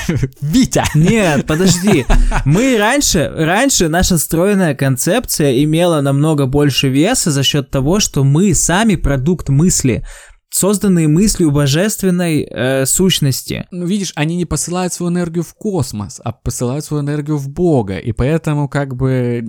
Витя! 0.42 0.84
Нет, 0.96 1.46
подожди. 1.46 2.06
Мы 2.46 2.78
раньше, 2.78 3.32
раньше 3.36 3.90
наша 3.90 4.18
стройная 4.18 4.76
концепция 4.76 5.64
имела 5.64 6.02
намного 6.02 6.46
больше 6.46 6.90
веса 6.90 7.32
за 7.32 7.44
счет 7.44 7.70
того, 7.70 8.00
что 8.00 8.24
мы 8.24 8.54
сами 8.54 8.96
продукт 8.96 9.50
мысли 9.50 10.06
созданные 10.50 11.08
мыслью 11.08 11.52
божественной 11.52 12.48
э, 12.50 12.86
сущности. 12.86 13.68
Ну, 13.72 13.86
видишь, 13.86 14.14
они 14.16 14.36
не 14.36 14.46
посылают 14.46 14.94
свою 14.94 15.12
энергию 15.12 15.44
в 15.44 15.54
космос, 15.54 16.22
а 16.24 16.32
посылают 16.32 16.86
свою 16.86 17.04
энергию 17.04 17.38
в 17.38 17.50
Бога, 17.50 17.98
и 17.98 18.12
поэтому 18.12 18.70
как 18.70 18.96
бы 18.96 19.46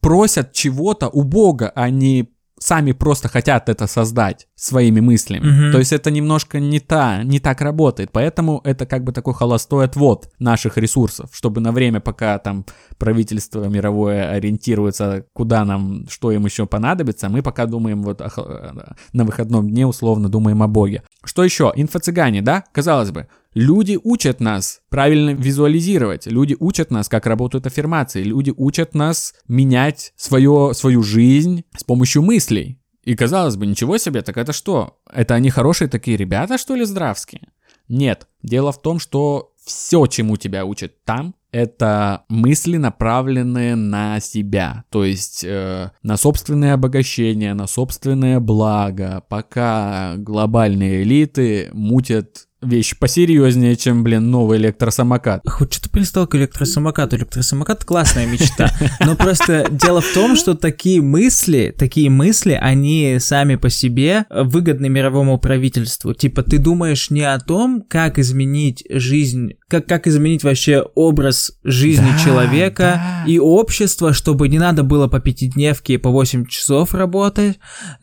просят 0.00 0.52
чего-то 0.52 1.08
у 1.08 1.22
Бога, 1.22 1.72
а 1.74 1.88
не 1.90 2.28
сами 2.62 2.92
просто 2.92 3.28
хотят 3.28 3.68
это 3.68 3.86
создать 3.86 4.46
своими 4.54 5.00
мыслями. 5.00 5.66
Угу. 5.66 5.72
То 5.72 5.78
есть 5.78 5.92
это 5.92 6.10
немножко 6.10 6.60
не 6.60 6.80
та, 6.80 7.22
не 7.24 7.40
так 7.40 7.60
работает. 7.60 8.10
Поэтому 8.12 8.60
это 8.64 8.86
как 8.86 9.04
бы 9.04 9.12
такой 9.12 9.34
холостой 9.34 9.84
отвод 9.84 10.28
наших 10.38 10.78
ресурсов, 10.78 11.30
чтобы 11.32 11.60
на 11.60 11.72
время, 11.72 12.00
пока 12.00 12.38
там 12.38 12.64
правительство 12.98 13.64
мировое 13.64 14.30
ориентируется, 14.30 15.24
куда 15.32 15.64
нам, 15.64 16.06
что 16.08 16.30
им 16.30 16.44
еще 16.44 16.66
понадобится, 16.66 17.28
мы 17.28 17.42
пока 17.42 17.66
думаем 17.66 18.02
вот 18.02 18.20
о, 18.20 18.90
на 19.12 19.24
выходном 19.24 19.68
дне 19.68 19.86
условно 19.86 20.28
думаем 20.28 20.62
о 20.62 20.68
Боге. 20.68 21.02
Что 21.24 21.44
еще? 21.44 21.72
Инфо-цыгане, 21.74 22.42
да? 22.42 22.64
Казалось 22.72 23.10
бы, 23.10 23.28
Люди 23.54 23.98
учат 24.02 24.40
нас 24.40 24.80
правильно 24.88 25.30
визуализировать, 25.30 26.26
люди 26.26 26.56
учат 26.58 26.90
нас, 26.90 27.10
как 27.10 27.26
работают 27.26 27.66
аффирмации, 27.66 28.22
люди 28.22 28.52
учат 28.56 28.94
нас 28.94 29.34
менять 29.46 30.14
свое, 30.16 30.72
свою 30.72 31.02
жизнь 31.02 31.64
с 31.76 31.84
помощью 31.84 32.22
мыслей. 32.22 32.78
И 33.04 33.14
казалось 33.14 33.56
бы, 33.56 33.66
ничего 33.66 33.98
себе, 33.98 34.22
так 34.22 34.38
это 34.38 34.54
что? 34.54 35.00
Это 35.12 35.34
они 35.34 35.50
хорошие 35.50 35.88
такие 35.88 36.16
ребята, 36.16 36.56
что 36.56 36.74
ли, 36.74 36.84
здравские? 36.84 37.48
Нет, 37.88 38.26
дело 38.42 38.72
в 38.72 38.80
том, 38.80 38.98
что 38.98 39.52
все, 39.62 40.06
чему 40.06 40.38
тебя 40.38 40.64
учат 40.64 41.04
там, 41.04 41.34
это 41.52 42.24
мысли, 42.28 42.78
направленные 42.78 43.76
на 43.76 44.20
себя, 44.20 44.84
то 44.90 45.04
есть 45.04 45.44
э, 45.44 45.90
на 46.02 46.16
собственное 46.16 46.74
обогащение, 46.74 47.54
на 47.54 47.66
собственное 47.66 48.40
благо, 48.40 49.22
пока 49.28 50.14
глобальные 50.16 51.02
элиты 51.02 51.68
мутят 51.72 52.46
вещь 52.62 52.96
посерьезнее, 52.98 53.76
чем, 53.76 54.04
блин, 54.04 54.30
новый 54.30 54.58
электросамокат. 54.58 55.42
Хоть 55.46 55.74
что-то 55.74 55.90
пристал 55.90 56.26
к 56.26 56.34
электросамокату. 56.34 57.16
Электросамокат 57.16 57.84
классная 57.84 58.26
мечта. 58.26 58.70
Но 59.00 59.16
просто 59.16 59.66
дело 59.70 60.00
в 60.00 60.12
том, 60.14 60.36
что 60.36 60.54
такие 60.54 61.02
мысли, 61.02 61.74
такие 61.76 62.08
мысли, 62.08 62.52
они 62.52 63.16
сами 63.18 63.56
по 63.56 63.68
себе 63.68 64.26
выгодны 64.30 64.88
мировому 64.88 65.38
правительству. 65.38 66.14
Типа 66.14 66.42
ты 66.42 66.58
думаешь 66.58 67.10
не 67.10 67.22
о 67.22 67.38
том, 67.38 67.82
как 67.82 68.18
изменить 68.18 68.84
жизнь, 68.88 69.54
как, 69.72 69.86
как 69.86 70.06
изменить 70.06 70.44
вообще 70.44 70.84
образ 70.94 71.52
жизни 71.64 72.10
да, 72.12 72.24
человека 72.24 73.00
да. 73.24 73.30
и 73.30 73.38
общества, 73.38 74.12
чтобы 74.12 74.48
не 74.48 74.58
надо 74.58 74.82
было 74.84 75.08
по 75.08 75.20
пятидневке 75.20 75.98
по 75.98 76.10
8 76.10 76.46
часов 76.46 76.94
работать. 76.94 77.58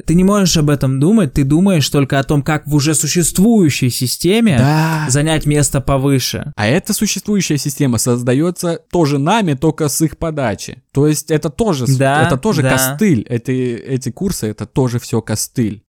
Ты 0.05 0.15
не 0.15 0.23
можешь 0.23 0.57
об 0.57 0.69
этом 0.69 0.99
думать, 0.99 1.33
ты 1.33 1.43
думаешь 1.43 1.87
только 1.89 2.19
о 2.19 2.23
том, 2.23 2.41
как 2.41 2.67
в 2.67 2.75
уже 2.75 2.93
существующей 2.93 3.89
системе 3.89 4.09
системе 4.09 4.57
да. 4.57 5.05
занять 5.09 5.45
место 5.45 5.81
повыше. 5.81 6.51
А 6.55 6.67
эта 6.67 6.93
существующая 6.93 7.57
система 7.57 7.97
создается 7.97 8.79
тоже 8.91 9.17
нами, 9.17 9.53
только 9.53 9.87
с 9.87 10.01
их 10.01 10.17
подачи. 10.17 10.83
То 10.91 11.07
есть 11.07 11.31
это 11.31 11.49
тоже, 11.49 11.85
да, 11.97 12.25
это 12.25 12.37
тоже 12.37 12.61
да. 12.61 12.71
костыль. 12.71 13.25
Эти, 13.29 13.51
эти 13.51 14.09
курсы 14.11 14.47
это 14.47 14.65
тоже 14.65 14.99
все 14.99 15.21
костыль. 15.21 15.83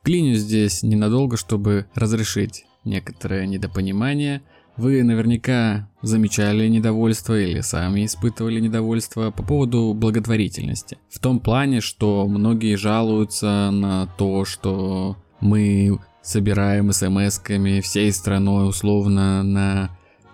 Вклинюсь 0.00 0.40
здесь 0.40 0.82
ненадолго, 0.82 1.36
чтобы 1.36 1.86
разрешить 1.94 2.64
некоторое 2.84 3.46
недопонимание. 3.46 4.42
Вы 4.80 5.02
наверняка 5.02 5.90
замечали 6.00 6.66
недовольство 6.66 7.38
или 7.38 7.60
сами 7.60 8.06
испытывали 8.06 8.60
недовольство 8.60 9.30
по 9.30 9.42
поводу 9.42 9.92
благотворительности. 9.92 10.96
В 11.10 11.18
том 11.18 11.38
плане, 11.38 11.82
что 11.82 12.26
многие 12.26 12.76
жалуются 12.76 13.68
на 13.70 14.06
то, 14.16 14.46
что 14.46 15.18
мы 15.38 15.98
собираем 16.22 16.92
смс-ками 16.92 17.82
всей 17.82 18.10
страной 18.10 18.70
условно 18.70 19.42
на 19.42 19.90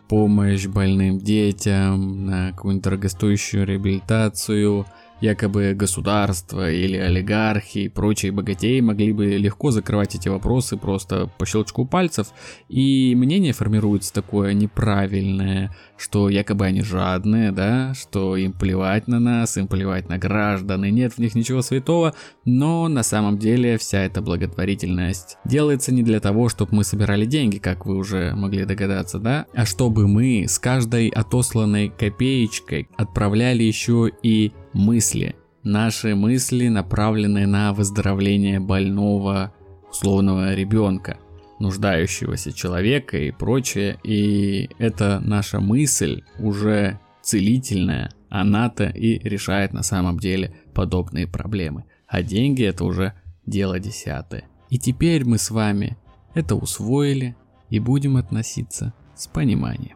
помощь 0.07 0.69
больным 0.69 1.19
детям, 1.19 2.27
на 2.27 2.53
какую-нибудь 2.53 2.85
дорогостоящую 2.85 3.67
реабилитацию, 3.67 4.87
якобы 5.21 5.75
государство 5.75 6.71
или 6.71 6.97
олигархи 6.97 7.79
и 7.79 7.89
прочие 7.89 8.33
богатеи 8.33 8.81
могли 8.81 9.13
бы 9.13 9.27
легко 9.27 9.71
закрывать 9.71 10.15
эти 10.15 10.29
вопросы 10.29 10.77
просто 10.77 11.31
по 11.39 11.47
щелчку 11.47 11.87
пальцев, 11.87 12.29
и 12.69 13.15
мнение 13.17 13.53
формируется 13.53 14.13
такое 14.13 14.53
неправильное, 14.53 15.75
что 15.97 16.29
якобы 16.29 16.67
они 16.67 16.83
жадные, 16.83 17.53
да, 17.53 17.95
что 17.95 18.37
им 18.37 18.53
плевать 18.53 19.09
на 19.09 19.19
нас, 19.19 19.57
им 19.57 19.69
плевать 19.69 20.09
на 20.09 20.19
граждан, 20.19 20.85
и 20.85 20.91
нет 20.91 21.15
в 21.15 21.19
них 21.19 21.35
ничего 21.35 21.63
святого, 21.63 22.15
но 22.45 22.89
на 22.89 23.03
самом 23.03 23.39
деле 23.39 23.79
вся 23.79 24.01
эта 24.03 24.21
благотворительность 24.21 25.39
делается 25.45 25.93
не 25.93 26.03
для 26.03 26.21
того, 26.21 26.49
чтобы 26.49 26.77
мы 26.77 26.85
собирали 26.85 27.25
деньги, 27.25 27.59
как 27.59 27.87
вы 27.87 27.97
уже 27.97 28.35
могли 28.35 28.65
догадаться, 28.65 29.19
да, 29.19 29.47
а 29.55 29.65
чтобы 29.65 30.07
мы 30.07 30.45
с 30.47 30.59
каждой 30.59 31.09
отосланной 31.09 31.89
копеечкой 31.89 32.89
отправляли 32.97 33.63
еще 33.63 34.11
и 34.23 34.53
мысли. 34.77 35.35
Наши 35.63 36.15
мысли 36.15 36.69
направлены 36.69 37.47
на 37.47 37.73
выздоровление 37.73 38.61
больного 38.61 39.53
условного 39.91 40.55
ребенка 40.55 41.19
нуждающегося 41.59 42.53
человека 42.53 43.17
и 43.17 43.31
прочее. 43.31 43.99
И 44.05 44.69
эта 44.79 45.19
наша 45.21 45.61
мысль 45.61 46.23
уже 46.39 47.01
целительная, 47.23 48.11
она-то 48.29 48.85
и 48.85 49.19
решает 49.19 49.73
на 49.73 49.83
самом 49.83 50.19
деле 50.19 50.55
подобные 50.75 51.27
проблемы. 51.27 51.85
А 52.07 52.23
деньги 52.23 52.63
это 52.63 52.85
уже 52.85 53.15
дело 53.47 53.81
десятое. 53.81 54.45
И 54.69 54.79
теперь 54.79 55.25
мы 55.25 55.39
с 55.39 55.51
вами 55.51 55.97
это 56.35 56.55
усвоили 56.55 57.35
и 57.71 57.81
будем 57.81 58.17
относиться 58.17 58.93
с 59.17 59.27
пониманием. 59.27 59.96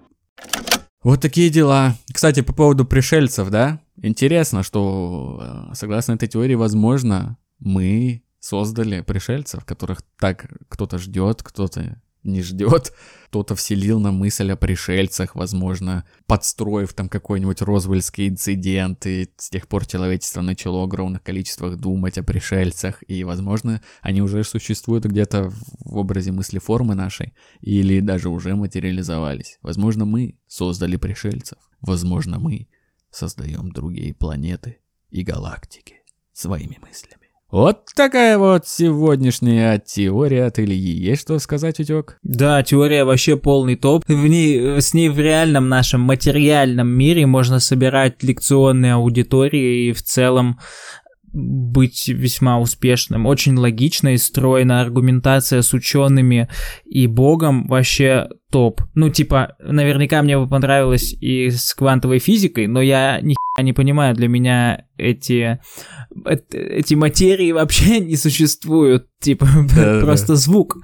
Вот 1.02 1.20
такие 1.20 1.48
дела. 1.48 1.96
Кстати, 2.12 2.42
по 2.42 2.52
поводу 2.52 2.84
пришельцев, 2.84 3.48
да? 3.48 3.80
Интересно, 3.96 4.62
что 4.62 5.68
э, 5.70 5.74
согласно 5.74 6.12
этой 6.12 6.28
теории, 6.28 6.54
возможно, 6.54 7.38
мы 7.58 8.22
создали 8.38 9.00
пришельцев, 9.00 9.64
которых 9.64 10.02
так 10.18 10.46
кто-то 10.68 10.98
ждет, 10.98 11.42
кто-то 11.42 12.00
не 12.22 12.42
ждет. 12.42 12.92
Кто-то 13.26 13.54
вселил 13.54 14.00
на 14.00 14.10
мысль 14.10 14.50
о 14.50 14.56
пришельцах, 14.56 15.36
возможно, 15.36 16.04
подстроив 16.26 16.92
там 16.94 17.08
какой-нибудь 17.08 17.62
розвельский 17.62 18.28
инцидент, 18.28 19.06
и 19.06 19.30
с 19.36 19.50
тех 19.50 19.68
пор 19.68 19.86
человечество 19.86 20.40
начало 20.40 20.80
в 20.80 20.84
огромных 20.84 21.22
количествах 21.22 21.76
думать 21.76 22.18
о 22.18 22.22
пришельцах, 22.22 23.04
и, 23.06 23.22
возможно, 23.22 23.82
они 24.02 24.20
уже 24.20 24.42
существуют 24.42 25.04
где-то 25.04 25.50
в 25.50 25.96
образе 25.96 26.32
мысли 26.32 26.58
формы 26.58 26.94
нашей, 26.94 27.34
или 27.60 28.00
даже 28.00 28.28
уже 28.28 28.56
материализовались. 28.56 29.58
Возможно, 29.62 30.04
мы 30.04 30.38
создали 30.48 30.96
пришельцев. 30.96 31.58
Возможно, 31.80 32.38
мы 32.38 32.68
создаем 33.10 33.70
другие 33.70 34.14
планеты 34.14 34.78
и 35.10 35.22
галактики 35.22 35.96
своими 36.32 36.78
мыслями. 36.80 37.19
Вот 37.50 37.86
такая 37.96 38.38
вот 38.38 38.68
сегодняшняя 38.68 39.82
теория 39.84 40.44
от 40.44 40.60
Ильи. 40.60 40.92
Есть 40.92 41.22
что 41.22 41.38
сказать, 41.40 41.80
Утек? 41.80 42.16
Да, 42.22 42.62
теория 42.62 43.04
вообще 43.04 43.36
полный 43.36 43.74
топ. 43.74 44.04
В 44.06 44.26
ней, 44.28 44.80
с 44.80 44.94
ней 44.94 45.08
в 45.08 45.18
реальном 45.18 45.68
нашем 45.68 46.00
материальном 46.00 46.86
мире 46.86 47.26
можно 47.26 47.58
собирать 47.58 48.22
лекционные 48.22 48.94
аудитории 48.94 49.88
и 49.88 49.92
в 49.92 50.00
целом 50.02 50.60
быть 51.32 52.08
весьма 52.08 52.60
успешным. 52.60 53.26
Очень 53.26 53.56
логичная 53.56 54.14
и 54.14 54.18
стройная 54.18 54.82
аргументация 54.82 55.62
с 55.62 55.72
учеными 55.72 56.48
и 56.84 57.06
богом 57.08 57.66
вообще 57.66 58.28
топ. 58.50 58.82
Ну, 58.94 59.10
типа, 59.10 59.56
наверняка 59.60 60.22
мне 60.22 60.38
бы 60.38 60.48
понравилось 60.48 61.12
и 61.12 61.50
с 61.50 61.74
квантовой 61.74 62.18
физикой, 62.18 62.66
но 62.66 62.80
я 62.80 63.20
ни 63.20 63.34
не 63.62 63.72
понимаю, 63.72 64.14
для 64.14 64.28
меня 64.28 64.86
эти, 64.96 65.60
эти 66.52 66.94
материи 66.94 67.52
вообще 67.52 68.00
не 68.00 68.16
существуют, 68.16 69.06
типа, 69.20 69.46
просто 70.00 70.36
звук. 70.36 70.76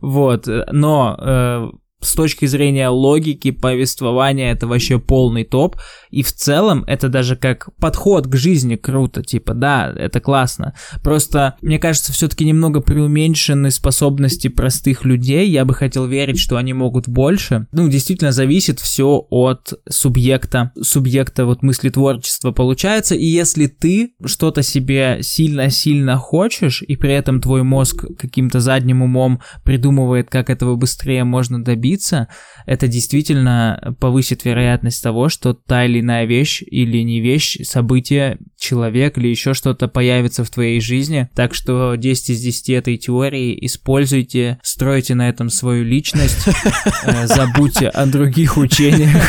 Вот, 0.00 0.48
но 0.70 1.16
э, 1.18 1.70
с 2.02 2.14
точки 2.14 2.46
зрения 2.46 2.88
логики, 2.88 3.50
повествования, 3.50 4.52
это 4.52 4.66
вообще 4.66 4.98
полный 4.98 5.44
топ. 5.44 5.76
И 6.10 6.22
в 6.22 6.32
целом 6.32 6.84
это 6.86 7.08
даже 7.08 7.36
как 7.36 7.68
подход 7.76 8.26
к 8.26 8.36
жизни 8.36 8.76
круто, 8.76 9.22
типа, 9.22 9.54
да, 9.54 9.92
это 9.96 10.20
классно. 10.20 10.74
Просто, 11.02 11.56
мне 11.62 11.78
кажется, 11.78 12.12
все-таки 12.12 12.44
немного 12.44 12.80
преуменьшены 12.80 13.70
способности 13.70 14.48
простых 14.48 15.04
людей. 15.04 15.48
Я 15.48 15.64
бы 15.64 15.74
хотел 15.74 16.06
верить, 16.06 16.38
что 16.38 16.56
они 16.56 16.72
могут 16.72 17.08
больше. 17.08 17.66
Ну, 17.72 17.88
действительно, 17.88 18.32
зависит 18.32 18.80
все 18.80 19.26
от 19.30 19.72
субъекта, 19.88 20.72
субъекта 20.80 21.46
вот 21.46 21.62
мысли 21.62 21.88
творчества 21.88 22.50
получается. 22.52 23.14
И 23.14 23.24
если 23.24 23.66
ты 23.66 24.12
что-то 24.24 24.62
себе 24.62 25.18
сильно-сильно 25.22 26.16
хочешь, 26.16 26.82
и 26.82 26.96
при 26.96 27.14
этом 27.14 27.40
твой 27.40 27.62
мозг 27.62 28.04
каким-то 28.18 28.60
задним 28.60 29.02
умом 29.02 29.40
придумывает, 29.64 30.28
как 30.28 30.50
этого 30.50 30.76
быстрее 30.76 31.24
можно 31.24 31.62
добиться, 31.62 31.91
добиться, 31.92 32.28
это 32.66 32.88
действительно 32.88 33.94
повысит 34.00 34.44
вероятность 34.44 35.02
того, 35.02 35.28
что 35.28 35.52
та 35.52 35.84
или 35.84 36.00
иная 36.00 36.24
вещь 36.24 36.62
или 36.62 36.98
не 37.02 37.20
вещь, 37.20 37.58
событие, 37.64 38.38
человек 38.58 39.18
или 39.18 39.28
еще 39.28 39.54
что-то 39.54 39.88
появится 39.88 40.44
в 40.44 40.50
твоей 40.50 40.80
жизни. 40.80 41.28
Так 41.34 41.54
что 41.54 41.94
10 41.94 42.30
из 42.30 42.40
10 42.40 42.70
этой 42.70 42.96
теории 42.96 43.58
используйте, 43.66 44.58
стройте 44.62 45.14
на 45.14 45.28
этом 45.28 45.50
свою 45.50 45.84
личность, 45.84 46.48
э, 47.04 47.26
забудьте 47.26 47.88
о 47.88 48.06
других 48.06 48.56
учениях. 48.56 49.22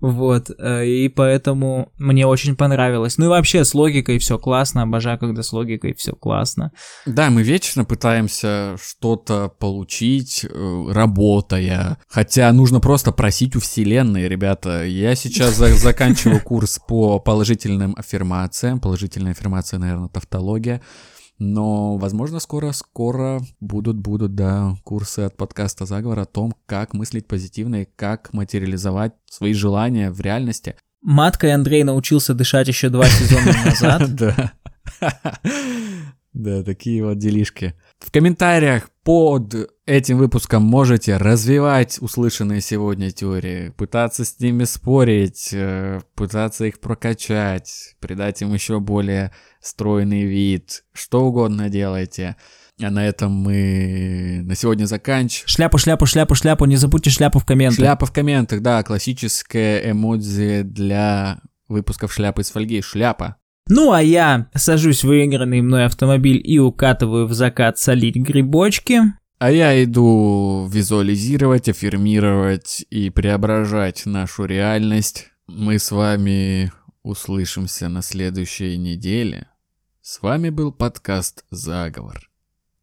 Вот, 0.00 0.50
э, 0.58 0.86
и 0.86 1.08
поэтому 1.08 1.92
мне 1.98 2.26
очень 2.26 2.56
понравилось. 2.56 3.18
Ну 3.18 3.26
и 3.26 3.28
вообще 3.28 3.64
с 3.64 3.74
логикой 3.74 4.18
все 4.18 4.38
классно, 4.38 4.82
обожаю, 4.82 5.18
когда 5.18 5.42
с 5.42 5.52
логикой 5.52 5.94
все 5.94 6.12
классно. 6.12 6.72
Да, 7.06 7.30
мы 7.30 7.42
вечно 7.42 7.84
пытаемся 7.84 8.76
что-то 8.82 9.48
получить, 9.48 10.44
э, 10.44 10.77
работая, 10.92 11.98
хотя 12.08 12.52
нужно 12.52 12.80
просто 12.80 13.12
просить 13.12 13.56
у 13.56 13.60
вселенной, 13.60 14.28
ребята. 14.28 14.84
Я 14.84 15.14
сейчас 15.14 15.56
заканчиваю 15.82 16.40
курс 16.40 16.78
по 16.86 17.18
положительным 17.18 17.94
аффирмациям, 17.96 18.80
положительная 18.80 19.32
аффирмация, 19.32 19.78
наверное, 19.78 20.08
тавтология. 20.08 20.80
Но, 21.38 21.96
возможно, 21.96 22.40
скоро-скоро 22.40 23.40
будут, 23.60 23.96
будут, 23.96 24.34
да, 24.34 24.74
курсы 24.82 25.20
от 25.20 25.36
подкаста 25.36 25.86
«Заговор» 25.86 26.18
о 26.18 26.24
том, 26.24 26.52
как 26.66 26.94
мыслить 26.94 27.28
позитивно 27.28 27.82
и 27.82 27.88
как 27.96 28.32
материализовать 28.32 29.12
свои 29.26 29.52
желания 29.52 30.10
в 30.10 30.20
реальности. 30.20 30.74
Маткой 31.00 31.54
Андрей 31.54 31.84
научился 31.84 32.34
дышать 32.34 32.66
еще 32.66 32.88
два 32.88 33.06
сезона 33.06 33.52
назад. 33.64 34.14
Да. 34.14 34.52
Да, 36.34 36.62
такие 36.62 37.04
вот 37.04 37.18
делишки. 37.18 37.74
В 37.98 38.12
комментариях 38.12 38.90
под 39.02 39.54
этим 39.88 40.18
выпуском 40.18 40.62
можете 40.62 41.16
развивать 41.16 41.98
услышанные 42.00 42.60
сегодня 42.60 43.10
теории, 43.10 43.70
пытаться 43.70 44.24
с 44.24 44.38
ними 44.38 44.64
спорить, 44.64 45.48
э, 45.52 46.00
пытаться 46.14 46.66
их 46.66 46.78
прокачать, 46.78 47.96
придать 47.98 48.42
им 48.42 48.52
еще 48.52 48.80
более 48.80 49.32
стройный 49.60 50.24
вид, 50.24 50.84
что 50.92 51.24
угодно 51.24 51.70
делайте. 51.70 52.36
А 52.80 52.90
на 52.90 53.06
этом 53.06 53.32
мы 53.32 54.42
на 54.44 54.54
сегодня 54.54 54.84
заканчиваем. 54.84 55.48
Шляпу, 55.48 55.78
шляпу, 55.78 56.06
шляпу, 56.06 56.34
шляпу, 56.34 56.64
не 56.66 56.76
забудьте 56.76 57.10
шляпу 57.10 57.38
в 57.40 57.46
комментах. 57.46 57.78
Шляпа 57.78 58.06
в 58.06 58.12
комментах, 58.12 58.60
да, 58.60 58.82
классическая 58.84 59.90
эмодзи 59.90 60.62
для 60.62 61.40
выпусков 61.66 62.12
шляпы 62.12 62.42
из 62.42 62.50
фольги. 62.50 62.82
Шляпа. 62.82 63.36
Ну 63.68 63.92
а 63.92 64.02
я 64.02 64.48
сажусь 64.54 65.02
в 65.02 65.08
выигранный 65.08 65.60
мной 65.60 65.86
автомобиль 65.86 66.40
и 66.42 66.58
укатываю 66.58 67.26
в 67.26 67.32
закат 67.32 67.78
солить 67.78 68.16
грибочки. 68.16 69.00
А 69.38 69.52
я 69.52 69.84
иду 69.84 70.66
визуализировать, 70.68 71.68
аффирмировать 71.68 72.84
и 72.90 73.08
преображать 73.08 74.04
нашу 74.04 74.46
реальность. 74.46 75.28
Мы 75.46 75.78
с 75.78 75.92
вами 75.92 76.72
услышимся 77.04 77.88
на 77.88 78.02
следующей 78.02 78.76
неделе. 78.76 79.46
С 80.02 80.22
вами 80.22 80.50
был 80.50 80.72
подкаст 80.72 81.44
«Заговор». 81.50 82.28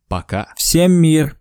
Пока. 0.08 0.54
Всем 0.56 0.94
мир. 0.94 1.38